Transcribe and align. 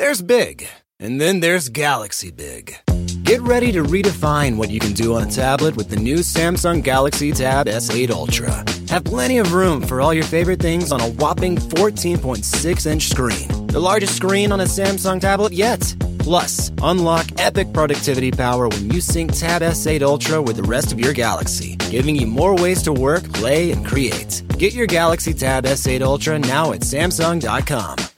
There's 0.00 0.22
big, 0.22 0.66
and 0.98 1.20
then 1.20 1.40
there's 1.40 1.68
Galaxy 1.68 2.30
Big. 2.30 2.74
Get 3.22 3.42
ready 3.42 3.70
to 3.72 3.82
redefine 3.82 4.56
what 4.56 4.70
you 4.70 4.80
can 4.80 4.94
do 4.94 5.14
on 5.14 5.24
a 5.24 5.30
tablet 5.30 5.76
with 5.76 5.90
the 5.90 5.96
new 5.96 6.20
Samsung 6.20 6.82
Galaxy 6.82 7.32
Tab 7.32 7.66
S8 7.66 8.08
Ultra. 8.08 8.64
Have 8.88 9.04
plenty 9.04 9.36
of 9.36 9.52
room 9.52 9.82
for 9.82 10.00
all 10.00 10.14
your 10.14 10.24
favorite 10.24 10.58
things 10.58 10.90
on 10.90 11.02
a 11.02 11.10
whopping 11.10 11.56
14.6 11.56 12.86
inch 12.86 13.08
screen. 13.10 13.66
The 13.66 13.78
largest 13.78 14.16
screen 14.16 14.52
on 14.52 14.60
a 14.60 14.64
Samsung 14.64 15.20
tablet 15.20 15.52
yet. 15.52 15.94
Plus, 16.18 16.72
unlock 16.82 17.26
epic 17.38 17.70
productivity 17.74 18.30
power 18.30 18.68
when 18.68 18.90
you 18.90 19.02
sync 19.02 19.34
Tab 19.34 19.60
S8 19.60 20.00
Ultra 20.00 20.40
with 20.40 20.56
the 20.56 20.62
rest 20.62 20.92
of 20.92 20.98
your 20.98 21.12
Galaxy, 21.12 21.76
giving 21.90 22.16
you 22.16 22.26
more 22.26 22.56
ways 22.56 22.82
to 22.84 22.92
work, 22.94 23.30
play, 23.34 23.70
and 23.70 23.84
create. 23.84 24.44
Get 24.56 24.72
your 24.72 24.86
Galaxy 24.86 25.34
Tab 25.34 25.64
S8 25.64 26.00
Ultra 26.00 26.38
now 26.38 26.72
at 26.72 26.80
Samsung.com. 26.80 28.09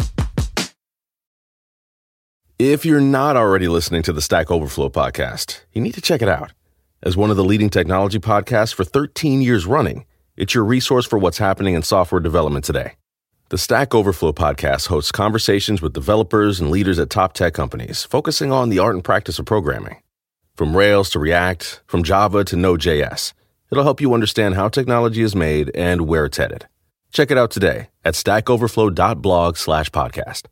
If 2.65 2.85
you're 2.87 3.01
not 3.01 3.37
already 3.37 3.67
listening 3.67 4.05
to 4.05 4.13
the 4.13 4.23
Stack 4.23 4.49
Overflow 4.49 4.91
podcast, 4.91 5.63
you 5.73 5.83
need 5.83 5.95
to 5.95 6.01
check 6.01 6.23
it 6.23 6.29
out. 6.29 6.53
As 7.03 7.17
one 7.17 7.29
of 7.29 7.37
the 7.37 7.43
leading 7.43 7.71
technology 7.71 8.21
podcasts 8.21 8.73
for 8.73 8.85
13 8.85 9.43
years 9.43 9.67
running, 9.67 10.07
it's 10.37 10.55
your 10.55 10.63
resource 10.63 11.05
for 11.05 11.19
what's 11.19 11.39
happening 11.39 11.75
in 11.75 11.83
software 11.83 12.21
development 12.21 12.65
today. 12.65 12.93
The 13.49 13.59
Stack 13.59 13.97
Overflow 13.97 14.35
podcast 14.35 14.87
hosts 14.87 15.11
conversations 15.11 15.83
with 15.83 15.93
developers 15.93 16.61
and 16.61 16.71
leaders 16.71 17.01
at 17.01 17.11
top 17.11 17.33
tech 17.33 17.53
companies, 17.53 18.05
focusing 18.05 18.53
on 18.53 18.69
the 18.69 18.79
art 18.79 18.95
and 18.95 19.03
practice 19.03 19.41
of 19.41 19.45
programming. 19.45 20.01
From 20.55 20.77
Rails 20.77 21.11
to 21.11 21.19
React, 21.19 21.81
from 21.89 22.05
Java 22.05 22.45
to 22.45 22.55
Node.js, 22.55 23.33
it'll 23.73 23.83
help 23.83 24.01
you 24.01 24.15
understand 24.15 24.55
how 24.55 24.69
technology 24.69 25.23
is 25.23 25.35
made 25.35 25.73
and 25.75 26.03
where 26.03 26.27
it's 26.27 26.37
headed. 26.37 26.69
Check 27.13 27.33
it 27.33 27.39
out 27.39 27.51
today 27.51 27.89
at 28.05 28.15
stackoverflow.blog 28.15 29.57
slash 29.57 29.91
podcast. 29.91 30.43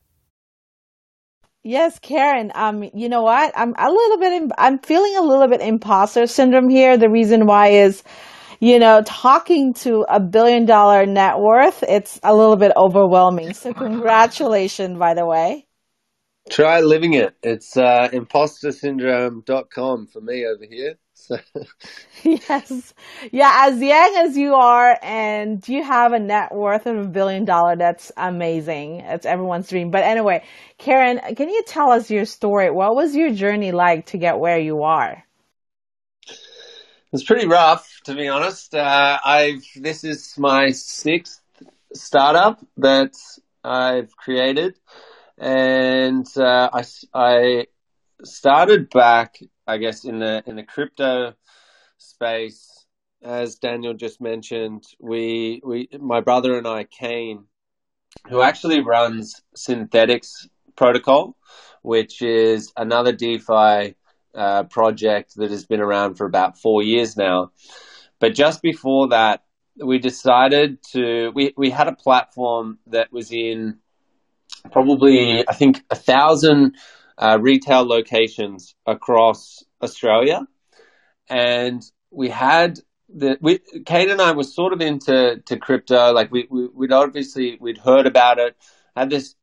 Yes, 1.63 1.99
Kieran. 1.99 2.53
Um, 2.55 2.85
you 2.95 3.09
know 3.11 3.23
what? 3.23 3.53
I'm 3.55 3.75
a 3.77 3.91
little 3.91 4.19
bit. 4.19 4.53
I'm 4.59 4.79
feeling 4.79 5.17
a 5.19 5.23
little 5.23 5.49
bit 5.49 5.61
imposter 5.61 6.27
syndrome 6.27 6.71
here. 6.71 6.97
The 6.97 7.11
reason 7.11 7.47
why 7.47 7.69
is, 7.69 8.03
you 8.61 8.79
know, 8.79 9.03
talking 9.05 9.75
to 9.75 10.07
a 10.09 10.21
billion 10.21 10.67
dollar 10.67 11.07
net 11.07 11.39
worth. 11.39 11.83
It's 11.85 12.19
a 12.23 12.35
little 12.35 12.57
bit 12.57 12.73
overwhelming. 12.77 13.55
So, 13.55 13.75
congratulations, 13.75 14.99
by 14.99 15.15
the 15.15 15.27
way. 15.27 15.67
Try 16.51 16.81
living 16.83 17.15
it. 17.15 17.35
It's 17.43 17.77
uh, 17.77 18.09
impostersyndrome.com 18.13 20.09
for 20.09 20.23
me 20.23 20.47
over 20.47 20.65
here. 20.71 20.97
So. 21.21 21.39
yes. 22.25 22.95
Yeah, 23.31 23.67
as 23.69 23.81
young 23.81 24.15
as 24.27 24.37
you 24.37 24.55
are 24.55 24.99
and 25.03 25.67
you 25.69 25.83
have 25.85 26.13
a 26.13 26.19
net 26.19 26.55
worth 26.55 26.87
of 26.87 26.97
a 26.97 27.05
billion 27.05 27.45
dollar, 27.45 27.77
that's 27.77 28.11
amazing. 28.17 29.01
It's 29.01 29.27
everyone's 29.27 29.69
dream. 29.69 29.91
But 29.91 30.05
anyway, 30.05 30.45
Kieran, 30.79 31.21
can 31.37 31.49
you 31.49 31.63
tell 31.67 31.91
us 31.91 32.11
your 32.11 32.25
story? 32.25 32.71
What 32.71 32.95
was 32.95 33.15
your 33.15 33.33
journey 33.33 33.73
like 33.73 34.07
to 34.07 34.19
get 34.19 34.39
where 34.39 34.59
you 34.59 34.83
are? 34.83 35.25
It's 37.13 37.25
pretty 37.25 37.47
rough, 37.47 37.89
to 38.05 38.15
be 38.15 38.29
honest. 38.29 38.75
Uh, 38.75 39.19
I've 39.25 39.65
this 39.75 40.05
is 40.05 40.39
my 40.39 40.71
sixth 40.71 41.41
startup 41.93 42.65
that 42.77 43.15
I've 43.65 44.17
created, 44.17 44.79
and 45.37 46.27
uh, 46.37 46.71
I, 46.73 46.85
I 47.13 47.67
started 48.23 48.91
back 48.91 49.41
I 49.71 49.79
guess 49.79 50.05
in 50.05 50.19
the 50.19 50.43
in 50.47 50.57
the 50.57 50.65
crypto 50.65 51.35
space, 51.97 52.87
as 53.23 53.55
Daniel 53.55 53.95
just 53.95 54.21
mentioned, 54.21 54.85
we 54.99 55.63
we 55.65 55.89
my 55.99 56.21
brother 56.21 56.59
and 56.59 56.67
I, 56.67 56.85
Kane, 56.85 57.45
who 58.29 58.43
actually 58.43 58.81
runs 58.81 59.41
Synthetix 59.57 60.49
Protocol, 60.77 61.37
which 61.83 62.21
is 62.21 62.73
another 62.77 63.13
DeFi 63.13 63.95
uh, 64.35 64.65
project 64.65 65.37
that 65.37 65.53
has 65.53 65.65
been 65.67 65.81
around 65.81 66.17
for 66.17 66.27
about 66.27 66.59
four 66.59 66.83
years 66.83 67.17
now. 67.17 67.53
But 68.19 68.35
just 68.35 68.63
before 68.63 69.11
that, 69.11 69.45
we 69.77 69.99
decided 69.99 70.83
to 70.95 71.31
we 71.33 71.55
we 71.57 71.71
had 71.71 71.87
a 71.87 71.95
platform 71.95 72.81
that 72.89 73.13
was 73.13 73.31
in 73.31 73.79
probably 74.73 75.45
I 75.49 75.55
think 75.55 75.81
a 75.91 75.95
thousand 75.95 76.75
uh, 77.21 77.39
retail 77.39 77.87
locations 77.87 78.75
across 78.87 79.63
Australia, 79.83 80.47
and 81.29 81.83
we 82.11 82.31
had 82.31 82.81
the 83.09 83.37
we 83.41 83.61
Kate 83.85 84.11
and 84.11 84.21
I 84.23 84.33
were 84.33 84.43
sort 84.43 84.73
of 84.73 84.81
into 84.81 85.43
to 85.45 85.57
crypto. 85.59 86.13
Like 86.13 86.33
we, 86.33 86.47
we 86.51 86.67
would 86.73 86.93
obviously 86.93 87.59
we'd 87.61 87.79
heard 87.79 88.07
about 88.07 88.39
it. 88.39 88.57
Had 88.97 89.11
this 89.11 89.35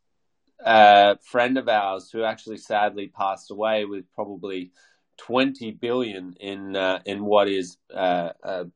uh, 0.66 1.16
friend 1.22 1.58
of 1.58 1.70
ours 1.70 2.10
who 2.12 2.24
actually 2.24 2.58
sadly 2.58 3.08
passed 3.08 3.52
away 3.52 3.86
with 3.86 4.06
probably 4.16 4.72
20 5.18 5.72
billion 5.72 6.36
in 6.40 6.76
uh, 6.76 7.00
in 7.06 7.24
what 7.24 7.48
is 7.48 7.78
uh, 7.94 8.32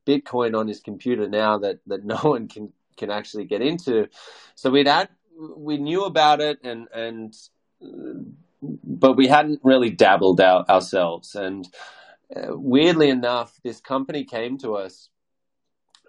Bitcoin 0.07 0.57
on 0.57 0.67
his 0.67 0.79
computer 0.79 1.27
now 1.27 1.57
that 1.57 1.79
that 1.87 2.05
no 2.05 2.17
one 2.17 2.47
can 2.47 2.71
can 2.97 3.09
actually 3.09 3.45
get 3.45 3.63
into. 3.63 4.09
So 4.53 4.69
we'd 4.69 4.87
had 4.87 5.09
we 5.57 5.77
knew 5.77 6.03
about 6.03 6.39
it 6.39 6.59
and 6.63 6.87
and 6.93 7.33
but 8.61 9.17
we 9.17 9.27
hadn't 9.27 9.59
really 9.63 9.89
dabbled 9.89 10.39
out 10.39 10.69
ourselves. 10.69 11.35
And 11.35 11.67
uh, 12.35 12.57
weirdly 12.57 13.09
enough, 13.09 13.59
this 13.63 13.81
company 13.81 14.23
came 14.23 14.57
to 14.59 14.75
us 14.75 15.09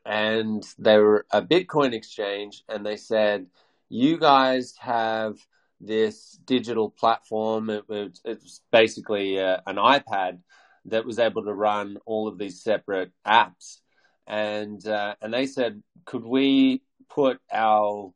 and 0.05 0.65
they 0.79 0.99
were 0.99 1.27
a 1.31 1.43
Bitcoin 1.43 1.93
exchange 1.93 2.65
and 2.69 2.85
they 2.85 2.97
said, 2.97 3.47
You 3.89 4.19
guys 4.19 4.75
have 4.79 5.39
this 5.81 6.39
digital 6.45 6.91
platform. 6.91 7.71
It, 7.71 7.85
it, 7.89 8.21
it 8.25 8.43
was 8.43 8.61
basically 8.71 9.41
uh, 9.41 9.59
an 9.67 9.77
iPad 9.77 10.39
that 10.87 11.07
was 11.07 11.19
able 11.19 11.45
to 11.45 11.55
run 11.55 11.99
all 12.05 12.29
of 12.29 12.39
these 12.39 12.63
separate 12.63 13.13
apps. 13.27 13.79
And, 14.27 14.87
uh, 14.87 15.15
and 15.23 15.33
they 15.33 15.47
said, 15.47 15.83
Could 16.05 16.25
we 16.25 16.83
put 17.09 17.41
our 17.53 18.13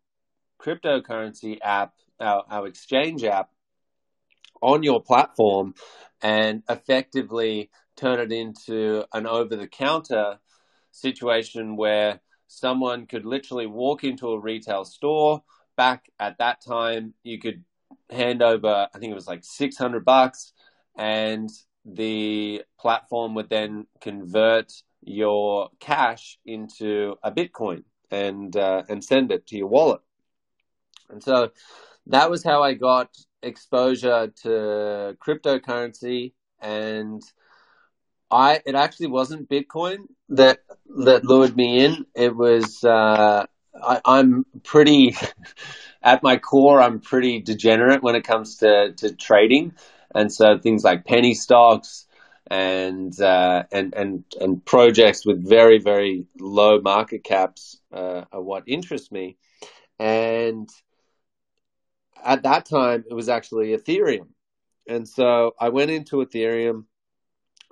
cryptocurrency 0.61 1.59
app, 1.63 1.95
our, 2.19 2.45
our 2.51 2.67
exchange 2.67 3.25
app, 3.25 3.51
on 4.63 4.83
your 4.83 5.03
platform 5.03 5.75
and 6.23 6.63
effectively 6.69 7.71
turn 7.97 8.21
it 8.21 8.33
into 8.33 9.05
an 9.13 9.27
over 9.27 9.57
the 9.57 9.67
counter 9.67 10.39
situation 10.91 11.77
where 11.77 12.21
someone 12.49 13.07
could 13.07 13.25
literally 13.25 13.67
walk 13.67 14.05
into 14.05 14.29
a 14.29 14.41
retail 14.41 14.85
store 14.85 15.43
back 15.77 16.11
at 16.19 16.39
that 16.39 16.65
time 16.67 17.13
you 17.23 17.39
could 17.39 17.65
hand 18.11 18.43
over 18.43 18.89
i 18.95 18.99
think 18.99 19.11
it 19.11 19.15
was 19.15 19.27
like 19.27 19.45
600 19.45 20.05
bucks 20.05 20.53
and 20.97 21.51
the 21.85 22.63
platform 22.79 23.35
would 23.35 23.49
then 23.49 23.87
convert 24.01 24.73
your 25.03 25.71
cash 25.79 26.39
into 26.45 27.15
a 27.23 27.31
bitcoin 27.31 27.85
and 28.11 28.57
uh, 28.57 28.83
and 28.89 29.05
send 29.05 29.31
it 29.31 29.47
to 29.47 29.57
your 29.57 29.69
wallet. 29.69 30.01
And 31.09 31.23
so 31.23 31.51
that 32.09 32.31
was 32.31 32.43
how 32.45 32.63
i 32.63 32.75
got 32.75 33.11
exposure 33.43 34.33
to 34.43 35.17
cryptocurrency 35.25 36.33
and 36.61 37.23
I 38.31 38.61
it 38.67 38.75
actually 38.75 39.09
wasn't 39.09 39.49
Bitcoin 39.49 40.07
that 40.31 40.61
that 41.05 41.25
lured 41.25 41.57
me 41.57 41.85
in. 41.85 42.07
It 42.15 42.35
was 42.35 42.83
uh, 42.83 43.47
I, 43.83 44.01
I'm 44.05 44.45
pretty 44.65 45.17
at 46.03 46.23
my 46.23 46.37
core. 46.37 46.81
I'm 46.81 47.01
pretty 47.01 47.41
degenerate 47.41 48.03
when 48.03 48.17
it 48.17 48.25
comes 48.25 48.57
to, 48.59 48.93
to 48.97 49.15
trading, 49.15 49.75
and 50.15 50.33
so 50.33 50.59
things 50.59 50.83
like 50.83 51.05
penny 51.05 51.35
stocks 51.35 52.07
and 52.49 53.19
uh, 53.21 53.65
and 53.71 53.95
and 53.95 54.25
and 54.41 54.65
projects 54.65 55.25
with 55.25 55.49
very 55.49 55.79
very 55.79 56.27
low 56.41 56.81
market 56.81 57.23
caps 57.23 57.79
uh, 57.93 58.25
are 58.33 58.43
what 58.43 58.65
interest 58.67 59.13
me. 59.13 59.37
And 59.99 60.69
at 62.27 62.43
that 62.43 62.67
time, 62.67 63.05
it 63.09 63.15
was 63.15 63.29
actually 63.29 63.69
Ethereum. 63.69 64.29
And 64.89 65.09
so 65.09 65.55
I 65.59 65.69
went 65.71 65.91
into 65.91 66.17
Ethereum. 66.17 66.85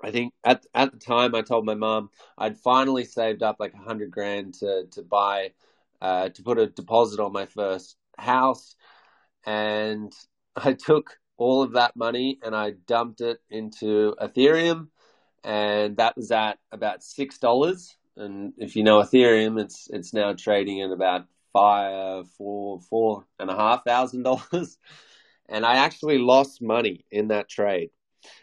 I 0.02 0.11
think 0.11 0.32
at 0.44 0.64
at 0.75 0.93
the 0.93 0.99
time 0.99 1.34
I 1.34 1.43
told 1.43 1.64
my 1.64 1.75
mom 1.75 2.11
I'd 2.38 2.58
finally 2.58 3.05
saved 3.05 3.43
up 3.43 3.56
like 3.58 3.75
a 3.75 3.79
hundred 3.79 4.11
grand 4.11 4.55
to 4.55 4.87
to 4.93 5.02
buy 5.02 5.52
uh, 6.00 6.29
to 6.31 6.43
put 6.43 6.58
a 6.58 6.67
deposit 6.67 7.20
on 7.20 7.32
my 7.32 7.46
first 7.46 7.96
house, 8.19 8.76
and 9.44 10.12
I 10.56 10.73
took 10.75 11.19
all 11.37 11.62
of 11.62 11.73
that 11.73 11.96
money 11.96 12.38
and 12.43 12.55
I 12.55 12.73
dumped 12.87 13.20
it 13.20 13.40
into 13.50 14.14
Ethereum, 14.20 14.88
and 15.43 15.96
that 15.96 16.17
was 16.17 16.31
at 16.31 16.58
about 16.70 17.02
six 17.02 17.38
dollars. 17.38 17.96
And 18.17 18.52
if 18.58 18.76
you 18.76 18.82
know 18.84 19.00
Ethereum, 19.00 19.61
it's 19.61 19.88
it's 19.90 20.12
now 20.12 20.32
trading 20.34 20.82
at 20.82 20.90
about 20.90 21.26
five, 21.55 22.29
four, 22.33 22.81
four 22.81 23.25
and 23.39 23.49
a 23.49 23.56
half 23.56 23.85
thousand 23.87 24.25
dollars, 24.25 24.77
and 25.49 25.65
I 25.65 25.77
actually 25.77 26.19
lost 26.19 26.61
money 26.61 27.06
in 27.11 27.29
that 27.29 27.49
trade. 27.49 27.91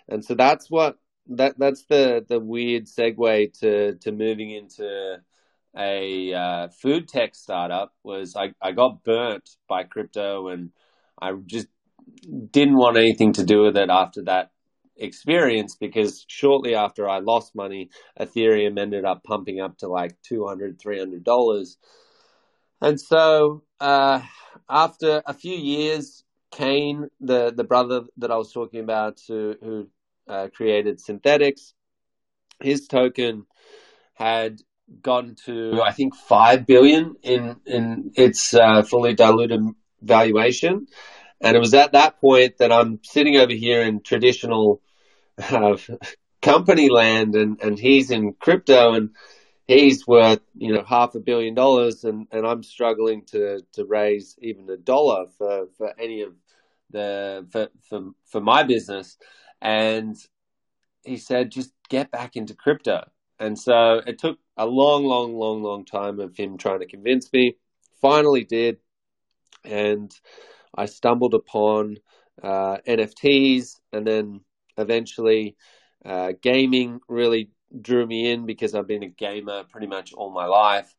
And 0.09 0.25
so 0.25 0.33
that's 0.33 0.71
what 0.71 0.97
that 1.27 1.59
that's 1.59 1.85
the 1.85 2.25
the 2.27 2.39
weird 2.39 2.85
segue 2.85 3.59
to 3.59 3.95
to 3.95 4.11
moving 4.11 4.49
into 4.49 5.17
a 5.77 6.33
uh, 6.33 6.67
food 6.69 7.07
tech 7.07 7.35
startup 7.35 7.93
was 8.03 8.35
I, 8.35 8.53
I 8.61 8.71
got 8.71 9.03
burnt 9.03 9.49
by 9.69 9.83
crypto 9.83 10.49
and 10.49 10.71
I 11.21 11.33
just 11.45 11.67
didn't 12.51 12.77
want 12.77 12.97
anything 12.97 13.33
to 13.33 13.45
do 13.45 13.61
with 13.61 13.77
it 13.77 13.89
after 13.89 14.23
that 14.23 14.51
experience 14.97 15.75
because 15.75 16.25
shortly 16.27 16.75
after 16.75 17.09
I 17.09 17.19
lost 17.19 17.55
money, 17.55 17.89
Ethereum 18.19 18.79
ended 18.79 19.05
up 19.05 19.23
pumping 19.23 19.59
up 19.59 19.77
to 19.79 19.87
like 19.87 20.17
$200, 20.29 20.77
$300. 20.77 21.75
And 22.81 22.99
so 22.99 23.63
uh, 23.79 24.21
after 24.69 25.21
a 25.25 25.33
few 25.33 25.55
years, 25.55 26.23
Kane, 26.51 27.09
the, 27.19 27.51
the 27.55 27.63
brother 27.63 28.03
that 28.17 28.31
I 28.31 28.37
was 28.37 28.51
talking 28.51 28.79
about 28.79 29.19
who, 29.27 29.55
who 29.61 29.87
uh, 30.27 30.47
created 30.53 30.99
Synthetix, 30.99 31.73
his 32.61 32.87
token 32.87 33.45
had 34.13 34.61
gone 35.01 35.35
to 35.45 35.81
I 35.81 35.91
think 35.91 36.15
five 36.15 36.65
billion 36.65 37.15
in 37.23 37.57
in 37.65 38.11
its 38.15 38.53
uh, 38.53 38.83
fully 38.83 39.13
diluted 39.13 39.61
valuation, 40.01 40.87
and 41.39 41.55
it 41.55 41.59
was 41.59 41.73
at 41.73 41.93
that 41.93 42.19
point 42.19 42.57
that 42.57 42.71
I'm 42.71 42.99
sitting 43.03 43.37
over 43.37 43.53
here 43.53 43.81
in 43.81 44.01
traditional 44.01 44.81
uh, 45.49 45.77
company 46.41 46.89
land, 46.89 47.35
and 47.35 47.61
and 47.61 47.79
he's 47.79 48.11
in 48.11 48.33
crypto, 48.33 48.93
and 48.93 49.11
he's 49.79 50.07
worth 50.07 50.41
you 50.55 50.73
know 50.73 50.83
half 50.83 51.15
a 51.15 51.19
billion 51.19 51.53
dollars, 51.53 52.03
and 52.03 52.27
and 52.31 52.45
I'm 52.45 52.63
struggling 52.63 53.23
to 53.27 53.61
to 53.73 53.85
raise 53.85 54.37
even 54.41 54.69
a 54.69 54.77
dollar 54.77 55.27
for 55.37 55.67
for 55.77 55.93
any 55.99 56.21
of 56.21 56.33
the 56.91 57.45
for 57.51 57.69
for 57.89 58.11
for 58.25 58.41
my 58.41 58.63
business, 58.63 59.17
and 59.61 60.15
he 61.03 61.17
said 61.17 61.51
just 61.51 61.73
get 61.89 62.11
back 62.11 62.35
into 62.35 62.53
crypto 62.53 63.03
and 63.41 63.57
so 63.57 64.03
it 64.05 64.19
took 64.19 64.37
a 64.55 64.67
long, 64.67 65.03
long, 65.03 65.33
long, 65.33 65.63
long 65.63 65.83
time 65.83 66.19
of 66.19 66.37
him 66.37 66.59
trying 66.59 66.81
to 66.81 66.85
convince 66.85 67.33
me. 67.33 67.55
Finally 67.99 68.43
did. 68.43 68.77
And 69.65 70.13
I 70.75 70.85
stumbled 70.85 71.33
upon 71.33 71.97
uh, 72.43 72.77
NFTs 72.87 73.79
and 73.91 74.05
then 74.05 74.41
eventually 74.77 75.57
uh, 76.05 76.33
gaming 76.39 76.99
really 77.09 77.49
drew 77.79 78.05
me 78.05 78.31
in 78.31 78.45
because 78.45 78.75
I've 78.75 78.87
been 78.87 79.03
a 79.03 79.09
gamer 79.09 79.63
pretty 79.63 79.87
much 79.87 80.13
all 80.13 80.31
my 80.31 80.45
life. 80.45 80.95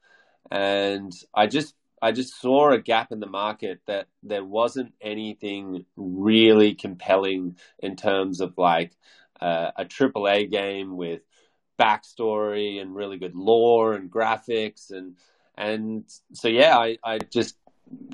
And 0.51 1.13
I 1.35 1.47
just 1.47 1.75
I 2.01 2.13
just 2.13 2.41
saw 2.41 2.73
a 2.73 2.81
gap 2.81 3.13
in 3.13 3.21
the 3.21 3.27
market 3.27 3.81
that 3.87 4.09
there 4.23 4.45
wasn't 4.45 4.93
anything 5.01 5.85
really 5.97 6.75
compelling 6.75 7.57
in 7.79 7.95
terms 7.95 8.41
of 8.41 8.59
like 8.59 8.97
uh, 9.41 9.71
a 9.77 9.85
AAA 9.85 10.51
game 10.51 10.97
with 10.97 11.23
backstory 11.79 12.81
and 12.81 12.95
really 12.95 13.19
good 13.19 13.35
lore 13.35 13.95
and 13.95 14.11
graphics 14.11 14.91
and 14.91 15.17
and 15.57 16.05
so 16.33 16.49
yeah, 16.49 16.77
I, 16.77 16.99
I 17.05 17.19
just 17.19 17.57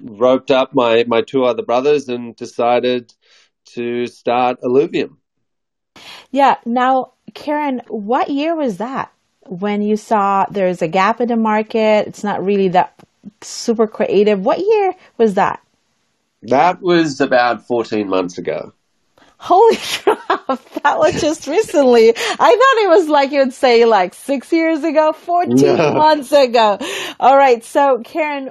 roped 0.02 0.50
up 0.50 0.74
my, 0.74 1.04
my 1.06 1.22
two 1.22 1.44
other 1.44 1.62
brothers 1.62 2.08
and 2.08 2.34
decided 2.34 3.12
to 3.66 4.06
start 4.06 4.60
Illuvium. 4.62 5.16
Yeah. 6.30 6.56
Now, 6.64 7.12
Kieran, 7.34 7.82
what 7.88 8.30
year 8.30 8.54
was 8.54 8.78
that 8.78 9.12
when 9.46 9.82
you 9.82 9.96
saw 9.96 10.46
there's 10.50 10.82
a 10.82 10.88
gap 10.88 11.20
in 11.20 11.28
the 11.28 11.36
market? 11.36 12.06
It's 12.06 12.24
not 12.24 12.44
really 12.44 12.68
that 12.68 12.94
super 13.40 13.86
creative. 13.86 14.40
What 14.40 14.58
year 14.58 14.94
was 15.16 15.34
that? 15.34 15.60
That 16.42 16.80
was 16.80 17.20
about 17.20 17.66
14 17.66 18.08
months 18.08 18.38
ago. 18.38 18.72
Holy 19.38 19.76
crap, 20.02 20.64
that 20.82 20.98
was 20.98 21.20
just 21.20 21.46
recently. 21.46 22.10
I 22.10 22.12
thought 22.14 22.84
it 22.84 22.88
was 22.98 23.08
like 23.08 23.30
you 23.30 23.38
would 23.38 23.52
say 23.52 23.84
like 23.84 24.14
six 24.14 24.52
years 24.52 24.82
ago, 24.82 25.12
14 25.12 25.56
no. 25.56 25.94
months 25.94 26.32
ago. 26.32 26.78
All 27.20 27.36
right. 27.36 27.64
So 27.64 28.00
Kieran, 28.04 28.50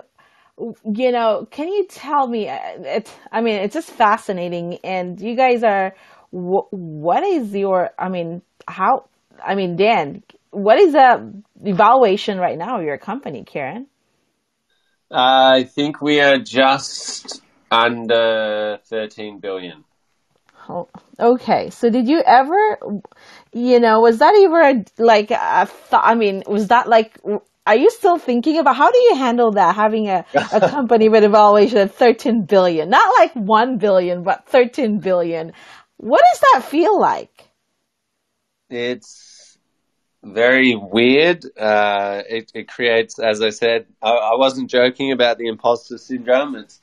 you 0.58 1.12
know, 1.12 1.48
can 1.52 1.68
you 1.68 1.86
tell 1.88 2.28
me, 2.28 2.48
it's, 2.50 3.12
I 3.32 3.42
mean, 3.42 3.56
it's 3.56 3.74
just 3.74 3.90
fascinating 3.90 4.80
and 4.84 5.20
you 5.20 5.36
guys 5.36 5.64
are, 5.64 5.94
what 6.32 7.24
is 7.24 7.54
your, 7.54 7.92
I 7.98 8.10
mean, 8.10 8.42
how, 8.68 9.06
I 9.44 9.56
mean, 9.56 9.76
Dan, 9.76 10.24
what 10.52 10.80
is 10.80 10.94
the 10.94 11.34
evaluation 11.64 12.38
right 12.38 12.58
now 12.58 12.80
of 12.80 12.86
your 12.86 12.98
company, 12.98 13.44
Kieran? 13.44 13.88
I 15.12 15.64
think 15.64 16.02
we 16.02 16.20
are 16.20 16.40
just 16.40 17.42
under 17.72 18.80
13 18.86 19.40
billion. 19.40 19.84
Oh, 20.70 20.90
okay. 21.20 21.70
So 21.70 21.90
did 21.90 22.08
you 22.08 22.22
ever, 22.26 22.80
you 23.54 23.80
know, 23.80 24.02
was 24.02 24.20
that 24.20 24.36
ever 24.36 24.84
like 24.98 25.32
a 25.32 25.66
thought? 25.66 26.04
I 26.04 26.16
mean, 26.16 26.44
was 26.46 26.68
that 26.68 26.90
like, 26.90 27.18
are 27.66 27.76
you 27.76 27.90
still 27.90 28.18
thinking 28.18 28.58
about 28.58 28.76
how 28.76 28.92
do 28.92 28.98
you 28.98 29.16
handle 29.16 29.52
that 29.52 29.76
having 29.76 30.10
a, 30.10 30.26
a 30.52 30.60
company 30.70 31.08
with 31.08 31.24
a 31.24 31.30
valuation 31.30 31.78
of 31.78 31.96
13 31.96 32.44
billion? 32.44 32.90
Not 32.90 33.14
like 33.18 33.34
1 33.34 33.78
billion, 33.78 34.24
but 34.24 34.46
13 34.48 35.00
billion. 35.00 35.54
What 35.98 36.22
does 36.32 36.42
that 36.54 36.70
feel 36.70 37.00
like? 37.00 37.47
It's 38.70 39.58
very 40.24 40.76
weird. 40.76 41.46
Uh, 41.58 42.24
it, 42.30 42.52
it 42.54 42.68
creates, 42.68 43.18
as 43.20 43.42
I 43.42 43.50
said, 43.50 43.86
I, 44.02 44.12
I 44.12 44.36
wasn't 44.36 44.70
joking 44.70 45.12
about 45.12 45.38
the 45.38 45.48
imposter 45.48 45.98
syndrome. 45.98 46.56
It's, 46.56 46.82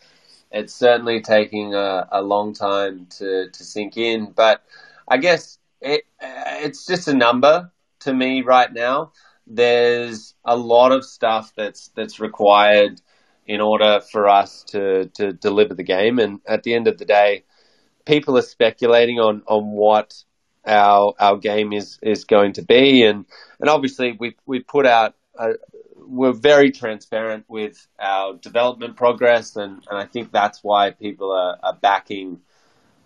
it's 0.51 0.73
certainly 0.73 1.21
taking 1.21 1.75
a, 1.75 2.09
a 2.11 2.23
long 2.23 2.55
time 2.55 3.07
to, 3.19 3.51
to 3.51 3.65
sink 3.65 3.97
in. 3.97 4.33
But 4.33 4.63
I 5.09 5.19
guess 5.19 5.59
it, 5.81 6.05
it's 6.21 6.87
just 6.87 7.09
a 7.09 7.15
number 7.15 7.71
to 8.01 8.15
me 8.15 8.43
right 8.43 8.73
now. 8.73 9.13
There's 9.47 10.35
a 10.45 10.57
lot 10.57 10.93
of 10.93 11.05
stuff 11.05 11.53
that's 11.55 11.89
that's 11.89 12.19
required 12.19 13.03
in 13.47 13.61
order 13.61 14.01
for 14.01 14.27
us 14.27 14.65
to, 14.69 15.07
to 15.17 15.35
deliver 15.35 15.75
the 15.75 15.83
game. 15.83 16.19
And 16.19 16.41
at 16.47 16.63
the 16.63 16.73
end 16.73 16.89
of 16.89 16.97
the 16.97 17.05
day, 17.05 17.45
people 18.07 18.39
are 18.39 18.43
speculating 18.43 19.21
on, 19.21 19.43
on 19.47 19.73
what 19.73 20.15
our 20.67 21.15
our 21.19 21.37
game 21.37 21.73
is, 21.73 21.99
is 22.03 22.25
going 22.25 22.55
to 22.55 22.63
be. 22.63 23.05
And, 23.05 23.25
and 23.61 23.69
obviously 23.69 24.17
we 24.19 24.37
we 24.47 24.61
put 24.61 24.87
out 24.87 25.15
a, 25.39 25.55
we're 26.07 26.33
very 26.33 26.71
transparent 26.71 27.45
with 27.49 27.87
our 27.99 28.35
development 28.35 28.97
progress, 28.97 29.57
and, 29.57 29.85
and 29.89 29.99
I 29.99 30.07
think 30.07 30.33
that's 30.33 30.63
why 30.63 30.91
people 30.91 31.33
are, 31.33 31.59
are 31.63 31.79
backing 31.81 32.41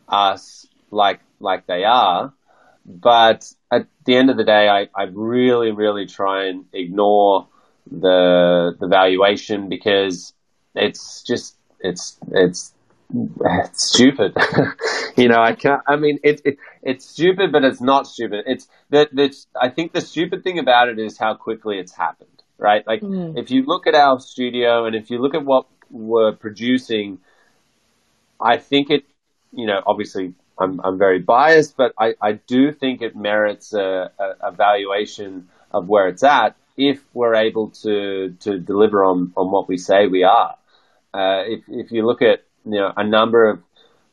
us 0.09 0.67
like 0.91 1.21
like 1.41 1.67
they 1.67 1.85
are. 1.85 2.33
But 2.85 3.53
at 3.71 3.87
the 4.05 4.17
end 4.17 4.31
of 4.31 4.37
the 4.37 4.45
day, 4.45 4.69
I, 4.69 4.89
I 4.95 5.05
really, 5.13 5.73
really 5.73 6.07
try 6.07 6.47
and 6.47 6.65
ignore 6.73 7.49
the 7.91 8.77
the 8.79 8.89
valuation 8.89 9.69
because 9.69 10.33
it's 10.75 11.23
just 11.23 11.57
it's 11.81 12.19
it's 12.31 12.73
it's 13.15 13.87
stupid. 13.95 14.37
you 15.17 15.29
know, 15.29 15.41
I 15.41 15.55
can't. 15.55 15.83
I 15.87 15.97
mean, 15.97 16.19
it, 16.23 16.43
it 16.45 16.59
it's 16.83 17.05
stupid, 17.09 17.53
but 17.53 17.65
it's 17.65 17.81
not 17.81 18.07
stupid. 18.07 18.45
It's 18.47 18.69
that. 18.91 19.09
I 19.61 19.69
think 19.69 19.93
the 19.93 20.01
stupid 20.01 20.45
thing 20.45 20.59
about 20.59 20.89
it 20.89 20.99
is 20.99 21.19
how 21.19 21.35
quickly 21.35 21.79
it's 21.79 21.93
happened 21.93 22.39
right? 22.59 22.87
Like 22.87 23.01
mm. 23.01 23.39
if 23.39 23.51
you 23.51 23.65
look 23.65 23.87
at 23.87 23.95
our 23.95 24.21
studio 24.21 24.85
and 24.85 24.95
if 24.95 25.11
you 25.11 25.19
look 25.19 25.35
at 25.35 25.45
what 25.45 25.67
we're 25.91 26.33
producing, 26.33 27.21
I 28.41 28.59
think 28.59 28.91
it, 28.91 29.05
you 29.53 29.67
know, 29.67 29.81
obviously 29.87 30.35
I'm, 30.59 30.81
I'm 30.83 30.99
very 30.99 31.21
biased, 31.21 31.77
but 31.77 31.93
I, 31.99 32.15
I 32.21 32.33
do 32.33 32.73
think 32.73 33.01
it 33.01 33.17
merits 33.17 33.73
a, 33.73 34.11
a, 34.19 34.49
a 34.49 34.53
valuation 34.53 35.49
of 35.71 35.89
where 35.89 36.09
it's 36.09 36.25
at 36.25 36.57
if 36.77 37.01
we're 37.15 37.35
able 37.35 37.71
to, 37.71 38.37
to 38.41 38.59
deliver 38.59 39.05
on, 39.05 39.33
on 39.37 39.51
what 39.51 39.69
we 39.69 39.79
say 39.79 40.07
we 40.07 40.25
are. 40.25 40.57
Uh, 41.15 41.43
if, 41.47 41.65
if 41.69 41.93
you 41.93 42.05
look 42.05 42.23
at, 42.23 42.45
you 42.65 42.79
know, 42.79 42.93
a 42.97 43.05
number 43.05 43.49
of 43.49 43.61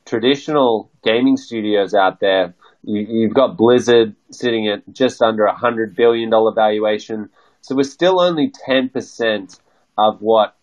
traditional 0.06 0.92
gaming 1.04 1.38
studios 1.38 1.94
out 1.94 2.20
there, 2.20 2.56
you, 2.84 3.06
you've 3.10 3.34
got 3.34 3.58
Blizzard 3.58 4.16
sitting 4.32 4.68
at 4.68 4.84
just 4.94 5.22
under 5.22 5.46
a 5.46 5.56
hundred 5.56 5.96
billion 5.96 6.30
dollar 6.30 6.54
valuation. 6.54 7.30
So 7.62 7.75
we're 7.75 7.84
still 7.84 8.20
only 8.20 8.52
10% 8.68 9.60
of 9.98 10.22
what, 10.22 10.56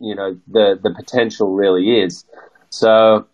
you 0.00 0.14
know, 0.14 0.38
the, 0.48 0.78
the 0.82 0.92
potential 0.94 1.54
really 1.54 2.00
is. 2.00 2.24
So 2.70 3.26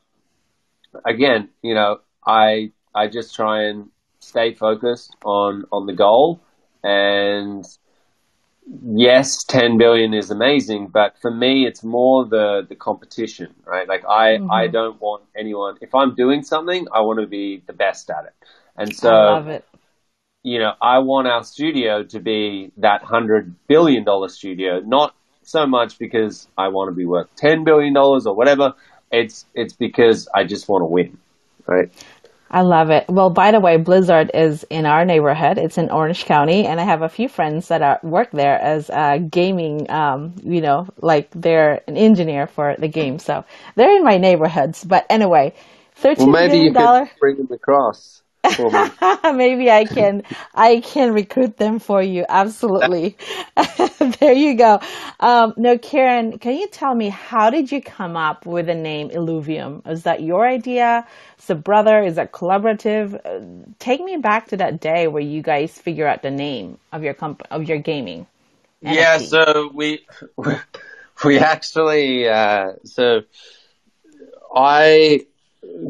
again, 1.05 1.49
you 1.63 1.75
know, 1.75 2.01
I, 2.27 2.73
I 2.95 3.09
just 3.09 3.35
try 3.35 3.65
and 3.65 3.89
stay 4.21 4.55
focused 4.55 5.17
on, 5.25 5.65
on 5.73 5.87
the 5.87 5.93
goal 5.93 6.41
and 6.83 7.65
yes, 8.67 9.45
10 9.45 9.79
billion 9.79 10.15
is 10.15 10.31
amazing, 10.31 10.89
but 10.89 11.17
for 11.21 11.31
me, 11.31 11.67
it's 11.67 11.83
more 11.83 12.25
the, 12.25 12.67
the 12.69 12.75
competition, 12.75 13.55
right? 13.65 13.89
Like 13.89 14.05
I, 14.09 14.39
mm-hmm. 14.39 14.51
I 14.51 14.67
don't 14.69 15.01
want 15.01 15.25
anyone, 15.37 15.77
if 15.81 15.95
I'm 15.95 16.15
doing 16.15 16.43
something, 16.43 16.87
I 16.93 17.01
want 17.01 17.21
to 17.21 17.27
be 17.27 17.63
the 17.67 17.73
best 17.73 18.11
at 18.11 18.25
it. 18.25 18.35
And 18.77 18.95
so 18.95 19.61
you 20.45 20.59
know, 20.59 20.75
I 20.81 20.99
want 20.99 21.27
our 21.27 21.43
studio 21.43 22.05
to 22.05 22.21
be 22.21 22.71
that 22.77 23.03
hundred 23.03 23.55
billion 23.67 24.05
dollar 24.05 24.29
studio, 24.29 24.81
not 24.81 25.17
so 25.43 25.67
much 25.67 25.99
because 25.99 26.47
I 26.57 26.69
want 26.69 26.91
to 26.91 26.95
be 26.95 27.07
worth 27.07 27.35
ten 27.35 27.65
billion 27.65 27.95
dollars 27.95 28.27
or 28.27 28.37
whatever. 28.37 28.75
It's 29.11 29.47
it's 29.55 29.73
because 29.73 30.29
I 30.35 30.45
just 30.45 30.69
want 30.69 30.83
to 30.83 30.87
win, 30.87 31.17
right? 31.67 31.91
I 32.55 32.63
love 32.63 32.91
it. 32.91 33.07
Well, 33.11 33.31
by 33.31 33.53
the 33.53 33.61
way, 33.61 33.79
Blizzard 33.79 34.31
is 34.35 34.65
in 34.71 34.87
our 34.87 35.05
neighborhood. 35.05 35.59
It's 35.59 35.79
in 35.79 35.91
Orange 35.91 36.27
County, 36.27 36.67
and 36.67 36.81
I 36.81 36.85
have 36.85 37.03
a 37.03 37.11
few 37.11 37.29
friends 37.29 37.69
that 37.69 37.83
are, 37.83 38.01
work 38.05 38.33
there 38.33 38.59
as 38.61 38.91
uh, 38.91 39.19
gaming. 39.19 39.91
Um, 39.91 40.37
you 40.45 40.63
know, 40.63 40.89
like 41.03 41.31
they're 41.33 41.83
an 41.89 41.99
engineer 41.99 42.47
for 42.49 42.77
the 42.79 42.89
game, 42.89 43.21
so 43.21 43.45
they're 43.77 43.97
in 43.97 44.05
my 44.05 44.19
neighborhoods. 44.19 44.85
But 44.85 45.07
anyway, 45.11 45.55
Thirteen 45.97 46.33
Well, 46.33 46.49
maybe 46.49 46.59
you 46.59 46.73
dollar. 46.73 47.07
could 47.07 47.21
bring 47.21 47.39
them 47.39 47.53
across 47.53 48.24
for 48.53 48.71
me. 48.71 48.91
Maybe 49.35 49.71
I 49.71 49.85
can 49.85 50.23
I 50.55 50.81
can 50.81 51.13
recruit 51.13 51.57
them 51.57 51.79
for 51.79 52.03
you. 52.03 52.25
Absolutely. 52.29 53.17
there 54.21 54.33
you 54.33 54.55
go. 54.57 54.81
Um, 55.21 55.55
no, 55.57 55.79
Kieran, 55.79 56.39
can 56.39 56.57
you 56.57 56.69
tell 56.69 56.95
me 56.95 57.09
how 57.09 57.51
did 57.51 57.73
you 57.73 57.81
come 57.81 58.17
up 58.17 58.47
with 58.47 58.67
the 58.67 58.75
name 58.75 59.11
Illuvium? 59.11 59.87
Is 59.89 60.03
that 60.05 60.23
your 60.23 60.47
idea? 60.47 61.07
Is 61.39 61.51
it 61.51 61.65
brother? 61.65 62.03
Is 62.03 62.17
that 62.17 62.33
collaborative? 62.33 63.15
Uh, 63.25 63.71
take 63.79 64.03
me 64.03 64.17
back 64.17 64.49
to 64.49 64.57
that 64.59 64.81
day 64.81 65.09
where 65.09 65.23
you 65.23 65.43
guys 65.43 65.79
figure 65.79 66.07
out 66.07 66.23
the 66.23 66.31
name 66.31 66.79
of 66.93 67.03
your 67.03 67.15
comp- 67.15 67.47
of 67.51 67.69
your 67.69 67.79
gaming. 67.79 68.27
Yeah, 68.81 69.19
so 69.19 69.71
we 69.73 70.07
we 71.25 71.39
actually 71.39 72.29
uh, 72.29 72.73
so 72.85 73.23
I 74.55 75.27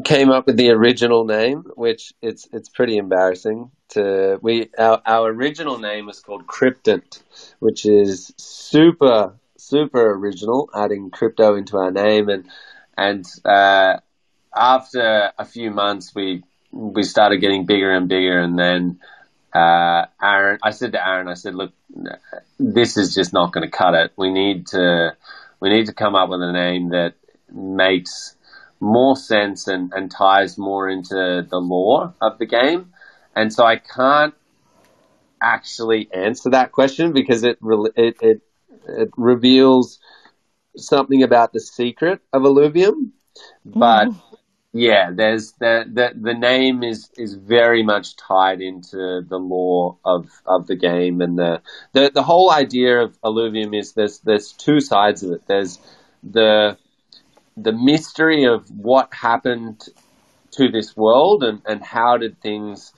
came 0.03 0.29
up 0.29 0.45
with 0.47 0.57
the 0.57 0.69
original 0.69 1.25
name, 1.25 1.63
which 1.75 2.13
it's 2.21 2.47
it's 2.51 2.69
pretty 2.69 2.97
embarrassing. 2.97 3.71
To 3.89 4.39
we 4.41 4.69
our, 4.77 5.01
our 5.05 5.29
original 5.29 5.77
name 5.77 6.07
was 6.07 6.19
called 6.19 6.47
Cryptant, 6.47 7.23
which 7.59 7.85
is 7.85 8.33
super 8.37 9.35
super 9.57 10.13
original, 10.13 10.69
adding 10.75 11.09
crypto 11.09 11.55
into 11.55 11.77
our 11.77 11.91
name, 11.91 12.29
and 12.29 12.45
and 12.97 13.25
uh, 13.43 13.97
after 14.55 15.31
a 15.37 15.45
few 15.45 15.71
months, 15.71 16.13
we 16.13 16.43
we 16.71 17.03
started 17.03 17.37
getting 17.37 17.65
bigger 17.65 17.91
and 17.91 18.07
bigger, 18.07 18.39
and 18.39 18.57
then 18.57 18.99
uh, 19.53 20.05
Aaron, 20.21 20.59
I 20.61 20.71
said 20.71 20.91
to 20.91 21.07
Aaron, 21.07 21.29
I 21.29 21.35
said, 21.35 21.55
look, 21.55 21.71
this 22.59 22.97
is 22.97 23.15
just 23.15 23.31
not 23.31 23.53
going 23.53 23.69
to 23.69 23.75
cut 23.75 23.93
it. 23.93 24.11
We 24.17 24.31
need 24.31 24.67
to 24.67 25.15
we 25.59 25.69
need 25.69 25.87
to 25.87 25.93
come 25.93 26.15
up 26.15 26.29
with 26.29 26.41
a 26.41 26.51
name 26.51 26.89
that 26.89 27.15
makes 27.51 28.34
more 28.85 29.15
sense 29.15 29.67
and, 29.67 29.91
and 29.93 30.11
ties 30.11 30.57
more 30.57 30.89
into 30.89 31.45
the 31.49 31.57
lore 31.57 32.13
of 32.21 32.37
the 32.37 32.45
game. 32.45 32.93
And 33.35 33.51
so 33.51 33.65
I 33.65 33.77
can't 33.77 34.33
actually 35.41 36.09
answer 36.13 36.51
that 36.51 36.71
question 36.71 37.13
because 37.13 37.43
it 37.43 37.57
re- 37.61 37.91
it, 37.95 38.17
it 38.21 38.41
it 38.87 39.09
reveals 39.17 39.99
something 40.77 41.23
about 41.23 41.51
the 41.51 41.59
secret 41.59 42.21
of 42.31 42.43
Illuvium. 42.43 43.11
Hmm. 43.63 43.79
But 43.79 44.07
yeah, 44.71 45.11
there's 45.11 45.53
the, 45.53 45.85
the 45.91 46.11
the 46.19 46.33
name 46.33 46.83
is 46.83 47.09
is 47.17 47.33
very 47.33 47.81
much 47.83 48.15
tied 48.17 48.61
into 48.61 49.21
the 49.27 49.37
lore 49.37 49.97
of, 50.05 50.29
of 50.45 50.67
the 50.67 50.75
game 50.75 51.21
and 51.21 51.37
the, 51.37 51.61
the 51.93 52.11
the 52.13 52.23
whole 52.23 52.51
idea 52.51 53.01
of 53.01 53.19
Illuvium 53.21 53.77
is 53.77 53.93
there's 53.93 54.19
there's 54.19 54.51
two 54.51 54.79
sides 54.79 55.23
of 55.23 55.31
it. 55.31 55.41
There's 55.47 55.79
the 56.23 56.77
the 57.57 57.71
mystery 57.71 58.45
of 58.45 58.69
what 58.69 59.13
happened 59.13 59.81
to 60.51 60.69
this 60.69 60.95
world 60.95 61.43
and, 61.43 61.61
and 61.65 61.83
how 61.83 62.17
did 62.17 62.41
things 62.41 62.93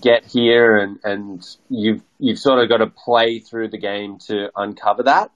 get 0.00 0.24
here 0.24 0.78
and, 0.78 0.98
and 1.04 1.56
you've 1.68 2.02
you've 2.18 2.38
sort 2.38 2.58
of 2.58 2.68
got 2.68 2.78
to 2.78 2.86
play 2.86 3.38
through 3.38 3.68
the 3.68 3.78
game 3.78 4.18
to 4.18 4.50
uncover 4.56 5.02
that. 5.04 5.30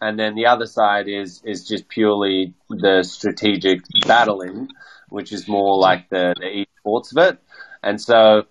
And 0.00 0.18
then 0.18 0.34
the 0.34 0.46
other 0.46 0.66
side 0.66 1.08
is 1.08 1.40
is 1.44 1.66
just 1.66 1.88
purely 1.88 2.52
the 2.68 3.02
strategic 3.02 3.80
battling, 4.06 4.68
which 5.08 5.32
is 5.32 5.48
more 5.48 5.78
like 5.78 6.08
the, 6.10 6.34
the 6.38 6.66
esports 6.84 7.12
of 7.12 7.18
it. 7.18 7.38
And 7.82 8.00
so 8.00 8.46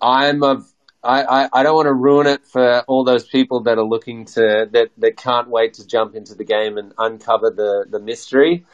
I'm 0.00 0.42
of 0.42 0.70
I, 1.02 1.48
I, 1.52 1.62
don't 1.62 1.74
want 1.74 1.86
to 1.86 1.92
ruin 1.92 2.26
it 2.26 2.46
for 2.46 2.80
all 2.86 3.04
those 3.04 3.26
people 3.26 3.64
that 3.64 3.76
are 3.76 3.84
looking 3.84 4.24
to 4.24 4.66
that, 4.72 4.90
that 4.96 5.18
can't 5.18 5.48
wait 5.48 5.74
to 5.74 5.86
jump 5.86 6.14
into 6.14 6.34
the 6.34 6.44
game 6.44 6.78
and 6.78 6.94
uncover 6.96 7.50
the, 7.50 7.84
the 7.86 7.98
mystery. 7.98 8.64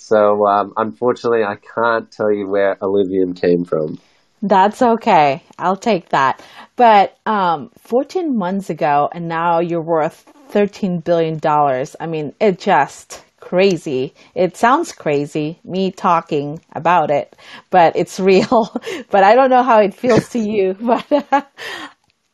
So 0.00 0.46
um, 0.46 0.72
unfortunately, 0.76 1.44
I 1.44 1.56
can't 1.56 2.10
tell 2.10 2.32
you 2.32 2.48
where 2.48 2.76
Illuvium 2.76 3.40
came 3.40 3.64
from. 3.64 4.00
That's 4.42 4.80
okay. 4.82 5.42
I'll 5.58 5.76
take 5.76 6.10
that. 6.10 6.42
But 6.76 7.16
um, 7.26 7.70
14 7.78 8.36
months 8.36 8.70
ago, 8.70 9.08
and 9.12 9.28
now 9.28 9.60
you're 9.60 9.82
worth 9.82 10.32
13 10.48 11.00
billion 11.00 11.38
dollars. 11.38 11.94
I 12.00 12.06
mean, 12.06 12.34
it 12.40 12.58
just 12.58 13.24
crazy. 13.40 14.14
It 14.34 14.56
sounds 14.56 14.92
crazy, 14.92 15.60
me 15.64 15.90
talking 15.90 16.60
about 16.72 17.10
it, 17.10 17.36
but 17.70 17.96
it's 17.96 18.18
real. 18.32 18.72
but 19.10 19.24
I 19.24 19.34
don't 19.34 19.50
know 19.50 19.62
how 19.62 19.80
it 19.80 19.94
feels 19.94 20.28
to 20.30 20.38
you. 20.38 20.76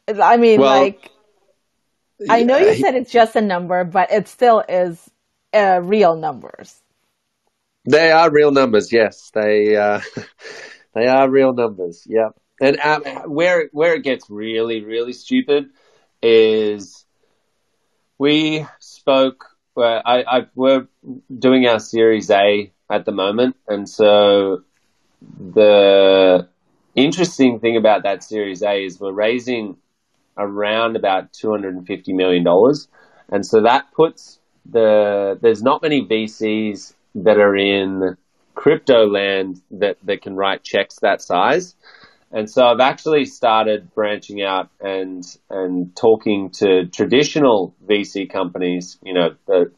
But 0.06 0.22
I 0.22 0.36
mean, 0.36 0.60
Well, 0.60 0.68
like, 0.68 1.10
I 2.28 2.42
know 2.42 2.58
you 2.58 2.72
Yeah, 2.72 2.74
said 2.74 2.94
it's 2.94 3.10
just 3.10 3.36
a 3.36 3.40
number, 3.40 3.84
but 3.84 4.10
it 4.12 4.28
still 4.28 4.62
is 4.68 5.10
uh, 5.52 5.80
real 5.82 6.16
numbers. 6.16 6.80
They 7.86 8.10
are 8.10 8.30
real 8.30 8.50
numbers. 8.50 8.92
Yes, 8.92 9.30
they 9.32 9.76
uh, 9.76 10.00
they 10.94 11.06
are 11.06 11.28
real 11.28 11.52
numbers. 11.52 12.04
Yep. 12.08 12.36
And 12.60 12.78
um, 12.80 13.02
where 13.30 13.68
where 13.72 13.94
it 13.94 14.02
gets 14.02 14.28
really 14.30 14.84
really 14.84 15.12
stupid 15.12 15.70
is 16.22 17.04
we 18.18 18.66
spoke. 18.80 19.44
I, 19.78 20.24
I 20.26 20.46
we're 20.54 20.88
doing 21.38 21.66
our 21.66 21.78
Series 21.78 22.30
A 22.30 22.72
at 22.90 23.04
the 23.04 23.12
moment, 23.12 23.56
and 23.68 23.86
so 23.86 24.62
the 25.20 26.48
interesting 26.94 27.60
thing 27.60 27.76
about 27.76 28.04
that 28.04 28.24
Series 28.24 28.62
A 28.62 28.84
is 28.84 28.98
we're 28.98 29.12
raising 29.12 29.76
around 30.38 30.96
about 30.96 31.32
two 31.34 31.50
hundred 31.50 31.74
and 31.74 31.86
fifty 31.86 32.14
million 32.14 32.42
dollars, 32.42 32.88
and 33.28 33.44
so 33.44 33.62
that 33.62 33.92
puts 33.92 34.40
the 34.64 35.38
there's 35.42 35.62
not 35.62 35.82
many 35.82 36.02
VCs 36.04 36.94
that 37.24 37.38
are 37.38 37.56
in 37.56 38.16
crypto 38.54 39.06
land 39.06 39.60
that 39.70 39.96
that 40.04 40.22
can 40.22 40.34
write 40.34 40.62
checks 40.62 40.98
that 41.00 41.22
size. 41.22 41.74
And 42.32 42.50
so 42.50 42.66
I've 42.66 42.80
actually 42.80 43.24
started 43.24 43.94
branching 43.94 44.42
out 44.42 44.70
and 44.80 45.24
and 45.48 45.94
talking 45.96 46.50
to 46.58 46.86
traditional 46.86 47.74
VC 47.86 48.28
companies, 48.30 48.98
you 49.02 49.14
know, 49.14 49.34
the, 49.46 49.72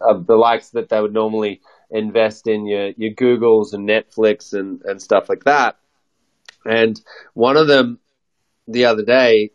of 0.00 0.26
the 0.26 0.36
likes 0.36 0.70
that 0.70 0.88
they 0.88 1.00
would 1.00 1.14
normally 1.14 1.60
invest 1.90 2.46
in 2.46 2.66
your 2.66 2.90
your 2.96 3.14
Googles 3.14 3.72
and 3.72 3.88
Netflix 3.88 4.52
and 4.52 4.82
and 4.82 5.00
stuff 5.00 5.28
like 5.28 5.44
that. 5.44 5.76
And 6.64 7.00
one 7.34 7.56
of 7.56 7.66
them 7.66 7.98
the 8.68 8.84
other 8.84 9.02
day 9.02 9.50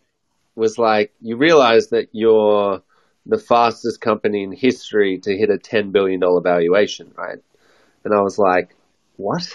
was 0.56 0.78
like, 0.78 1.14
you 1.22 1.38
realize 1.38 1.90
that 1.90 2.10
you're 2.12 2.82
the 3.26 3.38
fastest 3.38 4.02
company 4.02 4.44
in 4.44 4.52
history 4.52 5.20
to 5.20 5.36
hit 5.36 5.50
a 5.50 5.58
$10 5.58 5.92
billion 5.92 6.22
valuation, 6.44 7.12
right? 7.16 7.40
And 8.04 8.14
I 8.14 8.22
was 8.22 8.38
like, 8.38 8.76
what? 9.18 9.48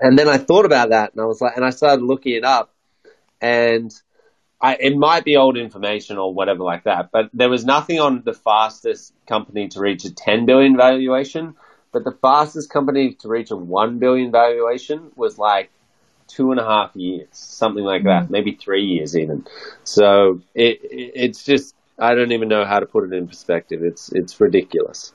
And 0.00 0.18
then 0.18 0.28
I 0.28 0.38
thought 0.38 0.64
about 0.64 0.90
that 0.90 1.12
and 1.12 1.20
I 1.20 1.26
was 1.26 1.40
like, 1.40 1.56
and 1.56 1.64
I 1.64 1.70
started 1.70 2.02
looking 2.02 2.34
it 2.34 2.44
up 2.44 2.72
and 3.40 3.92
I, 4.60 4.76
it 4.80 4.96
might 4.96 5.24
be 5.24 5.36
old 5.36 5.56
information 5.56 6.16
or 6.16 6.32
whatever 6.32 6.64
like 6.64 6.84
that, 6.84 7.10
but 7.12 7.30
there 7.34 7.50
was 7.50 7.64
nothing 7.64 8.00
on 8.00 8.22
the 8.24 8.32
fastest 8.32 9.12
company 9.28 9.68
to 9.68 9.80
reach 9.80 10.04
a 10.04 10.12
10 10.12 10.46
billion 10.46 10.76
valuation, 10.76 11.54
but 11.92 12.02
the 12.02 12.16
fastest 12.22 12.70
company 12.70 13.14
to 13.20 13.28
reach 13.28 13.50
a 13.50 13.56
1 13.56 13.98
billion 13.98 14.32
valuation 14.32 15.12
was 15.16 15.38
like 15.38 15.70
two 16.28 16.50
and 16.50 16.60
a 16.60 16.64
half 16.64 16.94
years, 16.94 17.28
something 17.32 17.84
like 17.84 18.04
that, 18.04 18.24
mm. 18.24 18.30
maybe 18.30 18.52
three 18.52 18.84
years 18.84 19.16
even. 19.16 19.46
So 19.84 20.40
it, 20.54 20.80
it 20.82 21.12
it's 21.14 21.44
just 21.44 21.74
I 21.98 22.14
don't 22.14 22.32
even 22.32 22.48
know 22.48 22.64
how 22.64 22.78
to 22.78 22.86
put 22.86 23.04
it 23.04 23.16
in 23.16 23.26
perspective. 23.26 23.80
It's 23.82 24.10
it's 24.12 24.40
ridiculous. 24.40 25.12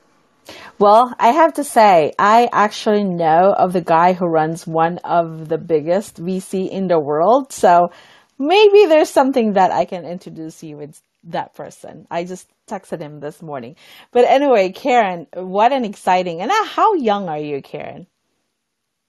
Well, 0.78 1.14
I 1.20 1.30
have 1.30 1.54
to 1.54 1.64
say, 1.64 2.14
I 2.20 2.50
actually 2.52 3.04
know 3.04 3.54
of 3.58 3.72
the 3.72 3.82
guy 3.82 4.14
who 4.14 4.26
runs 4.26 4.68
one 4.68 4.98
of 5.00 5.48
the 5.48 5.58
biggest 5.58 6.22
VC 6.22 6.70
in 6.70 6.88
the 6.88 7.00
world. 7.00 7.54
So 7.54 7.92
maybe 8.38 8.86
there's 8.88 9.10
something 9.10 9.54
that 9.54 9.72
I 9.72 9.86
can 9.86 10.06
introduce 10.06 10.62
you 10.64 10.78
with 10.78 11.02
that 11.26 11.54
person. 11.54 12.08
I 12.12 12.26
just 12.26 12.50
texted 12.68 13.00
him 13.00 13.20
this 13.20 13.42
morning. 13.42 13.78
But 14.12 14.26
anyway, 14.26 14.72
Kieran, 14.72 15.28
what 15.34 15.72
an 15.72 15.86
exciting. 15.86 16.42
And 16.42 16.52
uh, 16.52 16.66
how 16.66 16.96
young 16.96 17.30
are 17.30 17.40
you, 17.40 17.62
Kieran? 17.62 18.08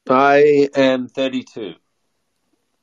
I 0.09 0.69
am 0.75 1.09
32. 1.09 1.75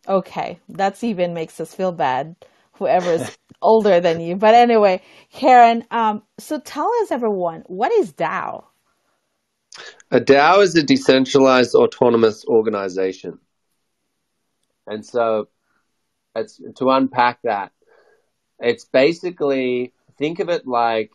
Okay, 0.08 0.60
that's 0.68 1.04
even 1.04 1.34
makes 1.34 1.60
us 1.60 1.74
feel 1.74 1.92
bad. 1.92 2.36
Whoever's 2.74 3.38
older 3.62 4.00
than 4.00 4.20
you. 4.20 4.36
But 4.36 4.56
anyway, 4.56 5.02
Kieran, 5.32 5.86
um, 5.92 6.24
so 6.40 6.60
tell 6.60 6.92
us 7.02 7.12
everyone, 7.12 7.64
what 7.68 7.92
is 7.92 8.14
DAO? 8.14 8.66
A 10.10 10.20
DAO 10.20 10.64
is 10.64 10.76
a 10.76 10.84
decentralized 10.84 11.76
autonomous 11.76 12.46
organization. 12.46 13.40
And 14.88 15.06
so 15.06 15.48
it's 16.36 16.60
to 16.78 16.90
unpack 16.90 17.40
that, 17.44 17.72
it's 18.60 18.86
basically 18.86 19.94
think 20.18 20.40
of 20.40 20.50
it 20.50 20.68
like 20.68 21.12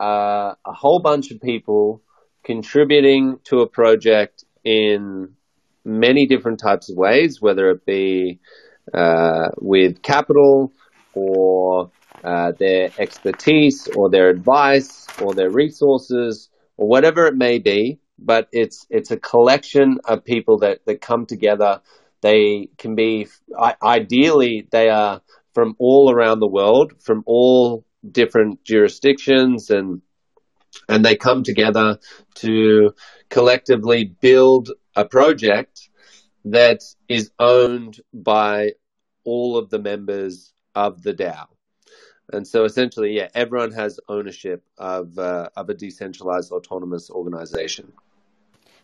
uh, 0.00 0.54
a 0.64 0.72
whole 0.72 1.00
bunch 1.00 1.30
of 1.30 1.40
people 1.40 2.02
contributing 2.44 3.38
to 3.44 3.60
a 3.60 3.66
project 3.66 4.44
in 4.64 5.34
many 5.84 6.26
different 6.26 6.60
types 6.60 6.90
of 6.90 6.96
ways, 6.96 7.40
whether 7.40 7.70
it 7.70 7.86
be 7.86 8.40
with 9.60 10.02
capital 10.02 10.72
or 11.14 11.90
uh, 12.24 12.52
their 12.58 12.90
expertise 12.98 13.88
or 13.88 14.10
their 14.10 14.28
advice 14.28 15.06
or 15.20 15.34
their 15.34 15.50
resources 15.50 16.50
or 16.76 16.88
whatever 16.88 17.26
it 17.26 17.34
may 17.34 17.58
be. 17.58 17.98
but 18.18 18.48
it's 18.52 18.86
it's 18.90 19.10
a 19.10 19.16
collection 19.16 19.98
of 20.04 20.24
people 20.24 20.58
that 20.58 20.84
that 20.86 21.00
come 21.00 21.26
together. 21.26 21.80
They 22.20 22.68
can 22.76 22.94
be 22.94 23.28
ideally 23.82 24.68
they 24.70 24.90
are 24.90 25.22
from 25.54 25.74
all 25.78 26.12
around 26.12 26.40
the 26.40 26.46
world, 26.46 26.92
from 27.00 27.22
all 27.26 27.84
different 28.08 28.62
jurisdictions 28.64 29.70
and 29.70 30.02
and 30.88 31.04
they 31.04 31.16
come 31.16 31.42
together 31.42 31.98
to 32.36 32.92
collectively 33.28 34.04
build 34.20 34.70
a 34.94 35.04
project 35.04 35.88
that 36.44 36.80
is 37.08 37.30
owned 37.38 38.00
by 38.12 38.72
all 39.24 39.56
of 39.56 39.70
the 39.70 39.78
members 39.78 40.52
of 40.74 41.02
the 41.02 41.12
DAO. 41.12 41.46
And 42.32 42.46
so 42.46 42.64
essentially, 42.64 43.16
yeah, 43.16 43.28
everyone 43.34 43.72
has 43.72 43.98
ownership 44.08 44.64
of, 44.78 45.18
uh, 45.18 45.48
of 45.56 45.68
a 45.68 45.74
decentralized 45.74 46.52
autonomous 46.52 47.10
organization. 47.10 47.92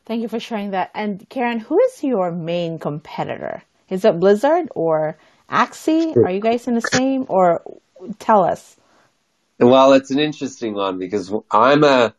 Thank 0.04 0.22
you 0.22 0.28
for 0.28 0.40
sharing 0.40 0.70
that. 0.70 0.90
And 0.94 1.28
Kieran, 1.28 1.60
who 1.60 1.78
is 1.80 2.02
your 2.02 2.30
main 2.30 2.78
competitor? 2.78 3.62
Is 3.88 4.04
it 4.04 4.18
Blizzard 4.18 4.68
or 4.74 5.16
Axie? 5.50 6.16
Are 6.16 6.30
you 6.30 6.40
guys 6.40 6.66
in 6.66 6.74
the 6.74 6.80
same? 6.80 7.26
Or 7.28 7.62
tell 8.18 8.44
us. 8.44 8.76
Well, 9.58 9.94
it's 9.94 10.10
an 10.10 10.18
interesting 10.18 10.74
one 10.74 10.98
because 10.98 11.32
I'm 11.50 11.82
a, 11.82 12.14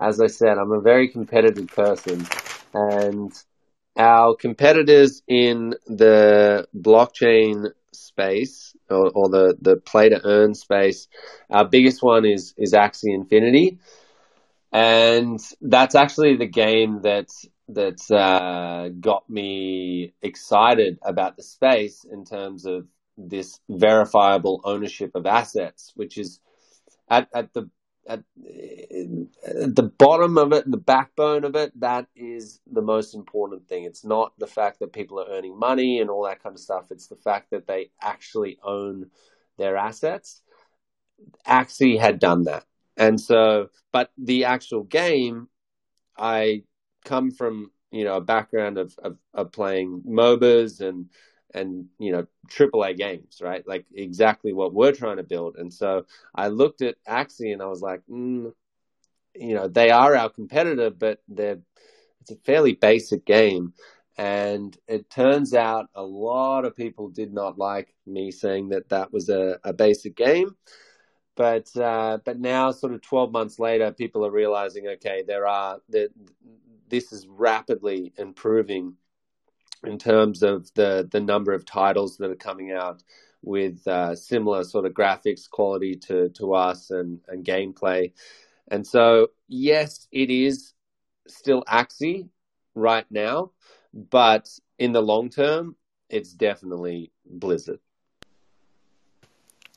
as 0.00 0.20
I 0.20 0.28
said, 0.28 0.58
I'm 0.58 0.72
a 0.72 0.80
very 0.80 1.08
competitive 1.08 1.66
person, 1.68 2.26
and 2.72 3.32
our 3.98 4.36
competitors 4.36 5.22
in 5.26 5.74
the 5.86 6.66
blockchain 6.74 7.72
space 7.92 8.74
or, 8.88 9.10
or 9.14 9.28
the, 9.28 9.56
the 9.60 9.76
play 9.76 10.08
to 10.08 10.20
earn 10.24 10.54
space, 10.54 11.08
our 11.50 11.64
biggest 11.64 12.02
one 12.02 12.24
is, 12.24 12.54
is 12.56 12.72
Axie 12.72 13.14
Infinity. 13.14 13.78
And 14.72 15.40
that's 15.60 15.94
actually 15.94 16.36
the 16.36 16.46
game 16.46 17.02
that 17.02 17.28
that 17.70 18.10
uh, 18.10 18.88
got 19.00 19.28
me 19.28 20.14
excited 20.22 20.98
about 21.02 21.36
the 21.36 21.42
space 21.42 22.04
in 22.10 22.24
terms 22.24 22.64
of 22.64 22.86
this 23.18 23.60
verifiable 23.68 24.60
ownership 24.64 25.10
of 25.14 25.26
assets, 25.26 25.92
which 25.94 26.16
is 26.16 26.40
at, 27.10 27.28
at 27.34 27.52
the 27.52 27.68
at, 28.08 28.20
at 29.46 29.76
the 29.76 29.92
bottom 29.98 30.38
of 30.38 30.52
it, 30.52 30.68
the 30.68 30.78
backbone 30.78 31.44
of 31.44 31.54
it, 31.54 31.78
that 31.78 32.06
is 32.16 32.60
the 32.66 32.82
most 32.82 33.14
important 33.14 33.68
thing. 33.68 33.84
It's 33.84 34.04
not 34.04 34.32
the 34.38 34.46
fact 34.46 34.80
that 34.80 34.94
people 34.94 35.20
are 35.20 35.28
earning 35.28 35.58
money 35.58 36.00
and 36.00 36.08
all 36.08 36.24
that 36.24 36.42
kind 36.42 36.54
of 36.54 36.60
stuff. 36.60 36.90
It's 36.90 37.08
the 37.08 37.16
fact 37.16 37.50
that 37.50 37.66
they 37.66 37.90
actually 38.00 38.58
own 38.64 39.10
their 39.58 39.76
assets. 39.76 40.40
Axie 41.46 42.00
had 42.00 42.18
done 42.18 42.44
that. 42.44 42.64
And 42.96 43.20
so, 43.20 43.68
but 43.92 44.10
the 44.16 44.46
actual 44.46 44.84
game, 44.84 45.48
I 46.16 46.64
come 47.04 47.30
from, 47.30 47.70
you 47.90 48.04
know, 48.04 48.16
a 48.16 48.22
background 48.22 48.78
of, 48.78 48.98
of, 49.02 49.18
of 49.34 49.52
playing 49.52 50.02
MOBAs 50.08 50.80
and 50.80 51.10
and 51.54 51.86
you 51.98 52.12
know 52.12 52.26
AAA 52.48 52.96
games, 52.96 53.40
right? 53.42 53.66
Like 53.66 53.86
exactly 53.94 54.52
what 54.52 54.74
we're 54.74 54.92
trying 54.92 55.16
to 55.16 55.22
build. 55.22 55.56
And 55.56 55.72
so 55.72 56.06
I 56.34 56.48
looked 56.48 56.82
at 56.82 57.02
Axie 57.08 57.52
and 57.52 57.62
I 57.62 57.66
was 57.66 57.82
like, 57.82 58.02
mm, 58.10 58.52
you 59.34 59.54
know, 59.54 59.68
they 59.68 59.90
are 59.90 60.16
our 60.16 60.30
competitor, 60.30 60.90
but 60.90 61.20
they're 61.28 61.58
it's 62.20 62.30
a 62.30 62.36
fairly 62.44 62.72
basic 62.72 63.24
game. 63.24 63.72
And 64.16 64.76
it 64.88 65.08
turns 65.10 65.54
out 65.54 65.86
a 65.94 66.02
lot 66.02 66.64
of 66.64 66.74
people 66.74 67.08
did 67.08 67.32
not 67.32 67.56
like 67.56 67.94
me 68.04 68.32
saying 68.32 68.70
that 68.70 68.88
that 68.88 69.12
was 69.12 69.28
a, 69.28 69.60
a 69.62 69.72
basic 69.72 70.16
game. 70.16 70.56
But 71.36 71.74
uh, 71.76 72.18
but 72.24 72.40
now, 72.40 72.72
sort 72.72 72.94
of 72.94 73.00
twelve 73.00 73.30
months 73.30 73.60
later, 73.60 73.92
people 73.92 74.26
are 74.26 74.30
realizing, 74.30 74.88
okay, 74.88 75.22
there 75.24 75.46
are 75.46 75.78
that 75.90 76.08
this 76.88 77.12
is 77.12 77.28
rapidly 77.28 78.12
improving 78.18 78.96
in 79.84 79.98
terms 79.98 80.42
of 80.42 80.72
the 80.74 81.08
the 81.10 81.20
number 81.20 81.52
of 81.52 81.64
titles 81.64 82.16
that 82.18 82.30
are 82.30 82.36
coming 82.36 82.72
out 82.72 83.02
with 83.42 83.86
uh, 83.86 84.14
similar 84.16 84.64
sort 84.64 84.84
of 84.84 84.92
graphics 84.92 85.48
quality 85.48 85.94
to 85.94 86.28
to 86.30 86.54
us 86.54 86.90
and 86.90 87.20
and 87.28 87.44
gameplay. 87.44 88.12
And 88.68 88.86
so 88.86 89.28
yes, 89.48 90.06
it 90.12 90.30
is 90.30 90.74
still 91.26 91.62
Axie 91.64 92.28
right 92.74 93.06
now, 93.10 93.52
but 93.92 94.48
in 94.78 94.92
the 94.92 95.02
long 95.02 95.30
term, 95.30 95.76
it's 96.08 96.32
definitely 96.32 97.12
Blizzard. 97.26 97.80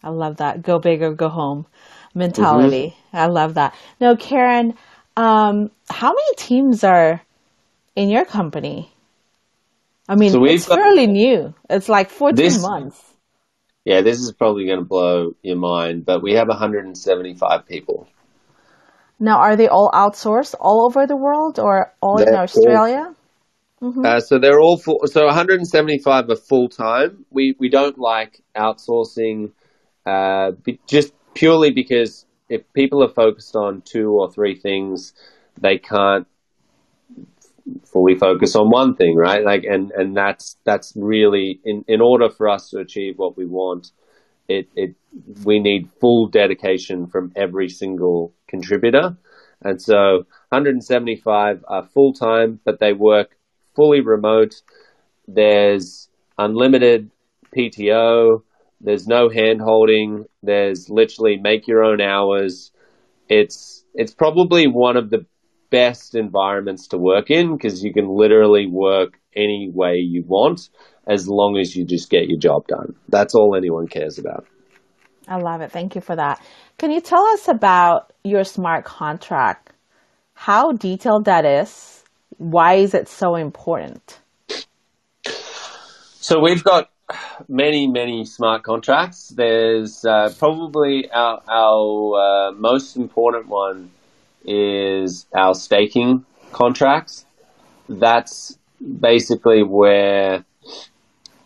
I 0.04 0.10
love 0.10 0.38
that. 0.38 0.64
Go 0.64 0.80
big 0.80 1.02
or 1.02 1.14
go 1.14 1.30
home 1.30 1.68
mentality. 2.16 2.96
Mm-hmm. 2.96 3.18
I 3.18 3.26
love 3.28 3.54
that. 3.56 3.76
Now, 4.00 4.16
Kieran, 4.16 4.76
um, 5.16 5.72
how 5.90 6.10
many 6.10 6.36
teams 6.36 6.84
are 6.84 7.22
in 7.96 8.10
your 8.10 8.26
company? 8.26 8.92
I 10.12 10.16
mean, 10.16 10.34
so 10.34 10.44
it's 10.44 10.66
fairly 10.66 11.08
new. 11.08 11.54
It's 11.70 11.88
like 11.88 12.10
14 12.10 12.36
this, 12.36 12.62
months. 12.62 13.02
Yeah, 13.86 14.02
this 14.02 14.20
is 14.20 14.34
probably 14.34 14.66
going 14.66 14.80
to 14.80 14.86
blow 14.86 15.38
your 15.42 15.56
mind, 15.56 16.06
but 16.06 16.22
we 16.22 16.34
have 16.34 16.50
175 16.50 17.66
people. 17.66 18.10
Now, 19.22 19.38
are 19.38 19.56
they 19.56 19.70
all 19.70 19.90
outsourced 19.94 20.54
all 20.60 20.86
over 20.86 21.08
the 21.08 21.16
world 21.16 21.60
or 21.60 21.94
all 22.02 22.18
they're 22.18 22.28
in 22.28 22.36
Australia? 22.36 23.16
All, 23.82 23.90
mm-hmm. 23.90 24.06
uh, 24.06 24.20
so 24.20 24.38
they're 24.38 24.60
all 24.60 24.78
full, 24.78 25.00
so 25.06 25.24
175 25.24 26.30
are 26.30 26.36
full 26.36 26.68
time. 26.68 27.26
We 27.30 27.56
we 27.58 27.70
don't 27.70 27.98
like 27.98 28.44
outsourcing, 28.54 29.54
uh, 30.06 30.52
just 30.88 31.14
purely 31.34 31.72
because 31.72 32.26
if 32.50 32.62
people 32.74 33.02
are 33.02 33.14
focused 33.14 33.56
on 33.56 33.82
two 33.82 34.12
or 34.12 34.30
three 34.30 34.60
things, 34.60 35.14
they 35.58 35.78
can't 35.78 36.28
fully 37.86 38.16
focus 38.16 38.56
on 38.56 38.70
one 38.70 38.96
thing, 38.96 39.16
right? 39.16 39.44
Like, 39.44 39.64
and, 39.64 39.92
and 39.92 40.16
that's, 40.16 40.58
that's 40.64 40.94
really, 40.96 41.60
in, 41.64 41.84
in 41.88 42.02
order 42.02 42.30
for 42.30 42.50
us 42.50 42.70
to 42.70 42.80
achieve 42.80 43.18
what 43.18 43.38
we 43.38 43.46
want, 43.46 43.92
it, 44.48 44.70
it, 44.76 44.96
we 45.44 45.60
need 45.60 45.90
full 46.00 46.28
dedication 46.28 47.08
from 47.08 47.32
every 47.36 47.70
single 47.70 48.34
contributor. 48.48 49.18
And 49.62 49.82
so 49.82 50.26
175 50.50 51.64
are 51.68 51.88
full 51.88 52.14
time, 52.14 52.60
but 52.66 52.80
they 52.80 52.94
work 52.94 53.38
fully 53.76 54.02
remote. 54.02 54.62
There's 55.28 56.10
unlimited 56.38 57.12
PTO. 57.56 58.44
There's 58.82 59.08
no 59.08 59.30
hand 59.30 59.62
holding. 59.62 60.26
There's 60.42 60.90
literally 60.90 61.38
make 61.38 61.68
your 61.68 61.84
own 61.84 62.02
hours. 62.02 62.72
It's, 63.30 63.86
it's 63.94 64.14
probably 64.14 64.68
one 64.68 64.98
of 64.98 65.10
the 65.10 65.26
best 65.72 66.14
environments 66.14 66.88
to 66.90 66.98
work 66.98 67.32
in 67.32 67.56
because 67.56 67.84
you 67.84 67.92
can 67.92 68.08
literally 68.08 68.68
work 68.68 69.20
any 69.36 69.72
way 69.74 69.96
you 69.96 70.24
want 70.28 70.70
as 71.08 71.28
long 71.28 71.58
as 71.58 71.76
you 71.76 71.84
just 71.84 72.10
get 72.10 72.28
your 72.28 72.38
job 72.38 72.68
done. 72.68 72.94
That's 73.10 73.34
all 73.34 73.56
anyone 73.56 73.88
cares 73.88 74.20
about. 74.20 74.46
I 75.28 75.38
love 75.38 75.62
it. 75.62 75.72
Thank 75.72 75.96
you 75.96 76.02
for 76.02 76.16
that. 76.16 76.44
Can 76.78 76.92
you 76.92 77.02
tell 77.02 77.24
us 77.28 77.48
about 77.48 78.14
your 78.24 78.44
smart 78.44 78.86
contract? 78.86 79.72
How 80.34 80.74
detailed 80.74 81.26
that 81.26 81.46
is? 81.46 82.04
Why 82.38 82.76
is 82.76 82.94
it 82.94 83.08
so 83.08 83.36
important? 83.36 84.20
So 86.20 86.40
we've 86.40 86.64
got 86.64 86.90
many, 87.48 87.88
many 87.88 88.26
smart 88.26 88.64
contracts. 88.64 89.30
There's 89.30 90.06
uh, 90.06 90.34
probably 90.38 91.10
our, 91.12 91.42
our 91.48 92.50
uh, 92.50 92.52
most 92.54 92.96
important 92.96 93.48
one 93.48 93.92
is 94.46 95.26
our 95.34 95.54
staking 95.54 96.26
contracts. 96.52 97.26
That's 97.88 98.58
basically 99.00 99.64
where 99.64 100.46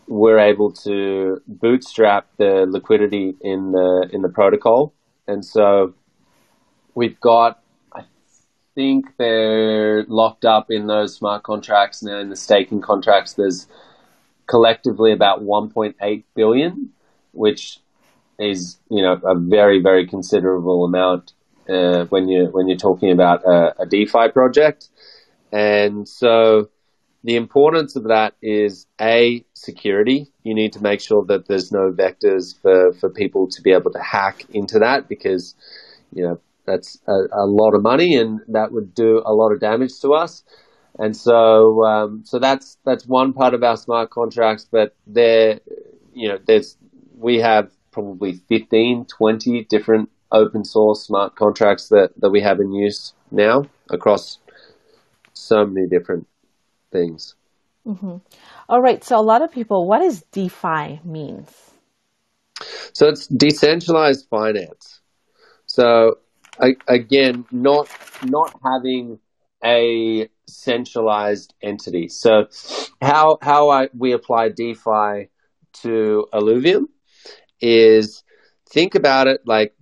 we're 0.08 0.40
able 0.40 0.72
to 0.72 1.42
bootstrap 1.48 2.28
the 2.38 2.66
liquidity 2.68 3.36
in 3.42 3.72
the 3.72 4.10
in 4.12 4.22
the 4.22 4.30
protocol, 4.30 4.94
and 5.28 5.44
so 5.44 5.94
we've 6.94 7.20
got. 7.20 7.62
I 7.94 8.04
think 8.76 9.06
they're 9.18 10.04
locked 10.08 10.46
up 10.46 10.68
in 10.70 10.88
those 10.88 11.16
smart 11.16 11.44
contracts 11.44 12.04
now. 12.04 12.20
In 12.20 12.30
the 12.30 12.36
staking 12.36 12.82
contracts, 12.82 13.34
there's 13.34 13.68
collectively 14.48 15.12
about 15.12 15.42
1.8 15.42 16.24
billion, 16.36 16.90
which 17.32 17.80
is 18.38 18.78
you 18.90 19.02
know 19.02 19.20
a 19.24 19.36
very 19.36 19.82
very 19.82 20.06
considerable 20.06 20.84
amount 20.84 21.34
uh, 21.70 22.06
when 22.06 22.28
you 22.28 22.50
when 22.52 22.68
you're 22.68 22.78
talking 22.78 23.12
about 23.12 23.44
a, 23.46 23.82
a 23.82 23.86
DeFi 23.86 24.30
project. 24.34 24.90
And 25.52 26.08
so 26.08 26.70
the 27.24 27.36
importance 27.36 27.96
of 27.96 28.04
that 28.06 28.36
is 28.42 28.88
a 29.02 29.44
security. 29.54 30.32
You 30.44 30.54
need 30.54 30.74
to 30.74 30.82
make 30.82 31.02
sure 31.02 31.26
that 31.26 31.48
there's 31.48 31.72
no 31.72 31.92
vectors 31.92 32.60
for, 32.62 32.94
for 32.94 33.10
people 33.10 33.48
to 33.50 33.62
be 33.62 33.72
able 33.72 33.92
to 33.92 34.00
hack 34.00 34.46
into 34.54 34.80
that 34.80 35.10
because 35.10 35.56
you 36.14 36.24
know 36.24 36.40
that's 36.66 37.00
a, 37.08 37.12
a 37.12 37.46
lot 37.46 37.74
of 37.74 37.82
money 37.82 38.16
and 38.16 38.42
that 38.50 38.72
would 38.72 38.94
do 38.94 39.22
a 39.26 39.34
lot 39.34 39.52
of 39.52 39.60
damage 39.60 40.00
to 40.02 40.14
us. 40.14 40.44
And 40.98 41.16
so 41.16 41.84
um, 41.84 42.24
so 42.26 42.40
that's 42.40 42.78
that's 42.86 43.06
one 43.06 43.34
part 43.34 43.54
of 43.54 43.64
our 43.64 43.78
smart 43.78 44.12
contracts, 44.12 44.68
but 44.72 44.96
there 45.08 45.60
you 46.14 46.30
know 46.30 46.38
there's 46.46 46.78
we 47.18 47.40
have 47.40 47.72
probably 47.92 48.34
15, 48.34 49.06
20 49.06 49.64
different 49.64 50.10
open 50.32 50.64
source 50.64 51.04
smart 51.04 51.36
contracts 51.36 51.90
that, 51.90 52.12
that 52.18 52.30
we 52.30 52.42
have 52.42 52.60
in 52.60 52.72
use 52.72 53.14
now 53.32 53.66
across 53.90 54.40
so 55.34 55.66
many 55.66 55.88
different 55.88 56.28
things. 56.92 57.36
Mm-hmm. 57.86 58.18
All 58.68 58.82
right. 58.82 59.04
So 59.04 59.20
a 59.20 59.22
lot 59.22 59.42
of 59.42 59.52
people, 59.52 59.88
what 59.88 60.00
does 60.00 60.24
DeFi 60.32 61.02
means? 61.04 61.50
So 62.94 63.08
it's 63.10 63.28
decentralized 63.28 64.28
finance. 64.30 65.02
So 65.68 66.20
again, 66.88 67.46
not 67.52 67.90
not 68.24 68.58
having 68.64 69.20
a 69.64 70.30
centralized 70.48 71.54
entity. 71.62 72.08
So 72.08 72.48
how 73.02 73.38
how 73.42 73.70
I, 73.70 73.90
we 73.96 74.14
apply 74.14 74.50
DeFi 74.50 75.30
to 75.82 76.28
Illuvium 76.34 76.86
is 77.60 78.24
think 78.70 78.96
about 78.96 79.28
it 79.28 79.42
like 79.46 79.76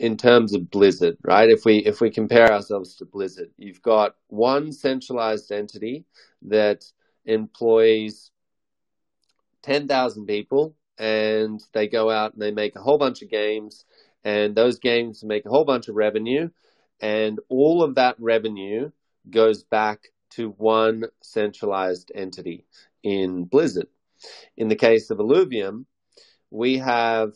in 0.00 0.16
terms 0.16 0.54
of 0.54 0.70
Blizzard, 0.70 1.18
right? 1.22 1.50
If 1.50 1.66
we 1.66 1.76
if 1.76 2.00
we 2.00 2.10
compare 2.10 2.50
ourselves 2.50 2.96
to 2.96 3.04
Blizzard, 3.04 3.50
you've 3.58 3.82
got 3.82 4.16
one 4.28 4.72
centralized 4.72 5.52
entity 5.52 6.06
that 6.42 6.86
employs 7.26 8.30
10,000 9.62 10.24
people 10.24 10.74
and 10.98 11.62
they 11.74 11.86
go 11.86 12.10
out 12.10 12.32
and 12.32 12.40
they 12.40 12.50
make 12.50 12.76
a 12.76 12.80
whole 12.80 12.96
bunch 12.96 13.20
of 13.20 13.28
games 13.28 13.84
and 14.24 14.54
those 14.56 14.78
games 14.78 15.22
make 15.22 15.44
a 15.44 15.50
whole 15.50 15.66
bunch 15.66 15.88
of 15.88 15.96
revenue 15.96 16.48
and 17.02 17.38
all 17.50 17.82
of 17.82 17.96
that 17.96 18.16
revenue 18.18 18.90
goes 19.28 19.64
back 19.64 20.08
to 20.30 20.48
one 20.56 21.04
centralized 21.22 22.10
entity 22.14 22.64
in 23.02 23.44
Blizzard. 23.44 23.88
In 24.56 24.68
the 24.68 24.76
case 24.76 25.10
of 25.10 25.18
Illuvium, 25.18 25.84
we 26.50 26.78
have 26.78 27.34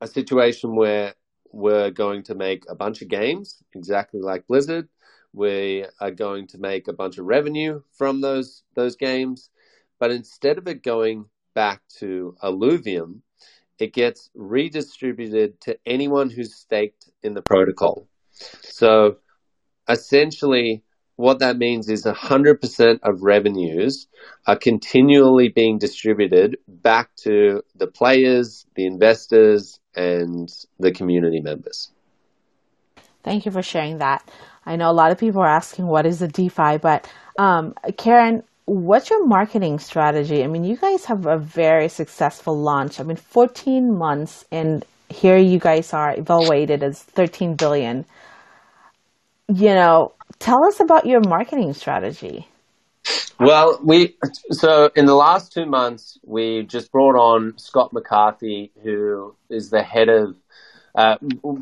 a 0.00 0.06
situation 0.06 0.74
where 0.76 1.14
we're 1.52 1.90
going 1.90 2.22
to 2.24 2.34
make 2.34 2.64
a 2.68 2.74
bunch 2.74 3.02
of 3.02 3.08
games 3.08 3.62
exactly 3.74 4.20
like 4.20 4.46
Blizzard. 4.46 4.88
We 5.32 5.84
are 6.00 6.10
going 6.10 6.46
to 6.48 6.58
make 6.58 6.88
a 6.88 6.92
bunch 6.92 7.18
of 7.18 7.26
revenue 7.26 7.82
from 7.92 8.20
those 8.20 8.62
those 8.74 8.96
games, 8.96 9.50
but 9.98 10.10
instead 10.10 10.58
of 10.58 10.66
it 10.68 10.82
going 10.82 11.26
back 11.54 11.82
to 11.98 12.36
Illuvium, 12.42 13.20
it 13.78 13.92
gets 13.92 14.30
redistributed 14.34 15.60
to 15.62 15.78
anyone 15.84 16.30
who's 16.30 16.54
staked 16.54 17.10
in 17.22 17.34
the 17.34 17.42
protocol. 17.42 18.08
So 18.62 19.16
essentially, 19.88 20.82
what 21.16 21.38
that 21.40 21.56
means 21.56 21.88
is 21.88 22.04
100% 22.04 22.98
of 23.02 23.22
revenues 23.22 24.06
are 24.46 24.56
continually 24.56 25.48
being 25.48 25.78
distributed 25.78 26.58
back 26.68 27.14
to 27.16 27.62
the 27.74 27.86
players, 27.86 28.66
the 28.74 28.86
investors, 28.86 29.80
and 29.94 30.48
the 30.78 30.92
community 30.92 31.40
members. 31.40 31.90
Thank 33.24 33.46
you 33.46 33.50
for 33.50 33.62
sharing 33.62 33.98
that. 33.98 34.28
I 34.64 34.76
know 34.76 34.90
a 34.90 34.92
lot 34.92 35.10
of 35.10 35.18
people 35.18 35.40
are 35.40 35.48
asking 35.48 35.86
what 35.86 36.06
is 36.06 36.22
a 36.22 36.28
DeFi, 36.28 36.78
but 36.78 37.10
um, 37.38 37.74
Kieran, 37.96 38.42
what's 38.66 39.10
your 39.10 39.26
marketing 39.26 39.78
strategy? 39.78 40.44
I 40.44 40.48
mean, 40.48 40.64
you 40.64 40.76
guys 40.76 41.06
have 41.06 41.26
a 41.26 41.38
very 41.38 41.88
successful 41.88 42.60
launch. 42.60 43.00
I 43.00 43.04
mean, 43.04 43.16
14 43.16 43.96
months, 43.96 44.44
and 44.52 44.84
here 45.08 45.38
you 45.38 45.58
guys 45.58 45.92
are 45.92 46.16
evaluated 46.16 46.82
as 46.82 47.02
13 47.02 47.54
billion. 47.54 48.04
You 49.48 49.74
know, 49.74 50.12
tell 50.38 50.64
us 50.64 50.80
about 50.80 51.06
your 51.06 51.20
marketing 51.20 51.72
strategy. 51.72 52.48
Well, 53.38 53.78
we 53.82 54.16
so 54.50 54.90
in 54.96 55.06
the 55.06 55.14
last 55.14 55.52
two 55.52 55.66
months 55.66 56.18
we 56.24 56.62
just 56.62 56.90
brought 56.90 57.16
on 57.16 57.58
Scott 57.58 57.92
McCarthy, 57.92 58.72
who 58.82 59.36
is 59.50 59.70
the 59.70 59.82
head 59.82 60.08
of 60.08 60.36
uh, 60.94 61.16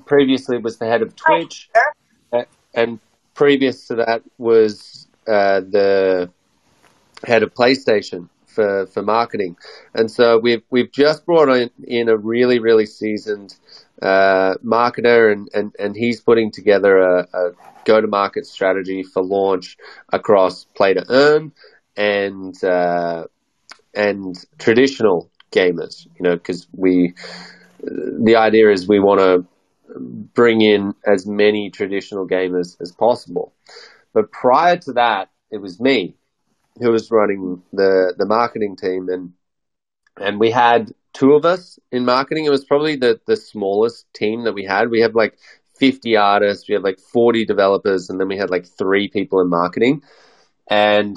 previously 0.06 0.58
was 0.58 0.78
the 0.78 0.86
head 0.86 1.02
of 1.02 1.16
Twitch, 1.16 1.68
uh, 2.32 2.44
and 2.72 3.00
previous 3.34 3.88
to 3.88 3.96
that 3.96 4.22
was 4.38 5.08
uh, 5.26 5.60
the 5.60 6.30
head 7.26 7.42
of 7.42 7.52
PlayStation 7.52 8.28
for, 8.54 8.86
for 8.86 9.02
marketing. 9.02 9.56
And 9.94 10.10
so 10.10 10.38
we've 10.38 10.62
we've 10.70 10.92
just 10.92 11.26
brought 11.26 11.48
in, 11.48 11.70
in 11.82 12.08
a 12.08 12.16
really 12.16 12.58
really 12.58 12.86
seasoned 12.86 13.54
uh, 14.02 14.54
marketer, 14.64 15.32
and, 15.32 15.48
and, 15.54 15.74
and 15.78 15.96
he's 15.96 16.20
putting 16.20 16.50
together 16.50 16.98
a, 16.98 17.28
a 17.32 17.50
go 17.84 18.00
to 18.00 18.06
market 18.06 18.46
strategy 18.46 19.02
for 19.02 19.22
launch 19.22 19.76
across 20.12 20.64
play 20.64 20.94
to 20.94 21.04
earn 21.08 21.52
and 21.96 22.62
uh, 22.64 23.24
and 23.94 24.36
traditional 24.58 25.30
gamers. 25.52 26.06
You 26.16 26.22
know, 26.22 26.34
because 26.34 26.66
we 26.72 27.14
the 27.80 28.36
idea 28.36 28.70
is 28.70 28.88
we 28.88 29.00
want 29.00 29.20
to 29.20 29.46
bring 30.34 30.60
in 30.60 30.94
as 31.06 31.26
many 31.26 31.70
traditional 31.70 32.26
gamers 32.26 32.76
as 32.80 32.92
possible. 32.92 33.52
But 34.12 34.30
prior 34.32 34.76
to 34.78 34.92
that, 34.94 35.30
it 35.50 35.58
was 35.58 35.80
me 35.80 36.16
who 36.80 36.90
was 36.90 37.10
running 37.10 37.62
the 37.72 38.14
the 38.16 38.26
marketing 38.26 38.76
team, 38.76 39.08
and 39.08 39.32
and 40.16 40.40
we 40.40 40.50
had 40.50 40.92
two 41.12 41.34
of 41.34 41.44
us 41.44 41.78
in 41.92 42.04
marketing. 42.04 42.44
It 42.44 42.50
was 42.50 42.64
probably 42.64 42.96
the 42.96 43.20
the 43.26 43.36
smallest 43.36 44.06
team 44.14 44.44
that 44.44 44.54
we 44.54 44.64
had. 44.64 44.90
We 44.90 45.00
had 45.00 45.14
like 45.14 45.38
50 45.78 46.16
artists, 46.16 46.68
we 46.68 46.74
had 46.74 46.82
like 46.82 46.98
40 46.98 47.44
developers, 47.44 48.10
and 48.10 48.20
then 48.20 48.28
we 48.28 48.36
had 48.36 48.50
like 48.50 48.66
three 48.66 49.08
people 49.08 49.40
in 49.40 49.48
marketing. 49.48 50.02
And 50.68 51.16